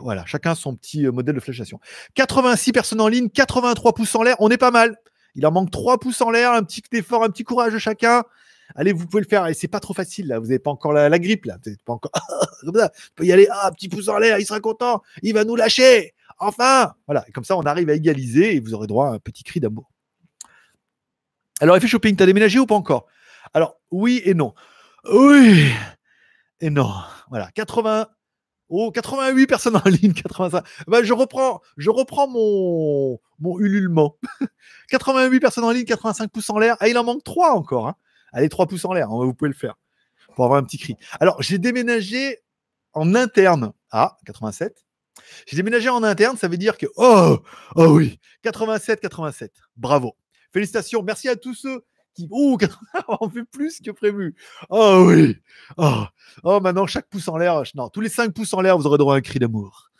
[0.00, 1.78] voilà, chacun son petit euh, modèle de fléchation.
[2.14, 4.96] 86 personnes en ligne, 83 pouces en l'air, on est pas mal.
[5.34, 8.24] Il en manque 3 pouces en l'air, un petit effort, un petit courage de chacun.
[8.74, 9.46] Allez, vous pouvez le faire.
[9.46, 10.38] Et c'est pas trop facile là.
[10.38, 11.58] Vous n'avez pas encore la, grippe là.
[11.64, 12.12] Vous pas encore.
[12.60, 12.92] comme ça.
[13.14, 13.48] peut y aller.
[13.50, 14.38] Ah, petit pouce en l'air.
[14.38, 15.02] Il sera content.
[15.22, 16.14] Il va nous lâcher.
[16.38, 16.94] Enfin.
[17.06, 17.24] Voilà.
[17.28, 19.60] Et comme ça, on arrive à égaliser et vous aurez droit à un petit cri
[19.60, 19.90] d'amour.
[21.60, 23.06] Alors, effet shopping, t'as déménagé ou pas encore?
[23.52, 24.54] Alors, oui et non.
[25.12, 25.72] Oui
[26.60, 26.92] et non.
[27.30, 27.50] Voilà.
[27.54, 28.06] 80.
[28.70, 30.62] Oh, 88 personnes en ligne, 85.
[30.86, 34.16] Ben, je reprends, je reprends mon, mon ululement.
[34.90, 36.76] 88 personnes en ligne, 85 pouces en l'air.
[36.80, 37.88] Ah, il en manque 3 encore.
[37.88, 37.94] Hein.
[38.32, 39.74] Allez, 3 pouces en l'air, hein, vous pouvez le faire.
[40.34, 40.96] Pour avoir un petit cri.
[41.20, 42.38] Alors, j'ai déménagé
[42.92, 43.72] en interne.
[43.90, 44.84] à 87.
[45.46, 46.86] J'ai déménagé en interne, ça veut dire que.
[46.96, 47.38] Oh,
[47.74, 49.52] oh oui, 87, 87.
[49.76, 50.16] Bravo.
[50.52, 51.02] Félicitations.
[51.02, 52.28] Merci à tous ceux qui.
[52.30, 52.56] Oh,
[53.20, 54.34] on fait plus que prévu.
[54.70, 55.36] Oh oui.
[55.76, 56.04] Oh,
[56.44, 57.62] oh maintenant, chaque pouce en l'air.
[57.74, 59.90] Non, tous les 5 pouces en l'air, vous aurez droit à un cri d'amour.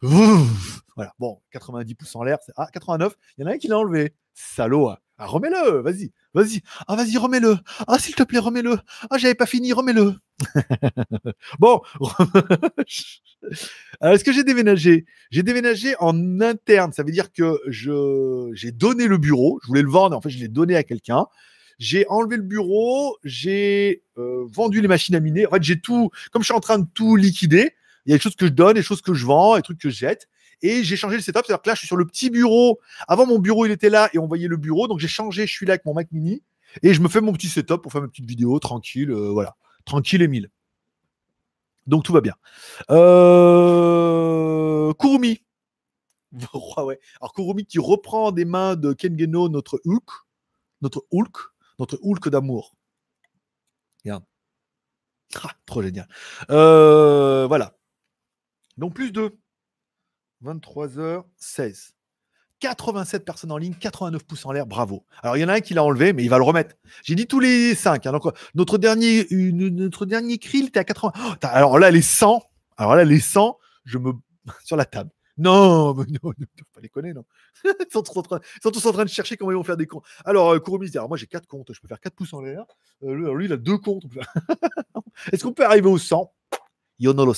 [0.00, 1.12] Voilà.
[1.18, 2.38] Bon, 90 pouces en l'air.
[2.56, 3.14] Ah, 89.
[3.36, 4.14] Il y en a un qui l'a enlevé.
[4.34, 4.88] Salaud.
[4.88, 4.98] Hein.
[5.22, 6.62] Ah, remets-le, vas-y, vas-y.
[6.88, 7.58] Ah, vas-y, remets-le.
[7.86, 8.78] Ah, s'il te plaît, remets-le.
[9.10, 10.14] Ah, j'avais pas fini, remets-le.
[11.58, 11.82] bon.
[14.00, 15.04] est-ce que j'ai déménagé?
[15.30, 16.94] J'ai déménagé en interne.
[16.94, 19.60] Ça veut dire que j'ai donné le bureau.
[19.62, 20.16] Je voulais le vendre.
[20.16, 21.26] En fait, je l'ai donné à quelqu'un.
[21.78, 23.18] J'ai enlevé le bureau.
[23.22, 25.46] J'ai euh, vendu les machines à miner.
[25.48, 26.08] En fait, j'ai tout.
[26.32, 27.74] Comme je suis en train de tout liquider,
[28.06, 29.78] il y a des choses que je donne, des choses que je vends, des trucs
[29.78, 30.28] que je jette.
[30.62, 31.42] Et j'ai changé le setup.
[31.46, 32.80] C'est-à-dire que là, je suis sur le petit bureau.
[33.08, 34.88] Avant, mon bureau, il était là et on voyait le bureau.
[34.88, 35.46] Donc, j'ai changé.
[35.46, 36.42] Je suis là avec mon Mac mini.
[36.82, 39.10] Et je me fais mon petit setup pour faire ma petite vidéo tranquille.
[39.10, 39.56] Euh, voilà.
[39.84, 40.50] Tranquille et mille.
[41.86, 42.34] Donc, tout va bien.
[42.90, 44.92] Euh...
[44.94, 45.42] Kurumi.
[46.78, 47.00] ouais.
[47.20, 50.08] Alors, Kurumi qui reprend des mains de Kengeno notre Hulk.
[50.82, 51.36] Notre Hulk.
[51.78, 52.76] Notre Hulk d'amour.
[54.04, 54.24] Regarde.
[55.66, 56.08] Trop génial.
[56.50, 57.76] Euh, voilà.
[58.76, 59.36] Donc, plus de.
[60.44, 61.92] 23h16.
[62.60, 65.04] 87 personnes en ligne, 89 pouces en l'air, bravo.
[65.22, 66.76] Alors il y en a un qui l'a enlevé, mais il va le remettre.
[67.02, 68.06] J'ai dit tous les 5.
[68.06, 68.24] Hein, donc
[68.54, 71.12] notre dernier, notre dernier il était à 80.
[71.42, 72.42] alors là, les 100,
[72.76, 74.12] alors là, les 100, je me.
[74.64, 75.10] sur la table.
[75.38, 77.24] Non, mais non, ne pas les connaître, non.
[77.80, 78.18] ils, sont tous
[78.86, 80.04] en train, de chercher comment ils vont faire des comptes.
[80.24, 80.60] Alors, euh,
[80.94, 82.64] alors moi j'ai 4 comptes, je peux faire 4 pouces en l'air.
[83.02, 84.04] Euh, lui, il a 2 comptes.
[85.32, 86.32] Est-ce qu'on peut arriver au 100
[86.98, 87.34] Yo no lo.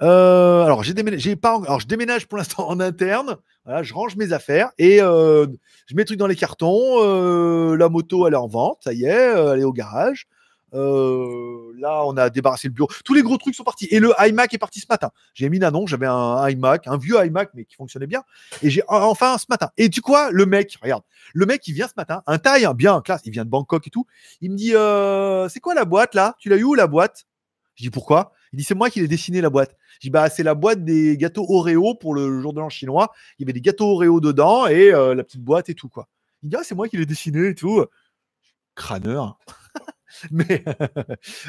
[0.00, 3.36] Euh, alors, j'ai pas, alors je déménage pour l'instant en interne.
[3.82, 5.46] Je range mes affaires et euh,
[5.86, 7.02] je mets trucs dans les cartons.
[7.02, 10.26] Euh, la moto, elle est en vente, ça y est, elle est au garage.
[10.72, 12.88] là, on a débarrassé le bureau.
[13.04, 13.86] Tous les gros trucs sont partis.
[13.90, 15.10] Et le iMac est parti ce matin.
[15.34, 18.24] J'ai mis une annonce, j'avais un iMac, un vieux iMac, mais qui fonctionnait bien.
[18.62, 19.70] Et j'ai enfin ce matin.
[19.76, 23.00] Et tu quoi Le mec, regarde, le mec, il vient ce matin, un taille, bien,
[23.00, 24.06] classe, il vient de Bangkok et tout.
[24.40, 24.72] Il me dit
[25.52, 26.34] C'est quoi la boîte là?
[26.38, 27.26] Tu l'as eu où la boîte?
[27.76, 28.32] Je dis Pourquoi?
[28.52, 29.76] Il dit c'est moi qui l'ai dessiné la boîte.
[29.94, 33.12] Je dis bah c'est la boîte des gâteaux Oreo pour le jour de l'an chinois.
[33.38, 36.08] Il y avait des gâteaux Oreo dedans et euh, la petite boîte et tout quoi.
[36.42, 37.84] Il dit ah, c'est moi qui l'ai dessiné et tout.
[38.74, 39.38] Crâneur.
[40.30, 40.64] mais,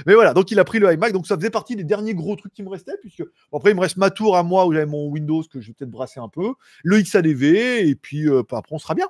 [0.05, 1.13] voilà, donc il a pris le iMac.
[1.13, 2.97] Donc ça faisait partie des derniers gros trucs qui me restaient.
[3.01, 3.23] Puisque
[3.53, 5.73] après, il me reste ma tour à moi où j'avais mon Windows que je vais
[5.73, 9.07] peut-être brasser un peu, le XADV, et puis euh, bah, après, on sera bien.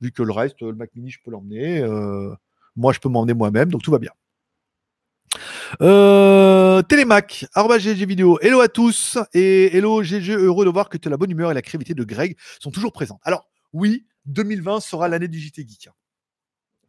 [0.00, 1.80] Vu que le reste, le Mac mini, je peux l'emmener.
[1.80, 2.34] Euh,
[2.76, 4.12] moi, je peux m'emmener moi-même, donc tout va bien.
[5.82, 7.46] Euh, Télémac,
[7.78, 8.38] GG vidéo.
[8.40, 11.62] Hello à tous et hello GG, heureux de voir que la bonne humeur et la
[11.62, 13.20] créativité de Greg sont toujours présentes.
[13.24, 15.88] Alors, oui, 2020 sera l'année du JT Geek.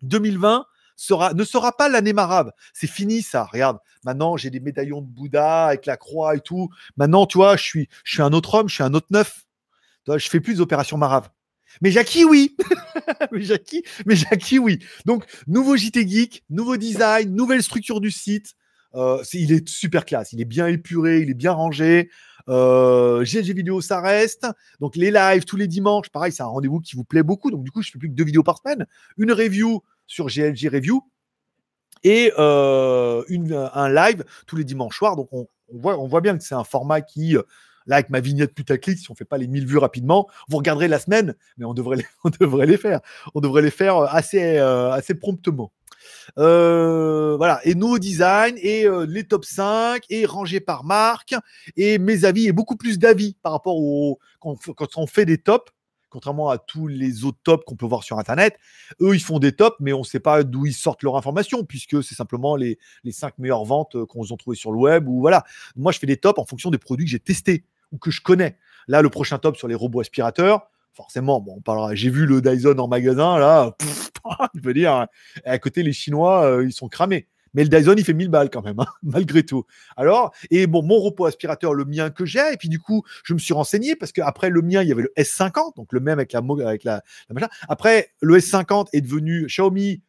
[0.04, 2.52] 2020 sera, ne sera pas l'année marave.
[2.74, 3.46] C'est fini ça.
[3.46, 6.70] Regarde, maintenant j'ai des médaillons de Bouddha avec la croix et tout.
[6.98, 9.46] Maintenant, tu vois, je suis, je un autre homme, je suis un autre neuf.
[10.06, 11.30] Tu je fais plus d'opérations marave.
[11.82, 12.56] Mais Jackie, oui.
[13.32, 14.80] mais Jackie, mais Jackie, oui.
[15.06, 18.56] Donc, nouveau JT Geek, nouveau design, nouvelle structure du site.
[18.96, 20.34] Euh, il est super classe.
[20.34, 22.10] Il est bien épuré, il est bien rangé.
[22.50, 24.48] Euh, GLG vidéo, ça reste.
[24.80, 27.52] Donc, les lives tous les dimanches, pareil, c'est un rendez-vous qui vous plaît beaucoup.
[27.52, 28.86] Donc, du coup, je fais plus que deux vidéos par semaine.
[29.18, 31.02] Une review sur GLG Review
[32.04, 33.24] et euh,
[33.74, 35.16] un live tous les dimanches soirs.
[35.16, 37.36] Donc, on voit bien que c'est un format qui
[37.88, 40.90] Là, avec ma vignette putaclic, si on fait pas les 1000 vues rapidement, vous regarderez
[40.90, 43.00] la semaine, mais on devrait les, on devrait les faire.
[43.34, 45.72] On devrait les faire euh, assez, euh, assez promptement.
[46.38, 51.36] Euh, voilà, et nos designs, et les top 5, et rangés par marque,
[51.76, 54.20] et mes avis, et beaucoup plus d'avis par rapport au.
[54.40, 55.72] Quand, quand on fait des tops,
[56.10, 58.58] contrairement à tous les autres tops qu'on peut voir sur Internet.
[59.02, 61.64] Eux, ils font des tops, mais on ne sait pas d'où ils sortent leur information,
[61.64, 65.08] puisque c'est simplement les, les 5 meilleures ventes qu'on ont trouvées sur le web.
[65.08, 65.44] Ou voilà.
[65.76, 68.22] Moi, je fais des tops en fonction des produits que j'ai testés ou que je
[68.22, 68.58] connais.
[68.88, 71.94] Là, le prochain top sur les robots aspirateurs, forcément, bon, on parlera.
[71.96, 73.76] J'ai vu le Dyson en magasin, là,
[74.56, 75.08] je veux dire,
[75.46, 77.28] à côté, les Chinois, euh, ils sont cramés.
[77.54, 79.66] Mais le Dyson, il fait 1000 balles quand même, hein, malgré tout.
[79.96, 83.34] Alors, et bon, mon robot aspirateur, le mien que j'ai, et puis du coup, je
[83.34, 86.20] me suis renseigné parce qu'après le mien, il y avait le S50, donc le même
[86.20, 87.48] avec la, avec la, machin.
[87.68, 90.02] Après, le S50 est devenu Xiaomi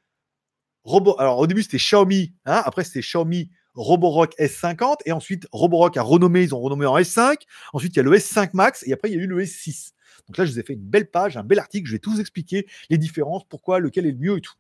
[0.85, 1.17] robot.
[1.19, 6.03] Alors, au début, c'était Xiaomi, hein, après, c'était Xiaomi Roborock S50 et ensuite Roborock a
[6.03, 7.37] renommé, ils ont renommé en S5.
[7.73, 9.93] Ensuite, il y a le S5 Max et après, il y a eu le S6.
[10.27, 11.87] Donc là, je vous ai fait une belle page, un bel article.
[11.87, 14.55] Je vais tout vous expliquer les différences, pourquoi, lequel est le mieux et tout.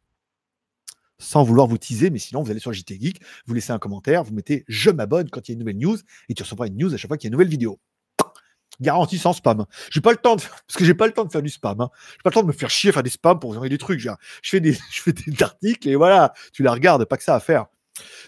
[1.18, 4.22] Sans vouloir vous teaser, mais sinon, vous allez sur JT Geek, vous laissez un commentaire,
[4.22, 5.98] vous mettez je m'abonne quand il y a une nouvelle news
[6.28, 7.80] et tu recevras une news à chaque fois qu'il y a une nouvelle vidéo.
[8.80, 9.66] Garantie sans spam.
[9.90, 11.80] J'ai pas le temps de parce que j'ai pas le temps de faire du spam.
[11.80, 11.90] Hein.
[12.12, 13.78] J'ai pas le temps de me faire chier à faire des spams pour envoyer des
[13.78, 13.98] trucs.
[13.98, 14.10] Je
[14.42, 17.40] fais des, je fais des articles et voilà, tu la regardes, pas que ça à
[17.40, 17.66] faire.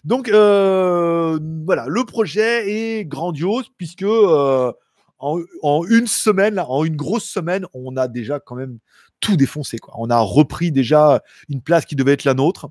[0.05, 4.73] Donc euh, voilà, le projet est grandiose puisque euh,
[5.19, 8.79] en, une semaine, en une grosse semaine, on a déjà quand même
[9.21, 9.79] tout défoncé.
[9.95, 12.71] On a repris déjà une place qui devait être la nôtre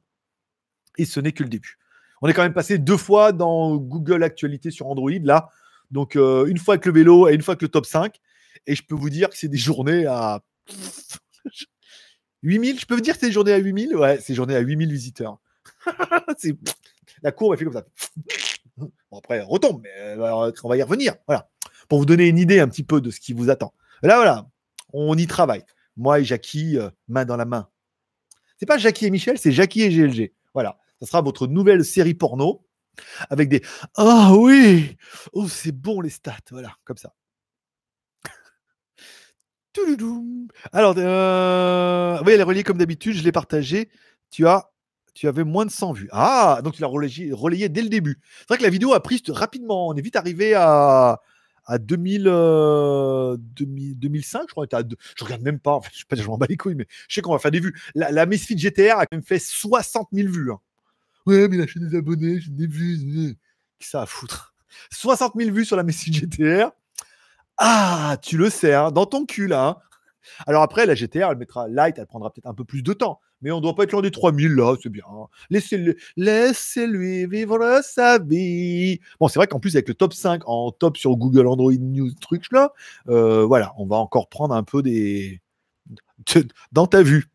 [0.98, 1.78] et ce n'est que le début.
[2.22, 5.50] On est quand même passé deux fois dans Google Actualité sur Android là.
[5.92, 8.20] Donc euh, une fois avec le vélo et une fois avec le top 5.
[8.68, 10.42] Et je peux vous dire que c'est des journées à
[12.42, 12.80] 8000.
[12.80, 14.60] Je peux vous dire que c'est des journées à 8000 Ouais, c'est des journées à
[14.60, 15.40] 8000 visiteurs.
[17.24, 17.86] la courbe, elle fait comme ça.
[18.78, 21.16] Bon, après, retombe, mais euh, on va y revenir.
[21.28, 21.50] Voilà.
[21.88, 23.74] Pour vous donner une idée un petit peu de ce qui vous attend.
[24.04, 24.50] Là, voilà,
[24.94, 25.64] on y travaille.
[25.98, 27.70] Moi et Jackie, euh, main dans la main.
[28.58, 30.34] C'est pas Jackie et Michel, c'est Jackie et GLG.
[30.54, 30.78] Voilà.
[31.00, 32.66] Ça sera votre nouvelle série porno
[33.30, 33.62] avec des
[33.96, 34.98] Ah oui
[35.34, 36.36] Oh, c'est bon les stats.
[36.52, 37.14] Voilà, comme ça.
[40.74, 42.20] Alors, euh...
[42.26, 43.16] oui, elle est reliée comme d'habitude.
[43.16, 43.90] Je l'ai partagée.
[44.30, 44.72] Tu as
[45.20, 46.08] tu avais moins de 100 vues.
[46.14, 48.22] Ah, donc tu l'as relayé, dès le début.
[48.40, 49.90] C'est vrai que la vidéo a pris rapidement.
[49.90, 51.20] On est vite arrivé à,
[51.66, 52.24] à 2000,
[53.44, 54.66] 2005, je crois.
[54.72, 54.82] À
[55.18, 55.82] je regarde même pas.
[55.92, 57.78] je, je m'en bats les couilles, mais je sais qu'on va faire des vues.
[57.96, 60.54] La, la Misfit GTR a quand même fait 60 000 vues.
[60.54, 60.60] Hein.
[61.26, 63.36] Ouais, mais il a des abonnés, j'ai des vues.
[63.78, 64.54] Qui ça à foutre?
[64.92, 66.72] 60 000 vues sur la Misfit GTR.
[67.58, 69.68] Ah, tu le sais, hein, dans ton cul là.
[69.68, 69.78] Hein.
[70.48, 73.20] Alors après, la GTR, elle mettra light, elle prendra peut-être un peu plus de temps.
[73.42, 75.04] Mais on doit pas être loin des 3000 là, c'est bien.
[75.50, 79.00] Laissez-le, laissez-lui vivre sa vie.
[79.20, 82.12] Bon, c'est vrai qu'en plus, avec le top 5 en top sur Google Android News,
[82.20, 82.74] trucs là,
[83.08, 85.42] euh, voilà, on va encore prendre un peu des.
[86.72, 87.26] dans ta vue.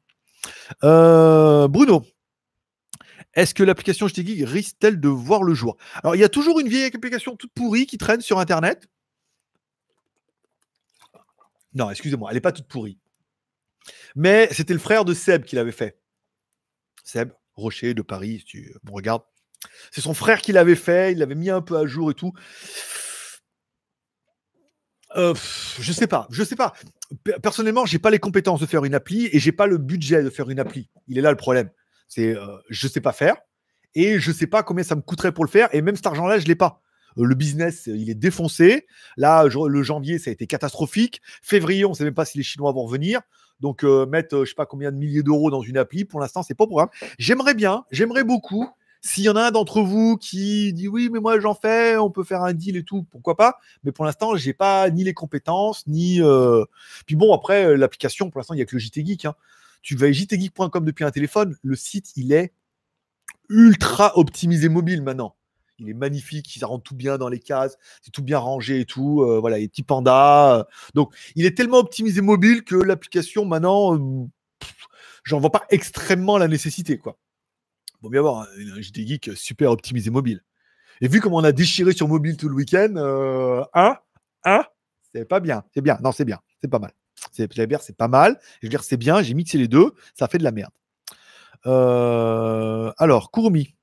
[0.82, 2.04] Euh, Bruno,
[3.34, 5.76] est-ce que l'application JTGeek risque-t-elle de voir le jour?
[6.02, 8.86] Alors, il y a toujours une vieille application toute pourrie qui traîne sur Internet.
[11.74, 12.98] Non, excusez-moi, elle n'est pas toute pourrie.
[14.14, 15.98] Mais c'était le frère de Seb qui l'avait fait.
[17.04, 19.22] Seb, Rocher de Paris, si tu me regardes.
[19.90, 22.32] C'est son frère qui l'avait fait, il l'avait mis un peu à jour et tout.
[25.16, 25.34] Euh,
[25.78, 26.72] je sais pas, je sais pas.
[27.42, 30.30] Personnellement, j'ai pas les compétences de faire une appli et j'ai pas le budget de
[30.30, 30.90] faire une appli.
[31.06, 31.70] Il est là le problème.
[32.08, 33.36] C'est euh, je sais pas faire
[33.94, 36.38] et je sais pas combien ça me coûterait pour le faire et même cet argent-là,
[36.38, 36.82] je l'ai pas.
[37.18, 38.86] Euh, le business, il est défoncé.
[39.16, 41.22] Là, le janvier, ça a été catastrophique.
[41.42, 43.20] Février, on sait même pas si les Chinois vont revenir.
[43.60, 46.20] Donc, euh, mettre, euh, je sais pas combien de milliers d'euros dans une appli, pour
[46.20, 46.84] l'instant, c'est pas pour
[47.18, 48.68] J'aimerais bien, j'aimerais beaucoup.
[49.00, 52.10] S'il y en a un d'entre vous qui dit oui, mais moi j'en fais, on
[52.10, 53.58] peut faire un deal et tout, pourquoi pas.
[53.82, 56.20] Mais pour l'instant, j'ai pas ni les compétences, ni.
[57.04, 59.26] Puis bon, après, l'application, pour l'instant, il n'y a que le JT Geek.
[59.26, 59.34] Hein.
[59.82, 62.54] Tu vas à jtgeek.com depuis un téléphone, le site, il est
[63.50, 65.34] ultra optimisé mobile maintenant
[65.78, 68.84] il est magnifique, il rentre tout bien dans les cases, c'est tout bien rangé et
[68.84, 69.22] tout.
[69.22, 70.58] Euh, voilà, les petits pandas.
[70.58, 70.64] Euh.
[70.94, 74.26] donc, il est tellement optimisé mobile que l'application, maintenant, euh,
[75.24, 76.98] j'en vois pas extrêmement la nécessité.
[76.98, 77.18] quoi.
[78.02, 80.42] Bon, bien voir, un JT Geek super optimisé mobile.
[81.00, 82.94] Et vu comment on a déchiré sur mobile tout le week-end,
[83.74, 83.98] hein,
[84.44, 84.64] hein,
[85.12, 86.92] c'est pas bien, c'est bien, non, c'est bien, c'est pas mal.
[87.32, 87.50] C'est
[87.80, 88.38] c'est pas mal.
[88.60, 89.22] Je veux dire, c'est bien.
[89.22, 89.94] J'ai mixé les deux.
[90.14, 90.72] Ça fait de la merde.
[91.66, 93.74] Euh, alors, Courmi,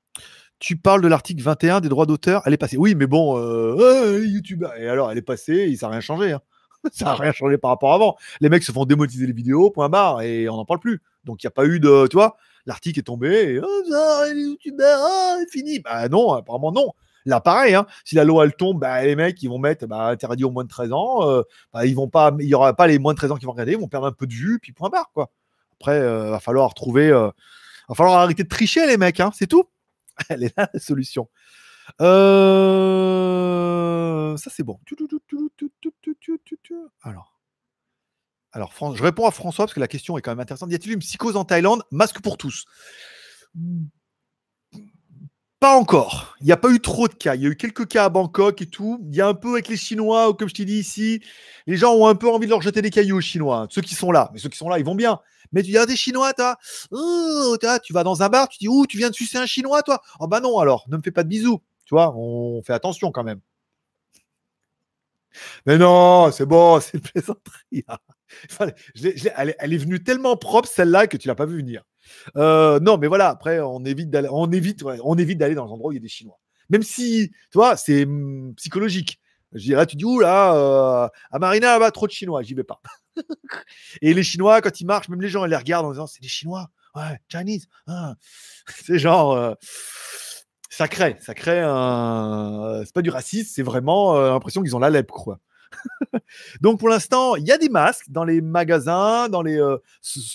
[0.62, 2.42] tu parles de l'article 21 des droits d'auteur.
[2.46, 2.76] Elle est passée.
[2.76, 4.64] Oui, mais bon, euh, YouTube.
[4.78, 5.66] Et alors, elle est passée.
[5.68, 6.30] Il ça n'a rien changé.
[6.30, 6.40] Hein.
[6.92, 8.16] ça n'a rien changé par rapport à avant.
[8.40, 11.02] Les mecs se font démonétiser les vidéos, point barre, et on n'en parle plus.
[11.24, 12.06] Donc, il n'y a pas eu de.
[12.06, 13.54] Tu vois, l'article est tombé.
[13.54, 15.80] Et, oh, les youtubeurs, oh, c'est fini.
[15.80, 16.92] Bah non, apparemment non.
[17.26, 20.06] Là, pareil, hein, si la loi elle tombe, bah, les mecs ils vont mettre bah,
[20.06, 21.28] interdit aux moins de 13 ans.
[21.28, 21.42] Euh,
[21.72, 23.52] bah, ils vont pas, il y aura pas les moins de 13 ans qui vont
[23.52, 25.30] regarder, ils vont perdre un peu de vue, puis point barre quoi.
[25.80, 27.32] Après, euh, va falloir trouver, va
[27.94, 29.66] falloir arrêter de tricher les mecs, hein, c'est tout.
[30.28, 31.28] Elle est là la solution.
[32.00, 33.26] Euh,
[34.36, 34.78] ça c'est bon.
[37.02, 37.32] Alors.
[38.54, 40.70] Alors, je réponds à François parce que la question est quand même intéressante.
[40.70, 41.82] Y a-t-il une psychose en Thaïlande?
[41.90, 42.66] Masque pour tous.
[45.58, 46.36] Pas encore.
[46.40, 47.34] Il n'y a pas eu trop de cas.
[47.34, 49.00] Il y a eu quelques cas à Bangkok et tout.
[49.08, 51.22] Il y a un peu avec les Chinois, comme je t'ai dit ici,
[51.66, 53.68] les gens ont un peu envie de leur jeter des cailloux aux Chinois.
[53.70, 54.28] Ceux qui sont là.
[54.32, 55.20] Mais ceux qui sont là, ils vont bien.
[55.52, 56.56] Mais tu dis, des Chinois, toi?
[57.82, 60.00] Tu vas dans un bar, tu dis, ouh, tu viens de sucer un Chinois, toi?
[60.20, 61.60] Oh, bah non, alors, ne me fais pas de bisous.
[61.84, 63.40] Tu vois, on fait attention quand même.
[65.66, 67.84] Mais non, c'est bon, c'est une plaisanterie.
[69.36, 71.84] elle, est venue tellement propre, celle-là, que tu l'as pas vu venir.
[72.36, 75.72] Euh, non, mais voilà, après, on évite d'aller, on évite, on évite d'aller dans les
[75.72, 76.38] endroits où il y a des Chinois.
[76.70, 79.20] Même si, tu vois, c'est hmm, psychologique.
[79.52, 82.64] Je dirais, tu dis, ouh là, euh, à Marina, là-bas, trop de Chinois, j'y vais
[82.64, 82.80] pas.
[84.02, 86.22] et les Chinois, quand ils marchent, même les gens, ils les regardent en disant, c'est
[86.22, 87.68] des Chinois, ouais, Chinese.
[87.86, 88.16] Hein.
[88.66, 89.54] c'est genre, euh,
[90.70, 92.82] ça crée, ça crée un.
[92.84, 95.38] C'est pas du racisme, c'est vraiment l'impression qu'ils ont la lèpre, quoi.
[96.60, 99.78] Donc pour l'instant, il y a des masques dans les magasins, dans les euh,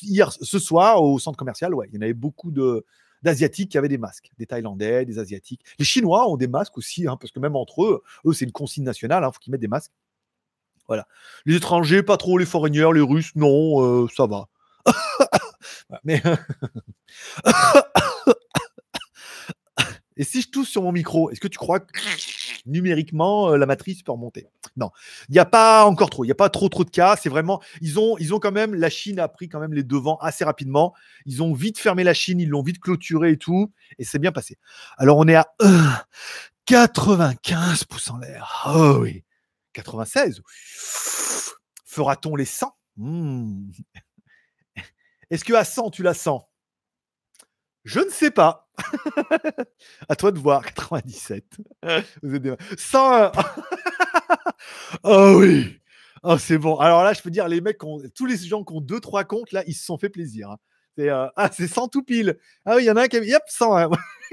[0.02, 2.52] hier ce soir au centre commercial, ouais, il y en avait beaucoup
[3.24, 5.62] d'asiatiques qui avaient des masques, des Thaïlandais, des asiatiques.
[5.80, 8.52] Les Chinois ont des masques aussi, hein, parce que même entre eux, eux c'est une
[8.52, 9.94] consigne nationale, il hein, faut qu'ils mettent des masques.
[10.88, 11.08] Voilà.
[11.46, 12.38] Les étrangers, pas trop.
[12.38, 14.48] Les foreigners, les Russes, non, euh, ça va.
[16.04, 16.22] Mais
[20.18, 22.00] et si je touche sur mon micro, est-ce que tu crois que
[22.66, 24.48] numériquement euh, la matrice peut remonter?
[24.76, 24.90] Non,
[25.30, 27.16] il n'y a pas encore trop, il n'y a pas trop trop de cas.
[27.16, 29.84] C'est vraiment, ils ont, ils ont quand même, la Chine a pris quand même les
[29.84, 30.94] devants assez rapidement.
[31.26, 34.32] Ils ont vite fermé la Chine, ils l'ont vite clôturé et tout, et c'est bien
[34.32, 34.58] passé.
[34.98, 35.48] Alors on est à
[36.66, 38.66] 95 pouces en l'air.
[38.68, 39.24] Oh oui,
[39.78, 40.42] 96.
[41.86, 43.70] Fera-t-on les 100 hmm.
[45.30, 46.44] Est-ce que à 100 tu la sens?
[47.84, 48.70] Je ne sais pas
[50.10, 51.46] à toi de voir, 97.
[52.24, 52.56] Vous êtes des...
[52.78, 53.32] 101.
[55.04, 55.80] oh oui.
[56.24, 56.78] Oh, c'est bon.
[56.78, 58.02] Alors là, je peux dire, les mecs, ont...
[58.16, 60.52] tous les gens qui ont 2-3 comptes, là, ils se sont fait plaisir.
[60.52, 60.58] Hein.
[60.98, 62.38] C'est, euh, Ah, c'est 100 tout pile.
[62.66, 63.90] Ah oui, il y en a un qui a Yep, 101.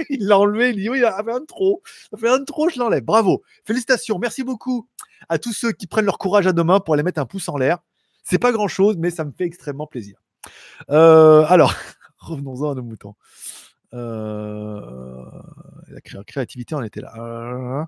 [0.08, 0.70] il l'a enlevé.
[0.70, 1.82] Il dit Oui, il a fait un trop.
[2.10, 3.04] Ça fait un trop, je l'enlève.
[3.04, 3.42] Bravo.
[3.64, 4.18] Félicitations.
[4.18, 4.88] Merci beaucoup
[5.28, 7.48] à tous ceux qui prennent leur courage à deux mains pour aller mettre un pouce
[7.48, 7.78] en l'air.
[8.24, 10.18] C'est pas grand chose, mais ça me fait extrêmement plaisir.
[10.90, 11.74] Euh, alors,
[12.18, 13.14] revenons-en à nos moutons.
[13.92, 15.24] Euh,
[15.88, 17.86] la créativité, on était là.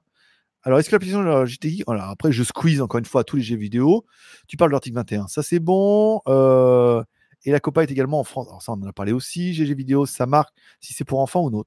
[0.62, 4.04] Alors, est-ce que l'application JTI Après, je squeeze encore une fois tous les jeux vidéo.
[4.48, 5.28] Tu parles de l'article 21.
[5.28, 6.20] Ça, c'est bon.
[6.28, 7.02] Euh,
[7.46, 8.48] et la Copa est également en France.
[8.48, 9.54] Alors, ça, on en a parlé aussi.
[9.54, 11.64] GG vidéo, ça marque si c'est pour enfants ou non.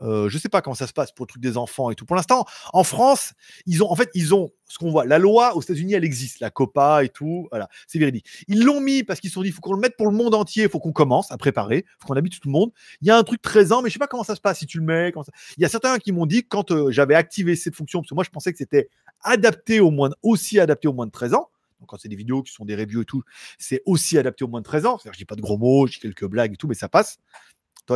[0.00, 2.06] Euh, je sais pas comment ça se passe pour le truc des enfants et tout.
[2.06, 3.32] Pour l'instant, en France,
[3.66, 5.04] ils ont, en fait, ils ont ce qu'on voit.
[5.04, 7.48] La loi aux États-Unis, elle existe, la COPA et tout.
[7.50, 8.26] Voilà, c'est véridique.
[8.46, 10.16] Ils l'ont mis parce qu'ils se sont dit, il faut qu'on le mette pour le
[10.16, 12.70] monde entier, il faut qu'on commence à préparer, il faut qu'on habite tout le monde.
[13.00, 14.60] Il y a un truc 13 ans, mais je sais pas comment ça se passe
[14.60, 15.12] si tu le mets.
[15.56, 18.14] Il y a certains qui m'ont dit quand euh, j'avais activé cette fonction, parce que
[18.14, 18.90] moi je pensais que c'était
[19.22, 21.50] adapté au moins, aussi adapté au moins de 13 ans.
[21.80, 23.22] Donc, quand c'est des vidéos qui sont des reviews et tout,
[23.58, 24.98] c'est aussi adapté au moins de 13 ans.
[24.98, 27.18] C'est-à-dire, je dis pas de gros mots, je quelques blagues et tout, mais ça passe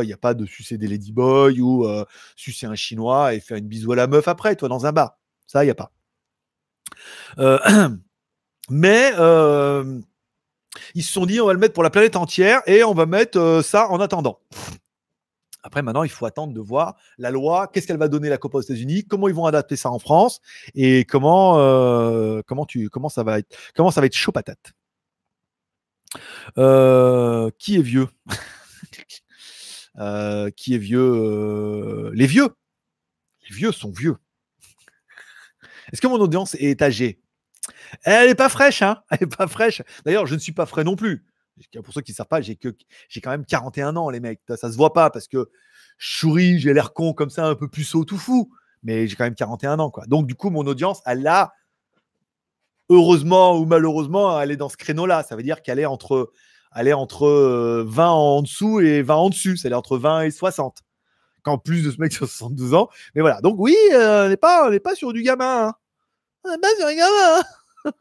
[0.01, 2.05] il n'y a pas de sucer des ladyboys ou euh,
[2.35, 5.17] sucer un chinois et faire une bisou à la meuf après, toi, dans un bar.
[5.45, 5.91] Ça, il n'y a pas.
[7.37, 7.59] Euh,
[8.69, 9.99] mais euh,
[10.95, 13.05] ils se sont dit, on va le mettre pour la planète entière et on va
[13.05, 14.39] mettre ça en attendant.
[15.63, 18.59] Après, maintenant, il faut attendre de voir la loi, qu'est-ce qu'elle va donner la COPA
[18.59, 20.41] aux États-Unis, comment ils vont adapter ça en France
[20.75, 21.53] et comment,
[22.45, 24.73] comment, tu, comment, ça va être, comment ça va être chaud patate.
[26.55, 28.07] qui est vieux?
[29.99, 30.99] Euh, qui est vieux.
[30.99, 32.49] Euh, les vieux.
[33.47, 34.17] Les vieux sont vieux.
[35.91, 37.19] Est-ce que mon audience est âgée?
[38.03, 39.03] Elle n'est pas fraîche, hein?
[39.11, 39.81] Elle n'est pas fraîche.
[40.05, 41.25] D'ailleurs, je ne suis pas frais non plus.
[41.83, 44.41] Pour ceux qui ne savent pas, j'ai quand même 41 ans, les mecs.
[44.57, 45.49] Ça se voit pas parce que
[45.97, 48.51] je souris, j'ai l'air con comme ça, un peu plus saut tout fou.
[48.81, 50.05] Mais j'ai quand même 41 ans, quoi.
[50.07, 51.53] Donc, du coup, mon audience, elle a,
[52.89, 55.23] heureusement ou malheureusement, elle est dans ce créneau-là.
[55.23, 56.31] Ça veut dire qu'elle est entre
[56.75, 57.27] elle entre
[57.85, 60.79] 20 euh, en dessous et 20 en dessus, c'est-à-dire entre 20 et 60.
[61.43, 62.89] Qu'en plus de ce mec sur 72 ans.
[63.15, 65.73] Mais voilà, donc oui, euh, on n'est pas, pas sur du gamin.
[66.45, 67.43] On n'est pas sur un gamin.
[67.85, 67.91] Hein.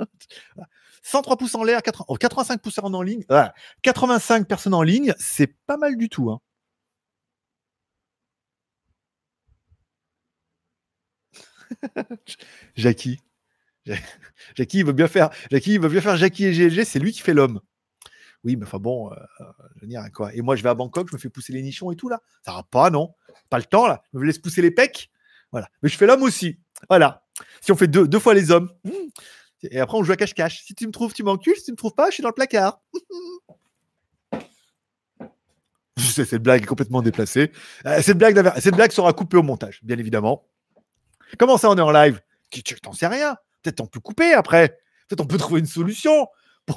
[1.03, 3.25] 103 pouces en l'air, 85 pouces en ligne.
[3.83, 6.31] 85 personnes en ligne, c'est pas mal du tout.
[6.31, 6.41] Hein.
[12.77, 13.21] Jackie.
[14.55, 15.31] Jackie, veut bien faire.
[15.51, 17.61] Jackie, bien faire et GLG, c'est lui qui fait l'homme.
[18.45, 19.17] Oui, mais enfin bon, euh,
[19.77, 20.35] je veux dire, quoi.
[20.35, 22.21] Et moi, je vais à Bangkok, je me fais pousser les nichons et tout là.
[22.45, 23.15] Ça va pas, non?
[23.51, 24.03] Pas le temps là.
[24.13, 25.11] Je me laisse pousser les pecs?
[25.53, 25.69] Voilà.
[25.83, 26.59] Mais je fais l'homme aussi.
[26.89, 27.25] Voilà.
[27.61, 28.73] Si on fait deux, deux fois les hommes.
[29.71, 30.65] Et après, on joue à cache-cache.
[30.65, 31.57] Si tu me trouves, tu m'encules.
[31.57, 32.81] Si tu me trouves pas, je suis dans le placard.
[35.97, 37.53] Je cette blague est complètement déplacée.
[37.87, 40.47] Euh, cette, blague, cette blague sera coupée au montage, bien évidemment.
[41.39, 42.21] Comment ça, on est en live?
[42.51, 43.37] Tu t'en sais rien.
[43.63, 44.81] Peut-être on peut couper après.
[45.09, 46.27] Peut-être on peut trouver une solution.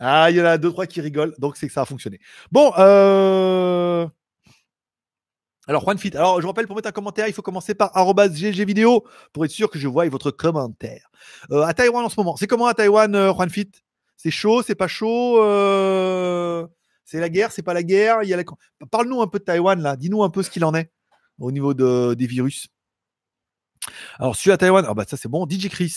[0.00, 1.34] ah, il y en a deux, trois qui rigolent.
[1.38, 2.20] Donc, c'est que ça a fonctionné.
[2.50, 4.06] Bon, euh...
[5.68, 9.44] Alors, Juanfit, alors je rappelle, pour mettre un commentaire, il faut commencer par ggvideo pour
[9.44, 11.10] être sûr que je voie votre commentaire.
[11.50, 13.72] Euh, à Taïwan en ce moment, c'est comment à Taïwan, euh, Juanfit
[14.16, 16.64] C'est chaud, c'est pas chaud euh,
[17.04, 18.18] C'est la guerre, c'est pas la guerre
[18.92, 19.96] Parle-nous un peu de Taïwan, là.
[19.96, 20.92] Dis-nous un peu ce qu'il en est
[21.40, 22.68] au niveau de, des virus.
[24.20, 25.48] Alors, celui à Taïwan, ah bah ça c'est bon.
[25.48, 25.94] DJ Chris.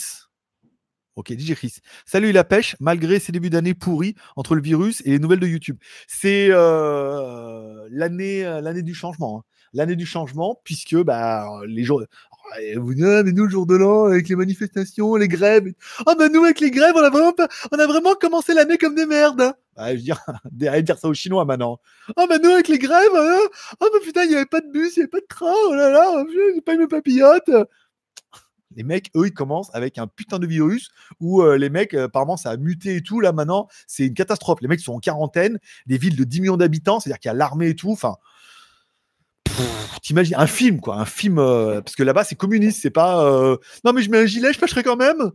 [1.15, 1.75] Ok, DJ Chris.
[2.05, 5.47] Salut la pêche, malgré ces débuts d'année pourris entre le virus et les nouvelles de
[5.47, 5.77] YouTube.
[6.07, 6.47] C'est
[7.91, 9.39] l'année, l'année du changement.
[9.39, 12.03] Hein l'année du changement, puisque bah, les jours.
[12.77, 15.71] Vous mais nous, le jour de l'an, avec les manifestations, les grèves.
[16.07, 19.53] Ah, bah, nous, avec les grèves, on a vraiment, commencé l'année comme des merdes.
[19.75, 20.19] Bah, je veux dire,
[20.67, 21.79] allez dire ça aux Chinois maintenant.
[22.17, 23.37] Ah, bah, nous, avec les grèves, ah,
[23.79, 25.75] bah, putain, il n'y avait pas de bus, il n'y avait pas de train, oh
[25.75, 26.23] là là,
[26.55, 27.51] j'ai pas eu mes papillotes.
[28.75, 32.05] Les mecs, eux, ils commencent avec un putain de virus où euh, les mecs, euh,
[32.05, 33.19] apparemment, ça a muté et tout.
[33.19, 34.61] Là, maintenant, c'est une catastrophe.
[34.61, 37.35] Les mecs sont en quarantaine, des villes de 10 millions d'habitants, c'est-à-dire qu'il y a
[37.35, 37.91] l'armée et tout.
[37.91, 38.17] Enfin,
[40.01, 43.57] t'imagines un film quoi, un film euh, parce que là-bas c'est communiste, c'est pas euh,
[43.83, 45.31] non mais je mets un gilet, je pêcherai quand même.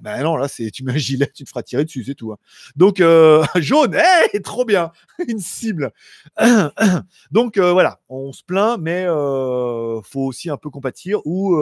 [0.00, 2.32] Ben non, là c'est tu mets un gilet, tu te feras tirer dessus, c'est tout.
[2.32, 2.38] Hein.
[2.76, 4.92] Donc euh, jaune, hey, trop bien,
[5.28, 5.92] une cible.
[7.30, 11.56] Donc voilà, on se plaint, mais faut aussi un peu compatir ou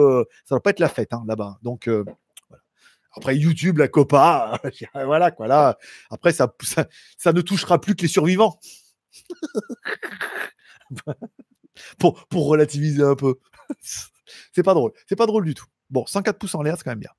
[0.45, 1.57] ça va pas être la fête hein, là-bas.
[1.61, 1.89] Donc
[3.15, 4.59] Après YouTube, la Copa,
[4.93, 5.77] voilà quoi là.
[6.09, 6.47] Après ça
[7.27, 8.59] ne touchera plus que les survivants
[11.97, 13.35] pour, relativiser un peu.
[14.53, 14.91] c'est pas drôle.
[15.07, 15.65] C'est pas drôle du tout.
[15.89, 17.11] Bon, 104 pouces en l'air, c'est quand même bien.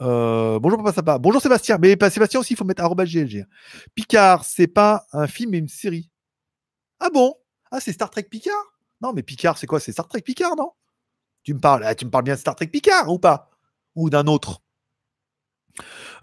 [0.00, 1.18] Euh, bonjour Papa Sapa.
[1.18, 1.78] Bonjour Sébastien.
[1.78, 3.46] Mais Sébastien aussi, il faut mettre GLG.
[3.94, 6.10] Picard, c'est pas un film mais une série.
[7.00, 7.34] Ah bon?
[7.70, 8.54] Ah, c'est Star Trek Picard?
[9.00, 9.80] Non, mais Picard, c'est quoi?
[9.80, 10.72] C'est Star Trek Picard, non?
[11.42, 13.50] Tu me parles ah, tu me parles bien de Star Trek Picard ou pas?
[13.94, 14.62] Ou d'un autre?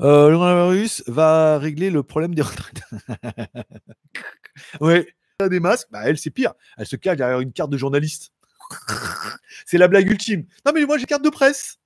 [0.01, 2.81] Euh, Le coronavirus va régler le problème des retraites.
[4.81, 5.05] oui,
[5.49, 6.53] des masques, bah, elle, c'est pire.
[6.77, 8.31] Elle se cache derrière une carte de journaliste.
[9.65, 10.45] c'est la blague ultime.
[10.65, 11.77] Non, mais moi, j'ai carte de presse.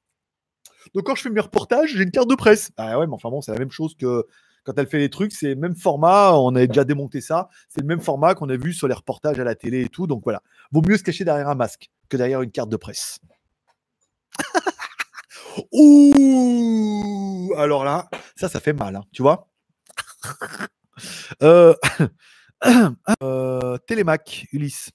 [0.93, 2.71] Donc, quand je fais mes reportages, j'ai une carte de presse.
[2.77, 4.25] Ah ouais, mais enfin bon, c'est la même chose que
[4.65, 5.31] quand elle fait les trucs.
[5.31, 6.33] C'est le même format.
[6.33, 7.49] On a déjà démonté ça.
[7.69, 10.07] C'est le même format qu'on a vu sur les reportages à la télé et tout.
[10.07, 10.41] Donc voilà.
[10.71, 13.19] Vaut mieux se cacher derrière un masque que derrière une carte de presse.
[15.71, 19.47] Ouh Alors là, ça, ça fait mal, hein, tu vois?
[21.43, 21.73] euh,
[23.23, 24.91] euh, Télémac, Ulysse.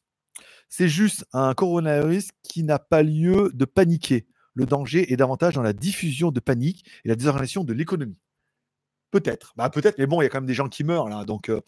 [0.69, 4.27] C'est juste un coronavirus qui n'a pas lieu de paniquer.
[4.55, 8.19] Le danger est davantage dans la diffusion de panique et la désorganisation de l'économie.
[9.11, 11.25] Peut-être, bah peut-être, mais bon, il y a quand même des gens qui meurent là,
[11.25, 11.61] donc euh,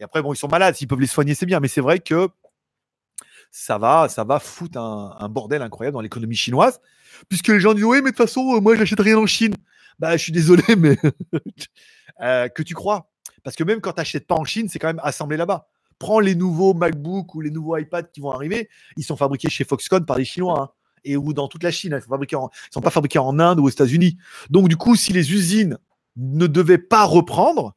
[0.00, 1.98] et après bon, ils sont malades, s'ils peuvent les soigner, c'est bien, mais c'est vrai
[1.98, 2.28] que
[3.50, 6.80] ça va, ça va foutre un, bordel incroyable dans l'économie chinoise,
[7.28, 9.54] puisque les gens disent oui, mais de toute façon, euh, moi, j'achète rien en Chine.
[9.98, 10.96] Bah, je suis désolé, mais
[12.18, 13.10] que tu crois?
[13.48, 15.68] Parce que même quand tu n'achètes pas en Chine, c'est quand même assemblé là-bas.
[15.98, 18.68] Prends les nouveaux MacBook ou les nouveaux iPad qui vont arriver,
[18.98, 20.60] ils sont fabriqués chez Foxconn par des Chinois.
[20.60, 20.68] Hein,
[21.02, 23.64] et ou dans toute la Chine, hein, ils ne sont, pas fabriqués en Inde ou
[23.64, 24.18] aux États-Unis.
[24.50, 25.78] Donc, du coup, si les usines
[26.18, 27.74] ne devaient pas reprendre,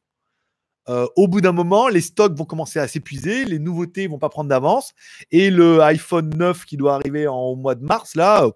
[0.90, 4.28] euh, au bout d'un moment, les stocks vont commencer à s'épuiser, les nouveautés vont pas
[4.28, 4.92] prendre d'avance,
[5.30, 8.46] et le iPhone 9 qui doit arriver au mois de mars, là,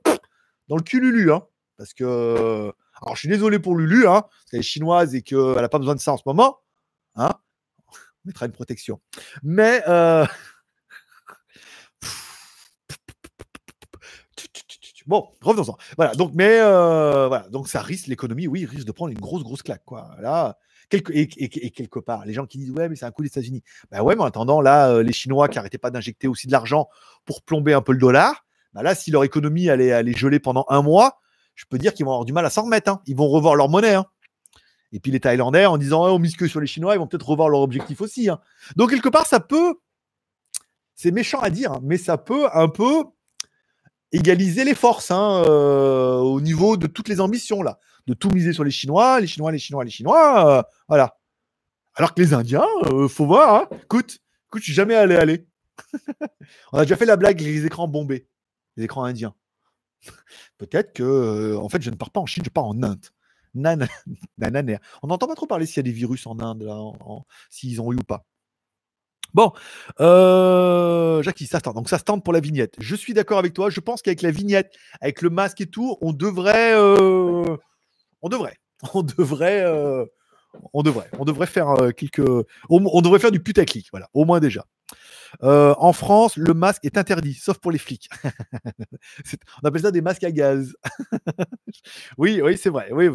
[0.68, 1.44] dans le cul Lulu, hein,
[1.78, 2.70] parce que,
[3.00, 6.00] alors je suis désolé pour Lulu, hein, est chinoise et qu'elle n'a pas besoin de
[6.00, 6.58] ça en ce moment,
[7.16, 7.32] Hein
[8.24, 9.00] on mettra une protection.
[9.42, 10.24] Mais euh,
[15.06, 15.76] bon, revenons-en.
[15.96, 16.14] Voilà.
[16.14, 17.48] Donc, mais euh.
[17.50, 18.48] Donc, ça risque l'économie.
[18.48, 19.84] Oui, risque de prendre une grosse, grosse claque.
[19.84, 20.16] Quoi.
[20.20, 20.58] Là.
[20.88, 23.64] Quelque, et, quelque part, les gens qui disent ouais mais c'est un coup des États-Unis.
[23.90, 26.52] Ben ouais mais en attendant là euh, les Chinois qui n'arrêtaient pas d'injecter aussi de
[26.52, 26.88] l'argent
[27.24, 30.64] pour plomber un peu le dollar, ben là si leur économie allait, allait geler pendant
[30.68, 31.18] un mois,
[31.56, 32.88] je peux dire qu'ils vont avoir du mal à s'en remettre.
[32.88, 33.02] Hein.
[33.06, 33.94] Ils vont revoir leur monnaie.
[33.94, 34.06] Hein.
[34.96, 37.06] Et puis les Thaïlandais, en disant oh, on mise que sur les Chinois, ils vont
[37.06, 38.30] peut-être revoir leur objectif aussi.
[38.30, 38.40] Hein.
[38.76, 39.74] Donc quelque part, ça peut,
[40.94, 43.04] c'est méchant à dire, mais ça peut un peu
[44.10, 48.54] égaliser les forces hein, euh, au niveau de toutes les ambitions là, de tout miser
[48.54, 51.18] sur les Chinois, les Chinois, les Chinois, les Chinois, euh, voilà.
[51.94, 53.54] Alors que les Indiens, euh, faut voir.
[53.54, 53.76] Hein.
[53.82, 55.46] Écoute, écoute, je suis jamais allé aller.
[56.72, 58.28] On a déjà fait la blague les écrans bombés,
[58.78, 59.34] les écrans indiens.
[60.56, 63.04] Peut-être que, en fait, je ne pars pas en Chine, je pars en Inde.
[63.56, 63.88] Nan,
[65.02, 66.68] On n'entend pas trop parler s'il y a des virus en Inde,
[67.50, 68.24] s'ils ont eu ou pas.
[69.34, 69.52] Bon,
[70.00, 71.74] euh, Jackie, ça se tente.
[71.74, 72.74] Donc ça se pour la vignette.
[72.78, 73.68] Je suis d'accord avec toi.
[73.68, 77.56] Je pense qu'avec la vignette, avec le masque et tout, on devrait, euh,
[78.22, 78.56] on devrait,
[78.94, 80.06] on devrait, euh,
[80.72, 82.22] on devrait, on devrait faire euh, quelques,
[82.70, 83.88] on, devrait faire du putaclic.
[83.90, 84.64] Voilà, au moins déjà.
[85.42, 88.08] En France, le masque est interdit, sauf pour les flics.
[89.62, 90.74] on appelle ça des masques à gaz.
[92.18, 92.88] oui, oui, c'est vrai.
[92.92, 93.08] Oui,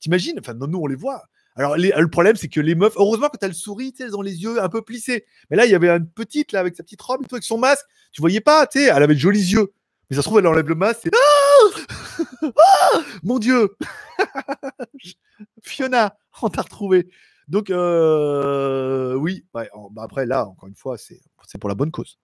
[0.00, 1.22] T'imagines Enfin, nous, on les voit.
[1.56, 4.60] Alors, le problème, c'est que les meufs, heureusement, quand elles sourient, elles ont les yeux
[4.60, 5.24] un peu plissés.
[5.50, 7.44] Mais là, il y avait une petite, là, avec sa petite robe et tout, avec
[7.44, 7.86] son masque.
[8.12, 9.72] Tu voyais pas, tu sais, elle avait de jolis yeux.
[10.10, 11.08] Mais ça se trouve, elle enlève le masque.
[11.14, 13.76] Ah, ah Mon Dieu
[15.62, 17.08] Fiona, on t'a retrouvé.
[17.48, 19.64] Donc, euh, oui, bah,
[19.98, 21.20] après, là, encore une fois, c'est
[21.58, 22.18] pour la bonne cause.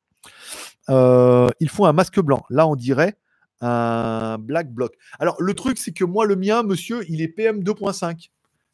[0.88, 2.44] Euh, il faut un masque blanc.
[2.50, 3.16] Là, on dirait
[3.60, 4.94] un black bloc.
[5.18, 8.16] Alors, le truc, c'est que moi, le mien, monsieur, il est PM 2.5.
[8.18, 8.30] Tu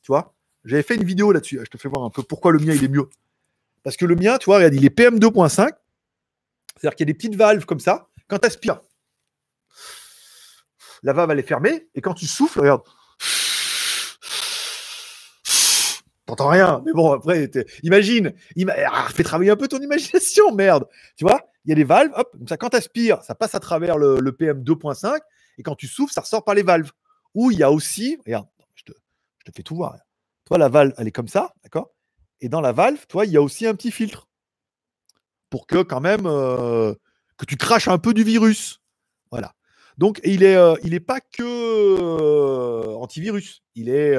[0.08, 0.34] vois?
[0.64, 1.60] J'avais fait une vidéo là-dessus.
[1.64, 3.08] Je te fais voir un peu pourquoi le mien il est mieux.
[3.82, 5.70] Parce que le mien, tu vois, regarde, il est PM 2.5.
[6.76, 8.08] C'est-à-dire qu'il y a des petites valves comme ça.
[8.28, 8.80] Quand tu aspires,
[11.02, 11.88] la valve elle est fermée.
[11.94, 12.82] Et quand tu souffles, regarde.
[16.36, 16.82] T'entends rien.
[16.84, 17.50] Mais bon, après,
[17.82, 18.34] imagine.
[18.68, 20.86] Ah, fais travailler un peu ton imagination, merde.
[21.16, 22.12] Tu vois, il y a des valves.
[22.14, 25.18] Hop, comme ça, quand tu aspires, ça passe à travers le, PM 2.5.
[25.58, 26.90] Et quand tu souffles, ça ressort par les valves.
[27.34, 28.92] Ou il y a aussi, regarde, je te,
[29.38, 29.96] je te fais tout voir.
[30.44, 31.90] Toi, la valve, elle est comme ça, d'accord?
[32.40, 34.28] Et dans la valve, toi, il y a aussi un petit filtre
[35.48, 36.94] pour que quand même euh,
[37.38, 38.82] que tu craches un peu du virus.
[39.30, 39.54] Voilà.
[39.96, 43.62] Donc, il est, euh, il est pas que euh, antivirus.
[43.74, 44.14] Il est,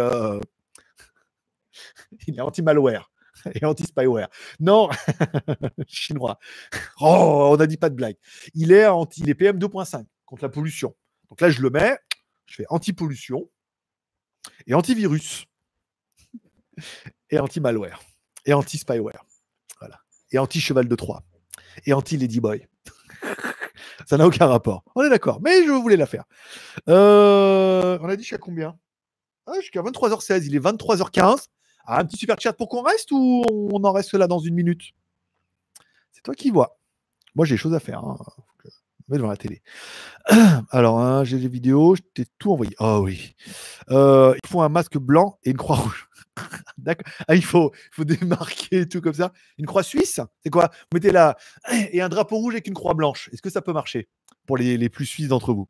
[2.27, 3.11] il est anti-malware
[3.53, 4.29] et anti-spyware.
[4.59, 4.89] Non,
[5.87, 6.39] chinois.
[6.99, 8.17] Oh, on n'a dit pas de blague.
[8.53, 10.95] Il est anti, il est PM 2.5 contre la pollution.
[11.29, 11.97] Donc là, je le mets.
[12.45, 13.49] Je fais anti-pollution
[14.65, 15.45] et antivirus
[17.29, 18.01] et anti-malware,
[18.45, 19.25] et anti-spyware,
[19.79, 19.99] voilà,
[20.31, 21.23] et anti-cheval de Troie,
[21.85, 22.67] et anti-ladyboy.
[24.05, 24.83] Ça n'a aucun rapport.
[24.95, 26.23] On est d'accord, mais je voulais la faire.
[26.87, 28.77] Euh, on a dit jusqu'à combien?
[29.47, 31.47] Ah, Jusqu'à 23h16, il est 23h15.
[31.87, 34.53] Ah, un petit super chat pour qu'on reste ou on en reste là dans une
[34.53, 34.91] minute?
[36.11, 36.77] C'est toi qui vois.
[37.33, 38.03] Moi, j'ai des choses à faire.
[38.03, 38.17] Hein.
[39.07, 39.61] devant la télé.
[40.71, 42.75] Alors, hein, j'ai des vidéos, je t'ai tout envoyé.
[42.79, 43.35] Oh oui.
[43.89, 46.09] Euh, il faut un masque blanc et une croix rouge.
[46.77, 47.09] D'accord.
[47.29, 49.31] Ah, il faut, démarquer tout comme ça.
[49.57, 50.71] Une croix suisse, c'est quoi?
[50.91, 51.37] Vous mettez là
[51.71, 53.29] et un drapeau rouge avec une croix blanche.
[53.31, 54.09] Est-ce que ça peut marcher?
[54.45, 55.69] Pour les, plus suisses d'entre vous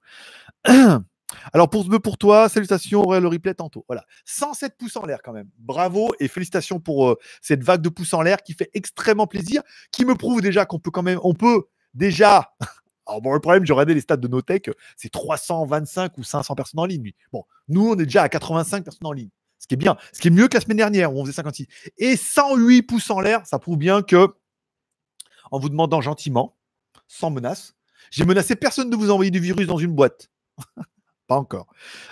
[1.54, 3.86] Alors pour pour toi, salutations aurait le replay tantôt.
[3.88, 5.50] Voilà, 107 pouces en l'air quand même.
[5.58, 9.62] Bravo et félicitations pour euh, cette vague de pouces en l'air qui fait extrêmement plaisir,
[9.92, 12.52] qui me prouve déjà qu'on peut quand même, on peut déjà.
[13.06, 16.80] Alors bon, le problème, j'ai regardé les stats de Notech, c'est 325 ou 500 personnes
[16.82, 17.14] en ligne.
[17.32, 20.22] Bon, nous, on est déjà à 85 personnes en ligne ce qui est bien, ce
[20.22, 21.68] qui est mieux que la semaine dernière où on faisait 56.
[21.98, 24.36] Et 108 pouces en l'air, ça prouve bien que,
[25.52, 26.58] en vous demandant gentiment,
[27.08, 27.76] sans menace,
[28.12, 30.30] j'ai menacé personne de vous envoyer du virus dans une boîte.
[31.28, 31.68] Pas encore.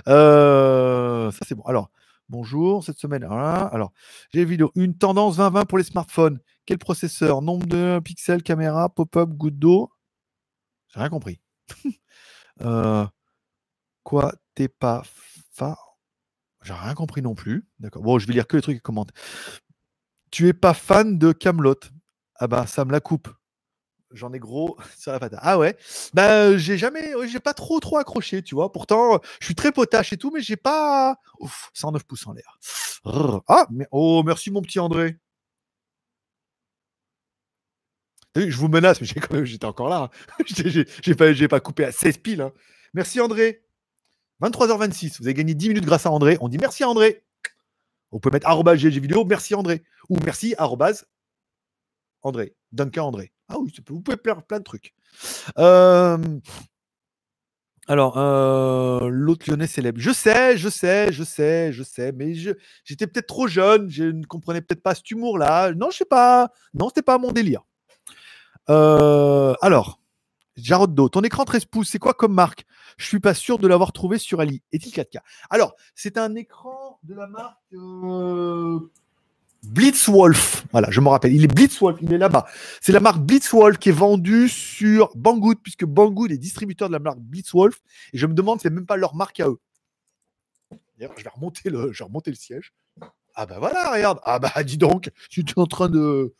[0.05, 1.63] Ça, c'est bon.
[1.63, 1.89] Alors,
[2.29, 3.23] bonjour, cette semaine.
[3.23, 3.91] alors,
[4.33, 4.71] j'ai une vidéo.
[4.75, 6.39] Une tendance 2020 pour les smartphones.
[6.65, 7.41] Quel processeur?
[7.41, 9.91] Nombre de pixels, caméra, pop-up, goutte d'eau?
[10.93, 11.39] J'ai rien compris.
[14.03, 15.03] Quoi T'es pas
[15.51, 15.77] fa
[16.65, 17.67] j'ai rien compris non plus.
[17.79, 18.01] D'accord.
[18.01, 19.13] Bon, je vais lire que les trucs qui commentent.
[20.31, 21.75] Tu es pas fan de Camelot?
[22.37, 23.29] Ah bah ça me la coupe.
[24.15, 25.39] J'en ai gros sur la patate.
[25.43, 25.77] Ah ouais?
[26.13, 28.71] Bah j'ai jamais, j'ai pas trop trop accroché, tu vois.
[28.71, 31.17] Pourtant, je suis très potache et tout, mais j'ai pas.
[31.39, 32.57] Ouf, 109 pouces en l'air.
[33.47, 33.87] Ah, mais...
[33.91, 35.17] oh merci mon petit André.
[38.35, 39.07] Je vous menace, mais
[39.45, 40.09] j'étais encore là.
[40.39, 40.43] Hein.
[41.01, 42.41] j'ai pas, coupé à 16 piles.
[42.41, 42.51] Hein.
[42.93, 43.63] Merci André.
[44.41, 46.37] 23h26, vous avez gagné 10 minutes grâce à André.
[46.41, 47.23] On dit merci André.
[48.11, 49.83] Vous pouvez mettre arrobas vidéo, merci André.
[50.09, 51.05] Ou merci arrobas
[52.21, 52.55] André.
[52.73, 53.31] Duncan André.
[53.47, 54.93] Ah oui, vous pouvez faire plein de trucs.
[57.87, 58.17] Alors,
[59.09, 59.99] l'autre lyonnais célèbre.
[59.99, 62.33] Je sais, je sais, je sais, je sais, mais
[62.83, 65.73] j'étais peut-être trop jeune, je ne comprenais peut-être pas cet humour-là.
[65.73, 66.49] Non, je sais pas.
[66.73, 67.61] Non, c'était pas mon délire.
[68.67, 69.99] Alors,
[70.55, 72.65] Jarod ton écran 13 pouces, c'est quoi comme marque?
[72.97, 74.63] Je suis pas sûr de l'avoir trouvé sur Ali.
[74.71, 75.19] Est-il 4K
[75.49, 77.59] Alors, c'est un écran de la marque.
[79.67, 80.65] Blitzwolf.
[80.71, 81.33] Voilà, je me rappelle.
[81.33, 82.45] Il est Blitzwolf, il est là-bas.
[82.81, 86.99] C'est la marque Blitzwolf qui est vendue sur Banggood, puisque Banggood est distributeur de la
[86.99, 87.81] marque Blitzwolf.
[88.13, 89.59] Et je me demande, c'est même pas leur marque à eux.
[90.97, 92.73] D'ailleurs, je vais remonter le, je vais remonter le siège.
[93.35, 94.19] Ah bah voilà, regarde.
[94.23, 96.33] Ah bah dis donc, je suis en train de.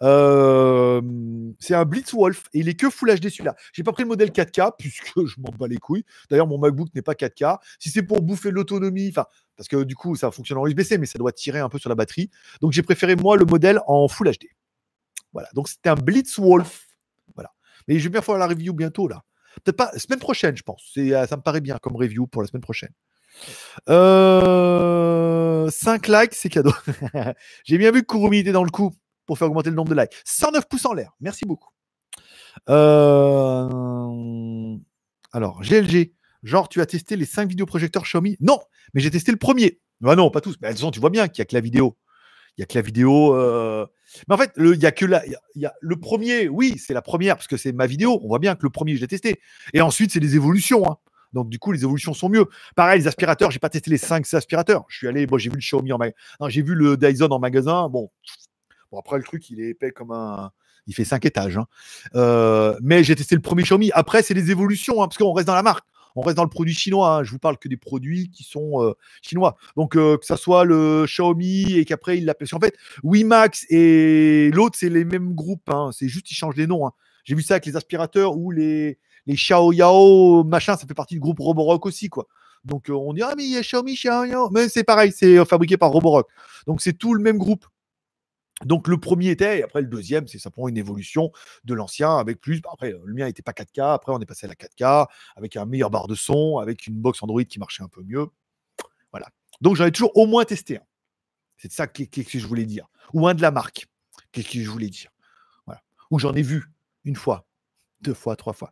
[0.00, 3.54] C'est un Blitzwolf et il est que Full HD celui-là.
[3.72, 6.04] J'ai pas pris le modèle 4K puisque je m'en bats les couilles.
[6.30, 7.58] D'ailleurs, mon MacBook n'est pas 4K.
[7.78, 9.26] Si c'est pour bouffer l'autonomie, enfin,
[9.56, 11.88] parce que du coup, ça fonctionne en USB-C, mais ça doit tirer un peu sur
[11.88, 12.30] la batterie.
[12.60, 14.46] Donc, j'ai préféré moi le modèle en Full HD.
[15.32, 15.48] Voilà.
[15.54, 16.86] Donc, c'était un Blitzwolf.
[17.34, 17.50] Voilà.
[17.88, 19.22] Mais je vais bien faire la review bientôt là.
[19.62, 20.82] Peut-être pas semaine prochaine, je pense.
[20.94, 22.90] Ça me paraît bien comme review pour la semaine prochaine.
[23.88, 26.72] Euh, 5 likes, c'est cadeau.
[27.64, 28.92] J'ai bien vu que Kurumi était dans le coup
[29.26, 30.12] pour faire augmenter le nombre de likes.
[30.24, 31.12] 109 pouces en l'air.
[31.20, 31.70] Merci beaucoup.
[32.68, 34.76] Euh,
[35.32, 36.12] alors, GLG.
[36.42, 38.36] Genre, tu as testé les 5 vidéoprojecteurs Xiaomi?
[38.40, 38.60] Non,
[38.92, 39.80] mais j'ai testé le premier.
[40.00, 40.56] Bah non, pas tous.
[40.60, 41.96] Mais de tu vois bien qu'il n'y a que la vidéo.
[42.56, 43.34] Il n'y a que la vidéo.
[43.34, 43.86] Euh,
[44.28, 47.56] mais en fait, il y a que le premier, oui, c'est la première, parce que
[47.56, 48.20] c'est ma vidéo.
[48.22, 49.40] On voit bien que le premier, je l'ai testé.
[49.72, 50.88] Et ensuite, c'est des évolutions.
[50.88, 50.96] Hein.
[51.32, 52.46] Donc, du coup, les évolutions sont mieux.
[52.76, 54.84] Pareil, les aspirateurs, j'ai pas testé les 5 aspirateurs.
[54.88, 56.14] Je suis allé, bon, j'ai vu le Xiaomi en magasin.
[56.48, 57.88] J'ai vu le Dyson en magasin.
[57.88, 58.10] Bon.
[58.98, 60.50] Après, le truc, il est épais comme un.
[60.86, 61.56] Il fait 5 étages.
[61.56, 61.66] Hein.
[62.14, 63.90] Euh, mais j'ai testé le premier Xiaomi.
[63.94, 66.50] Après, c'est les évolutions, hein, parce qu'on reste dans la marque on reste dans le
[66.50, 67.16] produit chinois.
[67.16, 67.24] Hein.
[67.24, 68.92] Je vous parle que des produits qui sont euh,
[69.22, 69.56] chinois.
[69.76, 72.48] Donc, euh, que ça soit le Xiaomi et qu'après, il l'appelle.
[72.52, 75.68] En fait, WiMax et l'autre, c'est les mêmes groupes.
[75.68, 75.90] Hein.
[75.92, 76.90] C'est juste qu'ils changent les noms.
[77.24, 81.20] J'ai vu ça avec les aspirateurs ou les, les Xiaoyao, machin, ça fait partie du
[81.20, 82.26] groupe Roborock aussi, quoi.
[82.64, 84.50] Donc, on dit, ah, mais il y a Xiaomi, Xiaoyao.
[84.50, 86.28] Mais c'est pareil, c'est fabriqué par Roborock.
[86.66, 87.66] Donc, c'est tout le même groupe.
[88.62, 91.32] Donc le premier était, et après le deuxième, c'est simplement une évolution
[91.64, 92.60] de l'ancien avec plus.
[92.60, 95.56] Bah, après, le mien n'était pas 4K, après on est passé à la 4K, avec
[95.56, 98.26] un meilleur barre de son, avec une box Android qui marchait un peu mieux.
[99.10, 99.28] Voilà.
[99.60, 100.82] Donc j'en ai toujours au moins testé un.
[101.56, 102.86] C'est ça que, je voulais dire.
[103.12, 103.86] Ou un de la marque.
[104.32, 105.10] Qu'est-ce que je voulais dire?
[105.66, 105.82] Voilà.
[106.10, 106.70] Ou j'en ai vu
[107.04, 107.46] une fois,
[108.00, 108.70] deux fois, trois fois.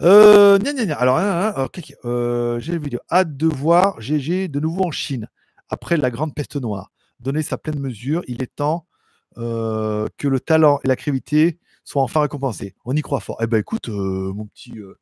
[0.00, 0.58] Euh,
[0.98, 1.68] Alors, hein, hein,
[2.04, 3.00] euh, j'ai vidéo.
[3.10, 5.28] Hâte de voir GG de nouveau en Chine
[5.68, 6.92] après la grande peste noire.
[7.20, 8.87] Donner sa pleine mesure, il est temps
[9.36, 12.74] euh, que le talent et la créativité soient enfin récompensés.
[12.84, 13.38] On y croit fort.
[13.42, 14.98] Eh ben écoute, euh, mon petit euh,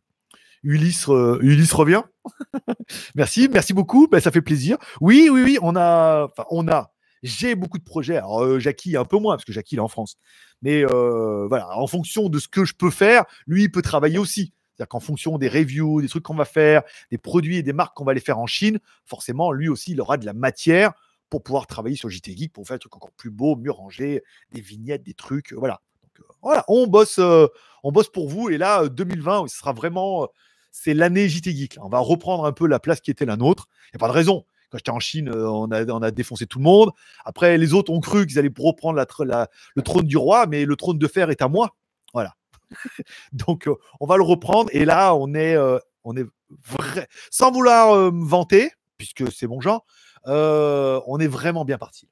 [0.62, 1.06] Ulysse,
[1.40, 2.02] Ulysse revient.
[3.14, 4.08] merci, merci beaucoup.
[4.08, 4.76] Ben, ça fait plaisir.
[5.00, 6.92] Oui, oui, oui, on a, on a.
[7.22, 8.16] J'ai beaucoup de projets.
[8.16, 10.16] Alors, Jackie, un peu moins, parce que Jackie, il est en France.
[10.62, 14.52] Mais voilà, en fonction de ce que je peux faire, lui, il peut travailler aussi.
[14.76, 17.96] C'est-à-dire qu'en fonction des reviews, des trucs qu'on va faire, des produits et des marques
[17.96, 20.92] qu'on va aller faire en Chine, forcément, lui aussi, il aura de la matière
[21.30, 24.22] pour pouvoir travailler sur JT Geek, pour faire un truc encore plus beau, mieux rangé,
[24.52, 25.52] des vignettes, des trucs.
[25.52, 25.80] Euh, voilà.
[26.20, 27.46] Euh, voilà, on bosse, euh,
[27.82, 28.50] on bosse pour vous.
[28.50, 30.28] Et là, 2020, ce sera vraiment,
[30.70, 31.78] c'est l'année JT Geek.
[31.82, 33.66] On va reprendre un peu la place qui était la nôtre.
[33.86, 34.44] Il n'y a pas de raison.
[34.70, 36.90] Quand j'étais en Chine, on a, on a défoncé tout le monde.
[37.24, 40.98] Après, les autres ont cru qu'ils allaient reprendre le trône du roi, mais le trône
[40.98, 41.76] de fer est à moi.
[42.12, 42.34] Voilà.
[43.32, 43.68] Donc,
[44.00, 44.68] on va le reprendre.
[44.72, 45.56] Et là, on est,
[46.02, 46.26] on est
[46.64, 49.84] vrai, sans vouloir me vanter, puisque c'est mon genre,
[50.26, 52.08] euh, on est vraiment bien parti.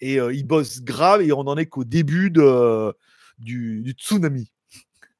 [0.00, 2.94] Et euh, il bosse grave et on en est qu'au début de,
[3.38, 4.50] du, tsunami.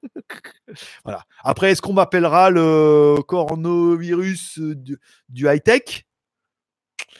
[1.04, 1.24] voilà.
[1.44, 4.98] Après, est-ce qu'on m'appellera le coronavirus du,
[5.46, 6.04] high-tech?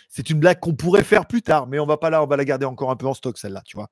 [0.09, 2.37] C'est une blague qu'on pourrait faire plus tard, mais on va pas là, on va
[2.37, 3.89] la garder encore un peu en stock, celle-là, tu vois.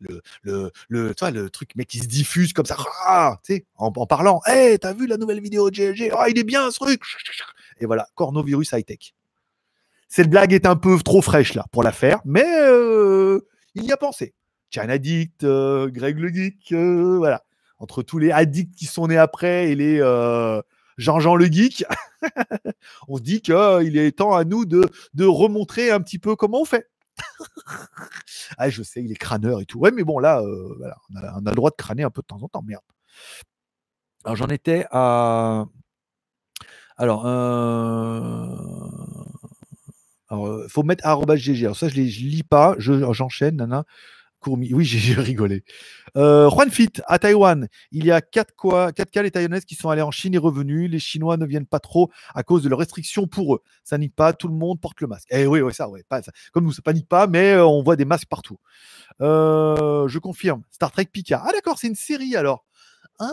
[0.00, 3.38] Le, le, le, le truc mais qui se diffuse comme ça, ah,
[3.76, 6.72] en, en, parlant, hé, t'as vu la nouvelle vidéo de GLG Ah, il est bien
[6.72, 7.00] ce truc
[7.78, 9.14] Et voilà, coronavirus high-tech.
[10.12, 13.40] Cette blague est un peu trop fraîche là pour la faire, mais euh,
[13.74, 14.34] il y a pensé.
[14.68, 17.46] Tiens, Addict, euh, Greg le Geek, euh, voilà.
[17.78, 20.00] Entre tous les addicts qui sont nés après et les
[20.98, 21.86] Jean-Jean le Geek,
[23.08, 24.84] on se dit qu'il est temps à nous de,
[25.24, 26.90] remontrer un petit peu comment on fait.
[28.58, 29.78] ah, je sais, il est crâneur et tout.
[29.78, 32.26] Ouais, mais bon, là, on, a, on, a, le droit de crâner un peu de
[32.26, 32.82] temps en temps, merde.
[34.24, 35.64] Alors, j'en étais à.
[36.98, 37.24] Alors,
[40.32, 41.04] alors, il faut mettre
[41.36, 41.66] GG.
[41.66, 42.74] Alors, ça, je ne lis pas.
[42.78, 43.84] J'enchaîne, nana.
[44.46, 45.62] Oui, j'ai rigolé.
[46.16, 49.76] Euh, Juan Fit, à Taïwan, il y a 4 quoi, 4 cas les Taïwanaises qui
[49.76, 50.90] sont allés en Chine et revenus.
[50.90, 53.62] Les Chinois ne viennent pas trop à cause de leurs restrictions pour eux.
[53.84, 55.28] Ça nique pas, tout le monde porte le masque.
[55.30, 56.32] Eh oui, oui, ça, ça.
[56.52, 58.58] Comme nous, ça panique pas, mais on voit des masques partout.
[59.20, 60.62] je confirme.
[60.70, 61.44] Star Trek Picard.
[61.46, 62.64] Ah, d'accord, c'est une série alors.
[63.20, 63.28] Ah,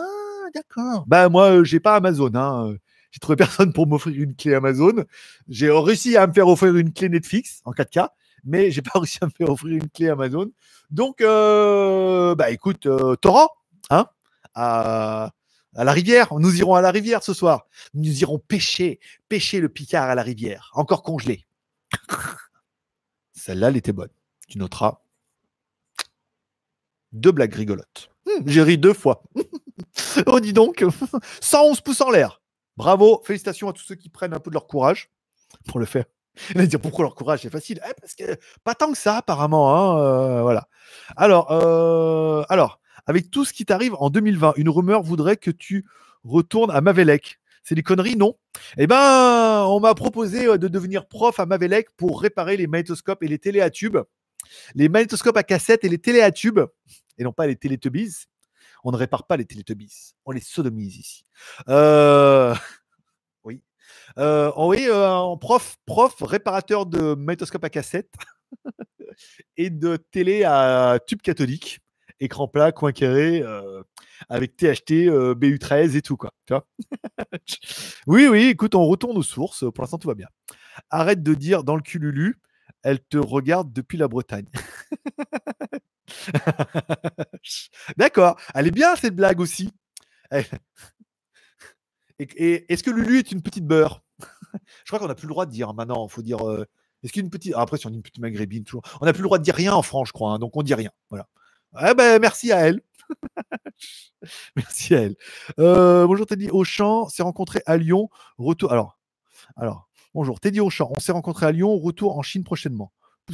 [0.54, 1.04] d'accord.
[1.08, 2.30] Bah, moi, j'ai pas Amazon.
[2.34, 2.76] Hein.
[3.10, 5.04] J'ai trouvé personne pour m'offrir une clé Amazon.
[5.48, 8.08] J'ai réussi à me faire offrir une clé Netflix en 4K,
[8.44, 10.50] mais j'ai pas réussi à me faire offrir une clé Amazon.
[10.90, 13.48] Donc, euh, bah écoute, euh, Torrent,
[13.90, 14.06] hein,
[14.54, 15.32] à,
[15.74, 16.28] la rivière.
[16.38, 17.66] Nous irons à la rivière ce soir.
[17.94, 21.46] Nous irons pêcher, pêcher le Picard à la rivière, encore congelé.
[23.32, 24.10] Celle-là, elle était bonne.
[24.48, 25.00] Tu noteras.
[27.12, 28.10] Deux blagues rigolotes.
[28.26, 29.22] Hmm, j'ai ri deux fois.
[30.26, 30.84] oh, dis donc,
[31.40, 32.40] 111 pouces en l'air.
[32.76, 35.10] Bravo, félicitations à tous ceux qui prennent un peu de leur courage
[35.66, 36.04] pour le faire.
[36.54, 37.80] Dire pourquoi leur courage c'est facile?
[37.88, 39.74] Eh, Parce que pas tant que ça apparemment.
[39.74, 40.68] Hein, euh, voilà.
[41.16, 45.86] Alors, euh, alors, avec tout ce qui t'arrive en 2020, une rumeur voudrait que tu
[46.24, 47.38] retournes à Mavelec.
[47.62, 48.36] C'est des conneries, non?
[48.78, 53.22] Eh ben, on m'a proposé euh, de devenir prof à Mavelec pour réparer les magnétoscopes
[53.22, 53.98] et les télé à tubes.
[54.74, 56.60] Les magnétoscopes à cassette et les télé à tubes,
[57.18, 58.26] et non pas les télétubbies.
[58.84, 61.24] On ne répare pas les télétubbies, on les sodomise ici.
[61.68, 62.54] Euh...
[63.42, 63.62] Oui.
[64.18, 68.12] Euh, oui, euh, prof, prof, réparateur de magnétoscope à cassette
[69.56, 71.80] et de télé à tube catholique,
[72.20, 73.42] écran plat, coin carré,
[74.28, 76.32] avec THT, BU13 et tout, quoi.
[78.06, 79.64] Oui, oui, écoute, on retourne aux sources.
[79.72, 80.28] Pour l'instant, tout va bien.
[80.90, 82.36] Arrête de dire dans le cululu,
[82.82, 84.48] elle te regarde depuis la Bretagne.
[87.96, 88.38] D'accord.
[88.54, 89.70] Elle est bien cette blague aussi.
[92.18, 94.02] Est-ce que Lulu est une petite beurre?
[94.84, 96.06] Je crois qu'on n'a plus le droit de dire maintenant.
[96.06, 96.46] Il faut dire.
[96.48, 96.66] Euh,
[97.02, 97.54] est-ce qu'une petite.
[97.56, 98.82] après, si on dit une petite maghrébine, toujours.
[99.00, 100.32] On n'a plus le droit de dire rien en France, je crois.
[100.32, 100.90] Hein, donc on dit rien.
[101.08, 101.28] Voilà.
[101.88, 102.80] Eh ben, merci à elle.
[104.56, 105.16] merci à elle.
[105.58, 108.10] Euh, bonjour Teddy Auchan, s'est rencontré à Lyon.
[108.38, 108.72] Retour.
[108.72, 108.98] Alors,
[109.56, 111.78] alors, bonjour Teddy Auchan, on s'est rencontré à Lyon.
[111.78, 112.92] Retour en Chine prochainement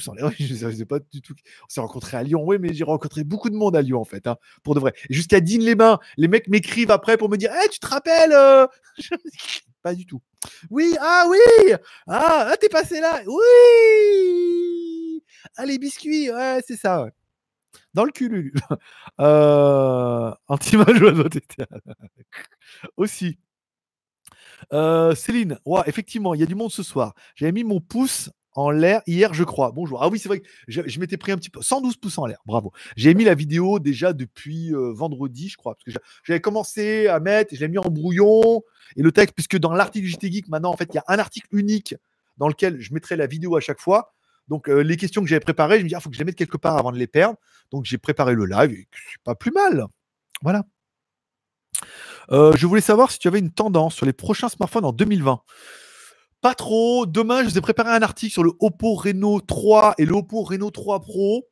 [0.09, 0.31] en l'air.
[0.39, 1.35] Je sais pas du tout.
[1.65, 2.43] On s'est rencontré à Lyon.
[2.45, 4.93] Oui, mais j'ai rencontré beaucoup de monde à Lyon, en fait, hein, pour de vrai.
[5.11, 8.67] Jusqu'à Digne-les-Bains, les mecs m'écrivent après pour me dire hey, tu te rappelles euh?
[9.83, 10.21] Pas du tout.
[10.71, 11.73] Oui, ah oui
[12.09, 15.23] Ah, ah t'es passé là Oui
[15.57, 17.07] Ah, les biscuits, ouais, c'est ça,
[17.95, 18.53] Dans le cul,
[19.21, 21.01] euh, Anti-image
[22.97, 23.39] Aussi.
[24.73, 27.15] Euh, Céline, ouais, effectivement, il y a du monde ce soir.
[27.35, 29.71] J'avais mis mon pouce en l'air hier, je crois.
[29.71, 30.03] Bonjour.
[30.03, 31.61] Ah oui, c'est vrai que je, m'étais pris un petit peu.
[31.63, 32.39] 112 pouces en l'air.
[32.47, 32.73] Bravo.
[32.97, 35.75] J'ai mis la vidéo déjà depuis euh, vendredi, je crois.
[35.75, 38.63] Parce que j'avais commencé à mettre, je l'ai mis en brouillon.
[38.97, 41.19] Et le texte, puisque dans l'article JT Geek, maintenant, en fait, il y a un
[41.19, 41.95] article unique
[42.39, 44.15] dans lequel je mettrai la vidéo à chaque fois.
[44.49, 46.21] Donc, euh, les questions que j'avais préparées, je me dis, il ah, faut que je
[46.21, 47.37] les mette quelque part avant de les perdre.
[47.71, 49.87] Donc, j'ai préparé le live et c'est pas plus mal.
[50.43, 50.65] Voilà.
[52.31, 55.43] Euh, je voulais savoir si tu avais une tendance sur les prochains smartphones en 2020.
[56.47, 57.07] Pas trop.
[57.07, 60.45] Demain, je vous ai préparé un article sur le Oppo Reno 3 et le Oppo
[60.45, 61.45] Reno 3 Pro,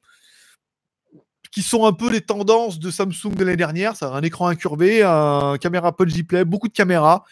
[1.51, 3.97] qui sont un peu les tendances de Samsung de l'année dernière.
[3.97, 7.25] Ça a un écran incurvé, un caméra punch display, beaucoup de caméras.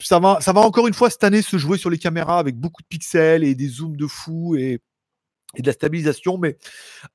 [0.00, 2.56] Ça va, ça va encore une fois cette année se jouer sur les caméras avec
[2.56, 4.80] beaucoup de pixels et des zooms de fou et
[5.56, 6.56] et de la stabilisation, mais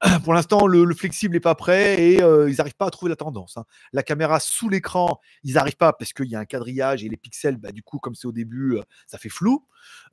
[0.23, 3.15] pour l'instant, le, flexible n'est pas prêt et euh, ils n'arrivent pas à trouver la
[3.15, 3.57] tendance.
[3.57, 3.65] Hein.
[3.93, 7.17] La caméra sous l'écran, ils n'arrivent pas parce qu'il y a un quadrillage et les
[7.17, 9.65] pixels, bah, du coup, comme c'est au début, euh, ça fait flou.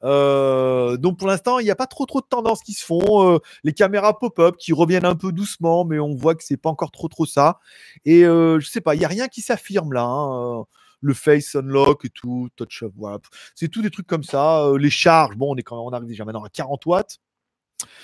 [0.04, 3.40] Euh, donc pour l'instant, il n'y a pas trop trop de tendances qui se font.
[3.62, 6.90] les caméras pop-up qui reviennent un peu doucement, mais on voit que c'est pas encore
[6.90, 7.58] trop trop ça.
[8.04, 10.04] Et je sais pas, il n'y a rien qui s'affirme là.
[10.04, 10.64] Hein,
[11.00, 13.18] le face unlock et tout, touch up, voilà.
[13.54, 14.66] C'est tout des trucs comme ça.
[14.78, 17.18] les charges, bon, on est quand même, on arrive déjà maintenant à 40 watts.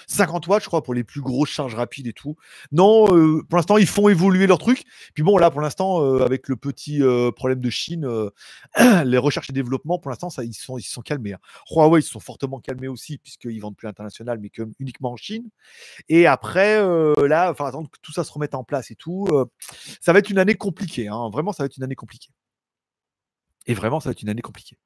[0.07, 2.37] 50 watts, je crois, pour les plus grosses charges rapides et tout.
[2.73, 4.85] Non, euh, pour l'instant, ils font évoluer leur truc.
[5.15, 8.09] Puis bon, là, pour l'instant, euh, avec le petit euh, problème de Chine,
[9.05, 11.35] les recherches et développement, pour l'instant, ils sont, calmés.
[11.35, 11.39] Hein.
[11.71, 15.49] Huawei, ils sont fortement calmés aussi, puisqu'ils vendent plus international, mais que, uniquement en Chine.
[16.09, 16.81] Et après,
[17.27, 19.27] là, enfin, attendre que tout ça se remette en place et tout.
[20.01, 21.09] ça va être une année compliquée.
[21.09, 21.31] Hein.
[21.33, 22.31] Vraiment, ça va être une année compliquée.
[23.67, 24.77] Et vraiment, ça va être une année compliquée.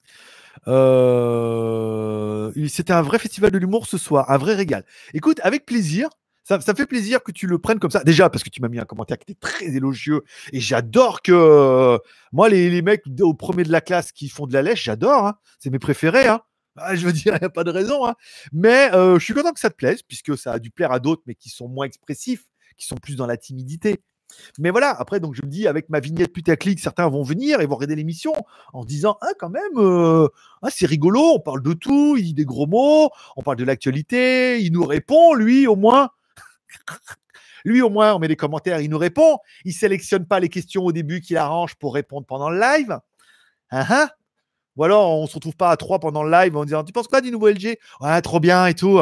[0.67, 4.85] Euh, c'était un vrai festival de l'humour ce soir, un vrai régal.
[5.13, 6.09] Écoute, avec plaisir.
[6.47, 8.05] Ça, fait plaisir que tu le prennes comme ça.
[8.05, 10.25] Déjà, parce que tu m'as mis un commentaire qui était très élogieux.
[10.53, 11.99] Et j'adore que.
[12.33, 15.27] moi, les, mecs au premier de la classe qui font de la lèche, j'adore.
[15.27, 15.39] Hein.
[15.59, 16.29] C'est mes préférés.
[16.29, 16.43] Hein.
[16.77, 18.07] Ah, je veux dire, il n'y a pas de raison.
[18.07, 18.15] Hein.
[18.53, 20.99] Mais euh, je suis content que ça te plaise, puisque ça a dû plaire à
[20.99, 22.45] d'autres, mais qui sont moins expressifs,
[22.77, 24.03] qui sont plus dans la timidité.
[24.59, 27.67] Mais voilà, après, donc je me dis, avec ma vignette putaclic, certains vont venir et
[27.67, 28.33] vont regarder l'émission
[28.73, 30.29] en disant, ah, quand même,
[30.63, 33.65] ah, c'est rigolo, on parle de tout, il dit des gros mots, on parle de
[33.65, 36.11] l'actualité, il nous répond, lui, au moins.
[37.65, 39.39] lui, au moins, on met des commentaires, il nous répond.
[39.65, 42.99] Il sélectionne pas les questions au début qu'il arrange pour répondre pendant le live.
[43.71, 44.11] Ah.
[44.77, 47.09] Ou alors, on se retrouve pas à trois pendant le live en disant, tu penses
[47.09, 49.01] quoi du nouveau LG Ouais, trop bien et tout.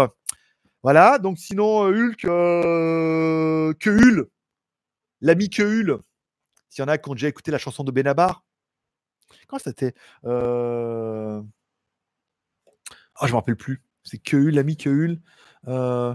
[0.82, 4.28] Voilà, donc sinon, euh, Hulk, euh, que Hulk
[5.22, 5.98] L'ami Keul,
[6.68, 8.44] s'il y en a qui ont déjà écouté la chanson de Benabar.
[9.46, 9.94] Comment c'était
[10.24, 11.40] euh...
[11.40, 13.82] oh, Je ne me rappelle plus.
[14.02, 15.20] C'est Keul, l'ami Keul.
[15.68, 16.14] Euh...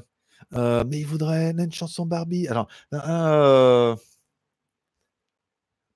[0.54, 0.84] Euh...
[0.86, 2.48] mais il voudrait une chanson Barbie.
[2.48, 3.96] Alors, euh...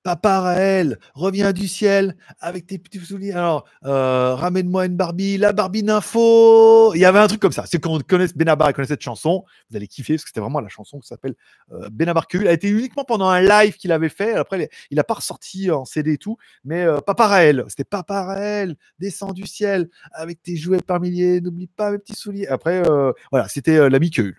[0.02, 3.32] Papa Raël, reviens du ciel avec tes petits souliers.
[3.32, 6.92] Alors, euh, ramène-moi une Barbie, la Barbie d'info.
[6.94, 7.66] Il y avait un truc comme ça.
[7.66, 10.60] C'est qu'on connaisse Benabar et connaît cette chanson, vous allez kiffer parce que c'était vraiment
[10.60, 11.36] la chanson qui s'appelle
[11.72, 14.34] euh, Benabar Elle a été uniquement pendant un live qu'il avait fait.
[14.34, 16.36] Après, il n'a pas ressorti en CD et tout.
[16.64, 21.40] Mais euh, Papa Raël, c'était Papa Raël, descends du ciel avec tes jouets par milliers.
[21.40, 22.48] N'oublie pas mes petits souliers.
[22.48, 22.82] Après,
[23.30, 24.34] voilà, c'était l'ami Keul.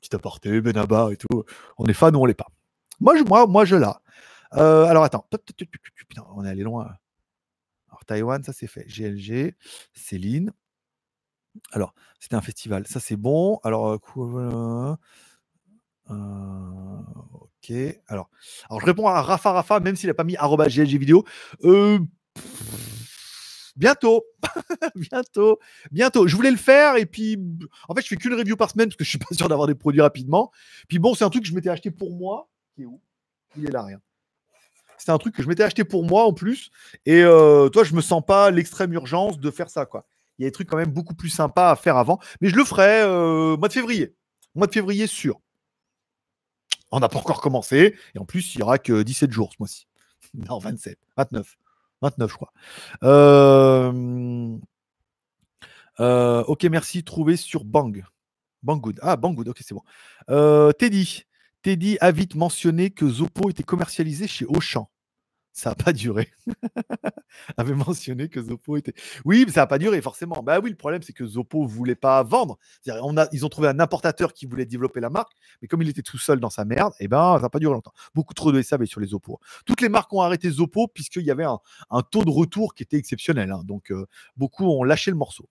[0.00, 1.44] Petit apporté, Benabar et tout.
[1.76, 2.48] On est fan ou on l'est pas.
[3.00, 3.14] Moi,
[3.46, 3.86] moi, je l'ai.
[4.56, 5.26] Euh, alors attends,
[6.34, 6.92] on est allé loin.
[7.88, 8.84] Alors Taïwan, ça c'est fait.
[8.86, 9.54] GLG,
[9.94, 10.52] Céline.
[11.72, 13.58] Alors, c'était un festival, ça c'est bon.
[13.64, 14.94] Alors, euh,
[16.10, 17.72] euh, ok.
[18.08, 18.30] Alors,
[18.70, 21.24] je réponds à Rafa Rafa, même s'il n'a pas mis GLG vidéo.
[23.76, 24.24] bientôt,
[24.94, 25.58] bientôt,
[25.90, 26.26] bientôt.
[26.28, 27.36] Je voulais le faire et puis,
[27.88, 29.66] en fait, je fais qu'une review par semaine parce que je suis pas sûr d'avoir
[29.66, 30.50] des produits rapidement.
[30.88, 32.48] Puis bon, c'est un truc que je m'étais acheté pour moi.
[32.74, 33.00] Qui est où?
[33.56, 34.00] Il est là, rien.
[35.00, 36.70] C'est un truc que je m'étais acheté pour moi en plus.
[37.06, 39.86] Et euh, toi, je me sens pas l'extrême urgence de faire ça.
[39.86, 40.04] quoi.
[40.38, 42.18] Il y a des trucs quand même beaucoup plus sympas à faire avant.
[42.42, 44.14] Mais je le ferai euh, mois de février.
[44.54, 45.40] Mois de février, sûr.
[46.90, 47.96] On n'a pas encore commencé.
[48.14, 49.86] Et en plus, il n'y aura que 17 jours ce mois-ci.
[50.34, 51.56] Non, 27, 29.
[52.02, 52.52] 29, je crois.
[53.02, 53.90] Euh,
[56.44, 57.04] ok, merci.
[57.04, 58.04] Trouvé sur Bang.
[58.62, 59.00] Banggood.
[59.02, 60.72] Ah, Banggood, ok, c'est bon.
[60.74, 61.24] Teddy.
[61.62, 64.89] Teddy a vite mentionné que Zopo était commercialisé chez Auchan.
[65.60, 66.30] Ça n'a pas duré.
[67.58, 68.94] avait mentionné que Zopo était.
[69.26, 70.42] Oui, mais ça n'a pas duré, forcément.
[70.42, 72.58] Bah oui, le problème, c'est que Zopo ne voulait pas vendre.
[73.02, 75.88] On a, ils ont trouvé un importateur qui voulait développer la marque, mais comme il
[75.90, 77.92] était tout seul dans sa merde, eh ben, ça n'a pas duré longtemps.
[78.14, 79.38] Beaucoup trop de SAV sur les Zopo.
[79.66, 81.58] Toutes les marques ont arrêté Zopo puisqu'il y avait un,
[82.10, 83.52] taux de retour qui était exceptionnel.
[83.52, 83.60] Hein.
[83.66, 84.06] Donc, euh,
[84.38, 85.46] beaucoup ont lâché le morceau.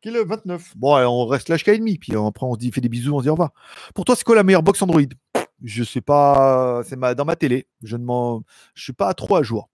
[0.00, 0.78] Qui est le 29.
[0.78, 3.18] Bon, on reste là jusqu'à demi, puis après on se dit, fait des bisous, on
[3.18, 3.52] se dit au revoir.
[3.94, 5.02] Pour toi, c'est quoi la meilleure box Android?
[5.62, 7.66] Je sais pas, c'est ma, dans ma télé.
[7.82, 8.42] Je ne m'en,
[8.74, 9.68] je suis pas trop à jour.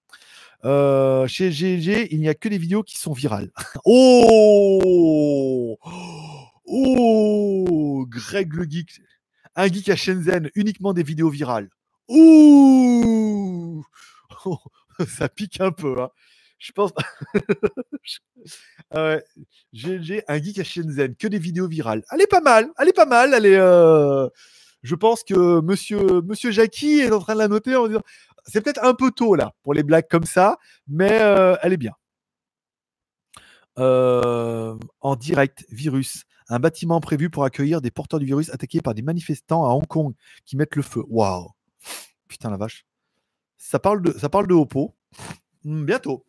[0.64, 3.50] Euh, chez GG, il n'y a que des vidéos qui sont virales.
[3.84, 5.78] oh
[6.66, 9.00] Oh Greg le geek.
[9.54, 11.68] Un geek à Shenzhen, uniquement des vidéos virales.
[12.08, 13.84] Ouh
[15.08, 16.00] Ça pique un peu.
[16.00, 16.10] Hein.
[16.58, 16.92] Je pense.
[18.90, 19.18] ah
[19.72, 22.02] J'ai un geek à Shenzhen, que des vidéos virales.
[22.10, 23.34] Elle est pas mal, elle est pas mal.
[23.34, 24.28] Elle est, euh,
[24.82, 28.02] Je pense que monsieur, monsieur Jackie est en train de la noter en disant
[28.44, 31.78] c'est peut-être un peu tôt là pour les blagues comme ça, mais euh, elle est
[31.78, 31.92] bien.
[33.78, 36.24] Euh, en direct, virus.
[36.48, 39.86] Un bâtiment prévu pour accueillir des porteurs du virus attaqués par des manifestants à Hong
[39.86, 41.02] Kong qui mettent le feu.
[41.08, 41.48] Waouh!
[42.28, 42.86] Putain la vache.
[43.58, 44.94] Ça parle de, ça parle de Oppo.
[45.64, 46.25] Hmm, bientôt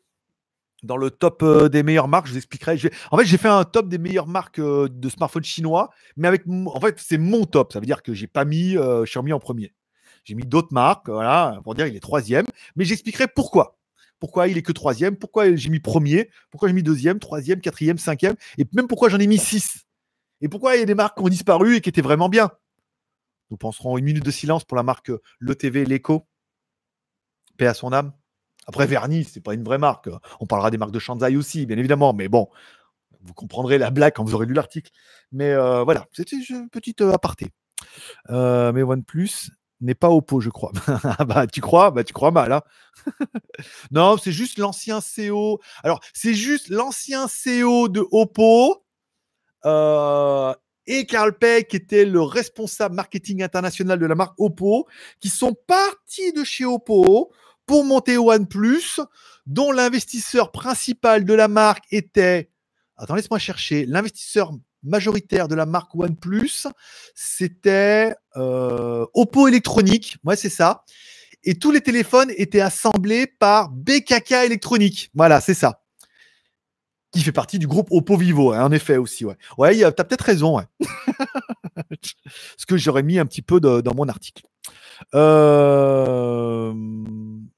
[0.88, 2.26] dans le top euh, des meilleures marques.
[2.26, 2.80] Je vous expliquerai.
[3.12, 6.44] En fait, j'ai fait un top des meilleures marques euh, de smartphones chinois, mais avec,
[6.48, 7.74] en fait, c'est mon top.
[7.74, 9.74] Ça veut dire que j'ai pas mis euh, Xiaomi en premier.
[10.24, 12.46] J'ai mis d'autres marques, voilà, pour dire il est troisième.
[12.76, 13.78] Mais j'expliquerai pourquoi.
[14.20, 15.16] Pourquoi il est que troisième?
[15.16, 16.32] Pourquoi j'ai mis premier?
[16.50, 18.36] Pourquoi j'ai mis deuxième, troisième, quatrième, cinquième?
[18.58, 19.86] Et même pourquoi j'en ai mis six?
[20.42, 22.52] Et pourquoi il y a des marques qui ont disparu et qui étaient vraiment bien?
[23.52, 26.28] Nous penserons une minute de silence pour la marque Le TV, l'Eco.
[27.58, 28.12] Paix à son âme.
[28.68, 30.10] Après, Vernis, c'est pas une vraie marque.
[30.40, 32.14] On parlera des marques de Shanzai aussi, bien évidemment.
[32.14, 32.50] Mais bon,
[33.22, 34.92] vous comprendrez la blague quand vous aurez lu l'article.
[35.32, 37.48] Mais euh, voilà, c'était une petite euh, aparté.
[38.30, 40.72] Euh, mais OnePlus n'est pas Oppo, je crois.
[41.04, 41.92] Ah bah, tu crois?
[41.92, 42.52] Bah, tu crois mal.
[42.52, 42.62] Hein
[43.92, 45.60] non, c'est juste l'ancien CEO.
[45.84, 48.84] Alors, c'est juste l'ancien CEO de Oppo.
[49.66, 54.88] et Carl Peck, qui était le responsable marketing international de la marque Oppo,
[55.22, 57.32] qui sont partis de chez Oppo
[57.68, 59.00] pour monter OnePlus,
[59.46, 62.50] dont l'investisseur principal de la marque était,
[62.96, 64.52] attends, laisse-moi chercher, l'investisseur
[64.84, 66.68] majoritaire de la marque OnePlus,
[67.14, 70.84] c'était euh, Oppo Électronique, ouais, c'est ça.
[71.44, 75.12] Et tous les téléphones étaient assemblés par BKK Électronique.
[75.14, 75.84] Voilà, c'est ça.
[77.12, 79.24] Qui fait partie du groupe Oppo Vivo, hein, en effet aussi.
[79.24, 80.58] Ouais, ouais tu as peut-être raison.
[80.58, 80.66] Ouais.
[82.58, 84.44] Ce que j'aurais mis un petit peu dans mon article.
[85.16, 86.74] Euh...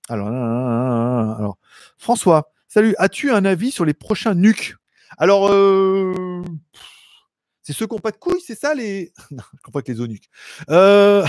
[0.10, 1.58] Alors, alors,
[2.00, 2.96] François, salut.
[2.98, 4.76] As-tu un avis sur les prochains nuques
[5.20, 6.44] Alors, euh,
[7.62, 9.14] c'est ceux qui n'ont pas de couilles, c'est ça les.
[9.32, 10.28] Non, je comprends que les eunuques.
[10.72, 11.24] Euh,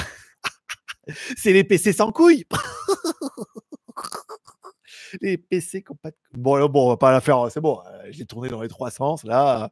[1.37, 2.47] c'est les PC sans couilles.
[5.21, 6.41] les PC qui n'ont pas de couilles.
[6.41, 7.83] Bon, bon, on va pas la faire, c'est bon.
[7.85, 9.71] Euh, j'ai tourné dans les trois sens, là.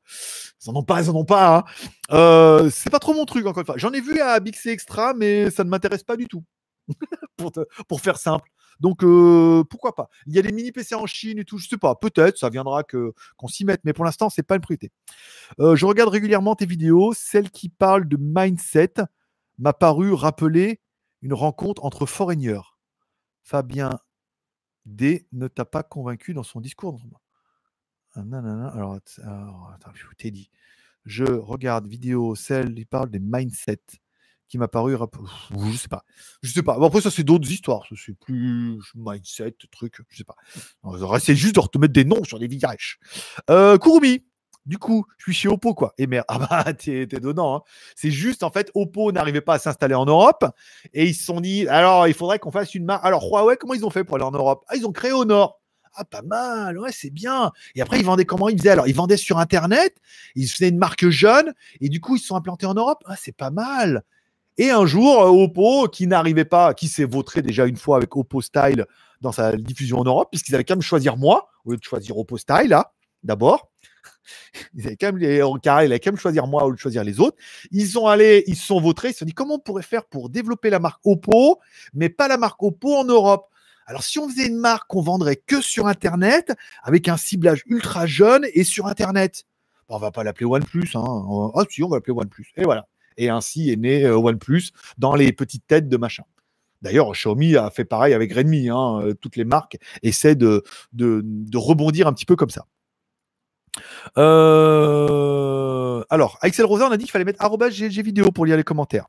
[0.67, 1.65] Ils n'en ont pas, ils n'en ont pas.
[2.11, 2.69] Hein.
[2.71, 3.79] c'est pas trop mon truc, encore une fois.
[3.79, 6.45] J'en ai vu à Bixé Extra, mais ça ne m'intéresse pas du tout.
[7.89, 8.51] pour faire simple.
[8.81, 11.69] Donc euh, pourquoi pas Il y a des mini PC en Chine et tout, je
[11.69, 14.61] sais pas, peut-être, ça viendra que qu'on s'y mette, mais pour l'instant, c'est pas une
[14.61, 14.93] priorité.
[15.61, 18.95] Euh, je regarde régulièrement tes vidéos, celle qui parle de mindset
[19.59, 20.81] m'a paru rappeler
[21.23, 22.61] une rencontre entre foreigners.
[23.43, 23.99] Fabien
[24.87, 27.01] D ne t'a pas convaincu dans son discours.
[28.15, 28.21] Ah,
[28.75, 28.99] alors,
[29.75, 30.51] attends, je t'ai dit.
[31.05, 34.01] Je regarde vidéo, celle, il parle des mindsets
[34.49, 34.97] qui m'a paru.
[35.57, 36.05] Je sais pas.
[36.43, 36.79] Je sais pas.
[36.83, 37.85] après, ça, c'est d'autres histoires.
[37.97, 40.01] C'est plus mindset, truc.
[40.09, 40.37] Je sais pas.
[41.19, 42.99] C'est juste de te mettre des noms sur des villages.
[43.51, 43.79] Euh.
[44.67, 45.95] Du coup, je suis chez Oppo, quoi.
[45.97, 47.57] Et merde, ah bah, t'es, donnant.
[47.57, 47.63] Hein.
[47.97, 50.45] C'est juste, en fait, Oppo n'arrivait pas à s'installer en Europe.
[50.93, 53.03] Et ils se sont dit, alors, il faudrait qu'on fasse une marque.
[53.03, 54.65] Alors, Huawei, comment ils ont fait pour aller en Europe?
[54.69, 55.59] Ah, ils ont créé Honor.
[55.95, 57.51] Ah, pas mal, ouais, c'est bien.
[57.75, 58.71] Et après, ils vendaient comment ils faisaient?
[58.71, 59.97] Alors, ils vendaient sur Internet,
[60.35, 63.03] ils faisaient une marque jeune, et du coup, ils se sont implantés en Europe.
[63.07, 64.05] Ah, c'est pas mal.
[64.59, 68.15] Et un jour, euh, Oppo, qui n'arrivait pas, qui s'est vautré déjà une fois avec
[68.17, 68.85] Oppo Style
[69.21, 72.19] dans sa diffusion en Europe, puisqu'ils avaient quand même choisir moi, au lieu de choisir
[72.19, 73.71] Oppo Style, là, d'abord.
[74.75, 77.37] Ils avaient quand même, les, quand même choisir moi au lieu de choisir les autres.
[77.71, 80.05] Ils sont allés, ils se sont vautrés, ils se sont dit comment on pourrait faire
[80.05, 81.61] pour développer la marque Oppo,
[81.95, 83.47] mais pas la marque Oppo en Europe?
[83.87, 86.53] Alors, si on faisait une marque qu'on vendrait que sur Internet,
[86.83, 89.45] avec un ciblage ultra jeune et sur Internet,
[89.89, 90.91] on on va pas l'appeler OnePlus.
[90.95, 91.51] Hein.
[91.55, 92.53] Ah, si, on va l'appeler OnePlus.
[92.57, 92.87] Et voilà.
[93.19, 96.23] Et ainsi est né euh, OnePlus dans les petites têtes de machin.
[96.81, 98.71] D'ailleurs, Xiaomi a fait pareil avec Redmi.
[98.71, 99.01] Hein.
[99.03, 100.63] Euh, toutes les marques essaient de,
[100.93, 102.65] de, rebondir un petit peu comme ça.
[104.17, 107.45] Euh, alors, Axel Rosa, on a dit qu'il fallait mettre
[108.03, 109.07] vidéo pour lire les commentaires.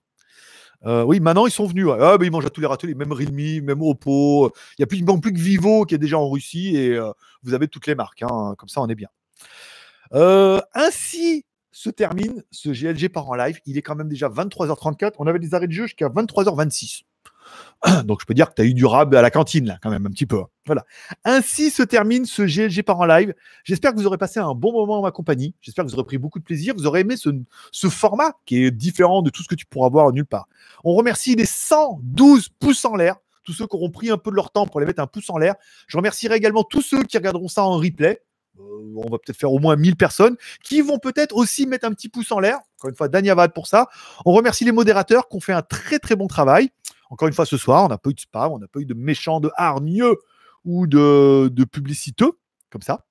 [0.83, 1.87] oui, maintenant ils sont venus.
[1.99, 4.51] Ah, ils mangent à tous les râteliers, même Redmi, même Oppo.
[4.77, 6.99] Il n'y a plus, plus que Vivo qui est déjà en Russie et
[7.43, 8.23] vous avez toutes les marques.
[8.23, 8.55] Hein.
[8.57, 9.09] Comme ça, on est bien.
[10.73, 11.45] ainsi
[11.79, 13.61] se termine ce GLG par en live.
[13.65, 15.13] Il est quand même déjà 23h34.
[15.19, 17.03] On avait des arrêts de jeu jusqu'à 23h26.
[18.03, 19.89] Donc je peux dire que tu as eu du rab à la cantine, là, quand
[19.89, 20.41] même, un petit peu.
[20.65, 20.83] Voilà.
[21.23, 23.33] Ainsi se termine ce GLG par en live.
[23.63, 25.55] J'espère que vous aurez passé un bon moment en ma compagnie.
[25.61, 26.73] J'espère que vous aurez pris beaucoup de plaisir.
[26.75, 27.29] Vous aurez aimé ce,
[27.71, 30.49] ce format qui est différent de tout ce que tu pourras voir nulle part.
[30.83, 33.15] On remercie les 112 pouces en l'air
[33.45, 35.29] tous ceux qui auront pris un peu de leur temps pour les mettre un pouce
[35.29, 35.55] en l'air.
[35.87, 38.21] Je remercierai également tous ceux qui regarderont ça en replay.
[38.59, 41.91] Euh, on va peut-être faire au moins 1000 personnes qui vont peut-être aussi mettre un
[41.91, 42.59] petit pouce en l'air.
[42.77, 43.87] Encore une fois, Danyavad pour ça.
[44.25, 46.69] On remercie les modérateurs qui ont fait un très très bon travail.
[47.09, 48.85] Encore une fois, ce soir, on n'a pas eu de spam, on n'a pas eu
[48.85, 50.17] de méchants, de hargneux
[50.65, 52.33] ou de, de publiciteux,
[52.69, 53.05] comme ça.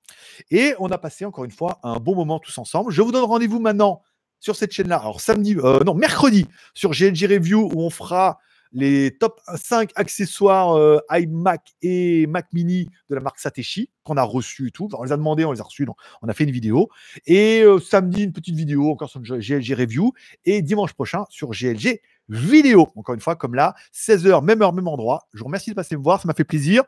[0.51, 2.91] Et on a passé encore une fois un bon moment tous ensemble.
[2.91, 4.01] Je vous donne rendez-vous maintenant
[4.39, 4.97] sur cette chaîne-là.
[4.97, 8.39] Alors samedi, euh, non, mercredi sur GLG Review où on fera
[8.71, 14.23] les top 5 accessoires euh, iMac et Mac Mini de la marque Satechi qu'on a
[14.23, 14.87] reçu et tout.
[14.93, 16.89] on les a demandé, on les a reçus, donc on a fait une vidéo.
[17.25, 20.13] Et euh, samedi, une petite vidéo encore sur GLG Review.
[20.45, 22.89] Et dimanche prochain sur GLG Vidéo.
[22.95, 25.27] Encore une fois, comme là, 16h, même heure, même endroit.
[25.33, 26.83] Je vous remercie de passer me voir, ça m'a fait plaisir.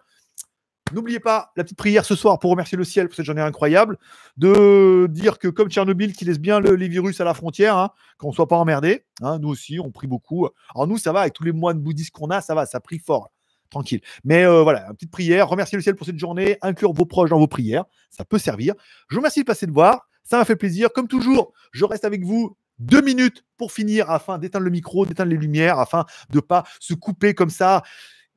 [0.93, 3.97] N'oubliez pas la petite prière ce soir pour remercier le ciel pour cette journée incroyable.
[4.38, 8.30] De dire que comme Tchernobyl qui laisse bien les virus à la frontière, hein, qu'on
[8.30, 9.05] ne soit pas emmerdé.
[9.22, 10.47] Hein, nous aussi, on prie beaucoup.
[10.76, 12.99] Alors nous, ça va, avec tous les moines bouddhistes qu'on a, ça va, ça prie
[12.99, 13.31] fort.
[13.69, 14.01] Tranquille.
[14.26, 15.47] Mais euh, voilà, une petite prière.
[15.47, 16.57] Remercier le ciel pour cette journée.
[16.61, 17.85] Inclure vos proches dans vos prières.
[18.09, 18.73] Ça peut servir.
[19.09, 20.09] Je vous remercie de passer de voir.
[20.23, 20.91] Ça m'a fait plaisir.
[20.93, 25.30] Comme toujours, je reste avec vous deux minutes pour finir afin d'éteindre le micro, d'éteindre
[25.30, 27.84] les lumières, afin de ne pas se couper comme ça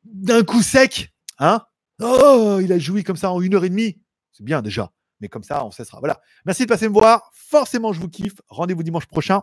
[0.05, 1.13] d'un coup sec.
[1.39, 1.63] Hein
[2.01, 4.01] Oh, il a joué comme ça en une heure et demie.
[4.33, 4.93] C'est bien déjà.
[5.21, 6.01] Mais comme ça, on cessera.
[6.01, 6.21] Voilà.
[6.45, 7.31] Merci de passer me voir.
[7.35, 8.41] Forcément, je vous kiffe.
[8.49, 9.43] Rendez-vous dimanche prochain.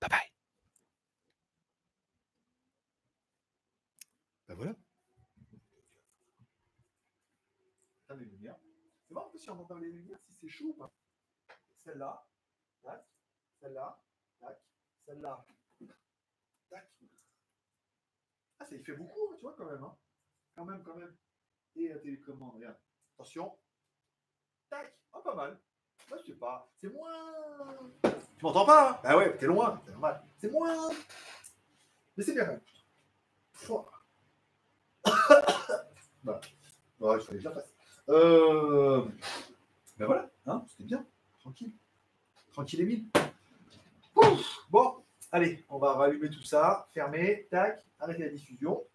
[0.00, 0.18] Bye bye.
[4.48, 4.74] Ben voilà.
[8.16, 8.56] les lumières.
[9.08, 10.92] C'est bon, si on entend les lumières, si c'est chaud ou pas.
[11.78, 12.24] Celle-là.
[13.60, 13.98] Celle-là.
[15.06, 15.44] Celle-là.
[18.58, 19.82] Ah, ça y fait beaucoup, hein, tu vois, quand même.
[19.82, 19.96] Hein.
[20.54, 21.16] Quand même, quand même
[21.76, 22.54] et la télécommande.
[22.54, 22.76] Regarde.
[23.14, 23.52] Attention.
[24.70, 24.92] Tac.
[25.12, 25.58] Oh, pas mal.
[26.10, 26.70] Moi, je sais pas.
[26.76, 27.76] C'est moins.
[28.02, 29.00] Tu m'entends pas hein?
[29.02, 29.80] Bah ouais, t'es loin.
[29.84, 30.22] C'est normal.
[30.36, 30.90] C'est moins.
[32.16, 32.60] Mais c'est bien.
[36.22, 36.40] bah.
[37.00, 37.74] Ouais, je fasse.
[38.08, 39.04] Euh...
[39.98, 40.30] Ben voilà.
[40.46, 41.06] Hein C'était bien.
[41.40, 41.72] Tranquille.
[42.52, 43.06] Tranquille et mille.
[44.70, 45.04] Bon.
[45.32, 46.88] Allez, on va rallumer tout ça.
[46.94, 47.46] Fermer.
[47.50, 47.84] Tac.
[47.98, 48.86] Arrêter la diffusion.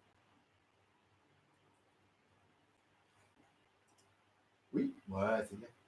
[5.10, 5.79] 我今天。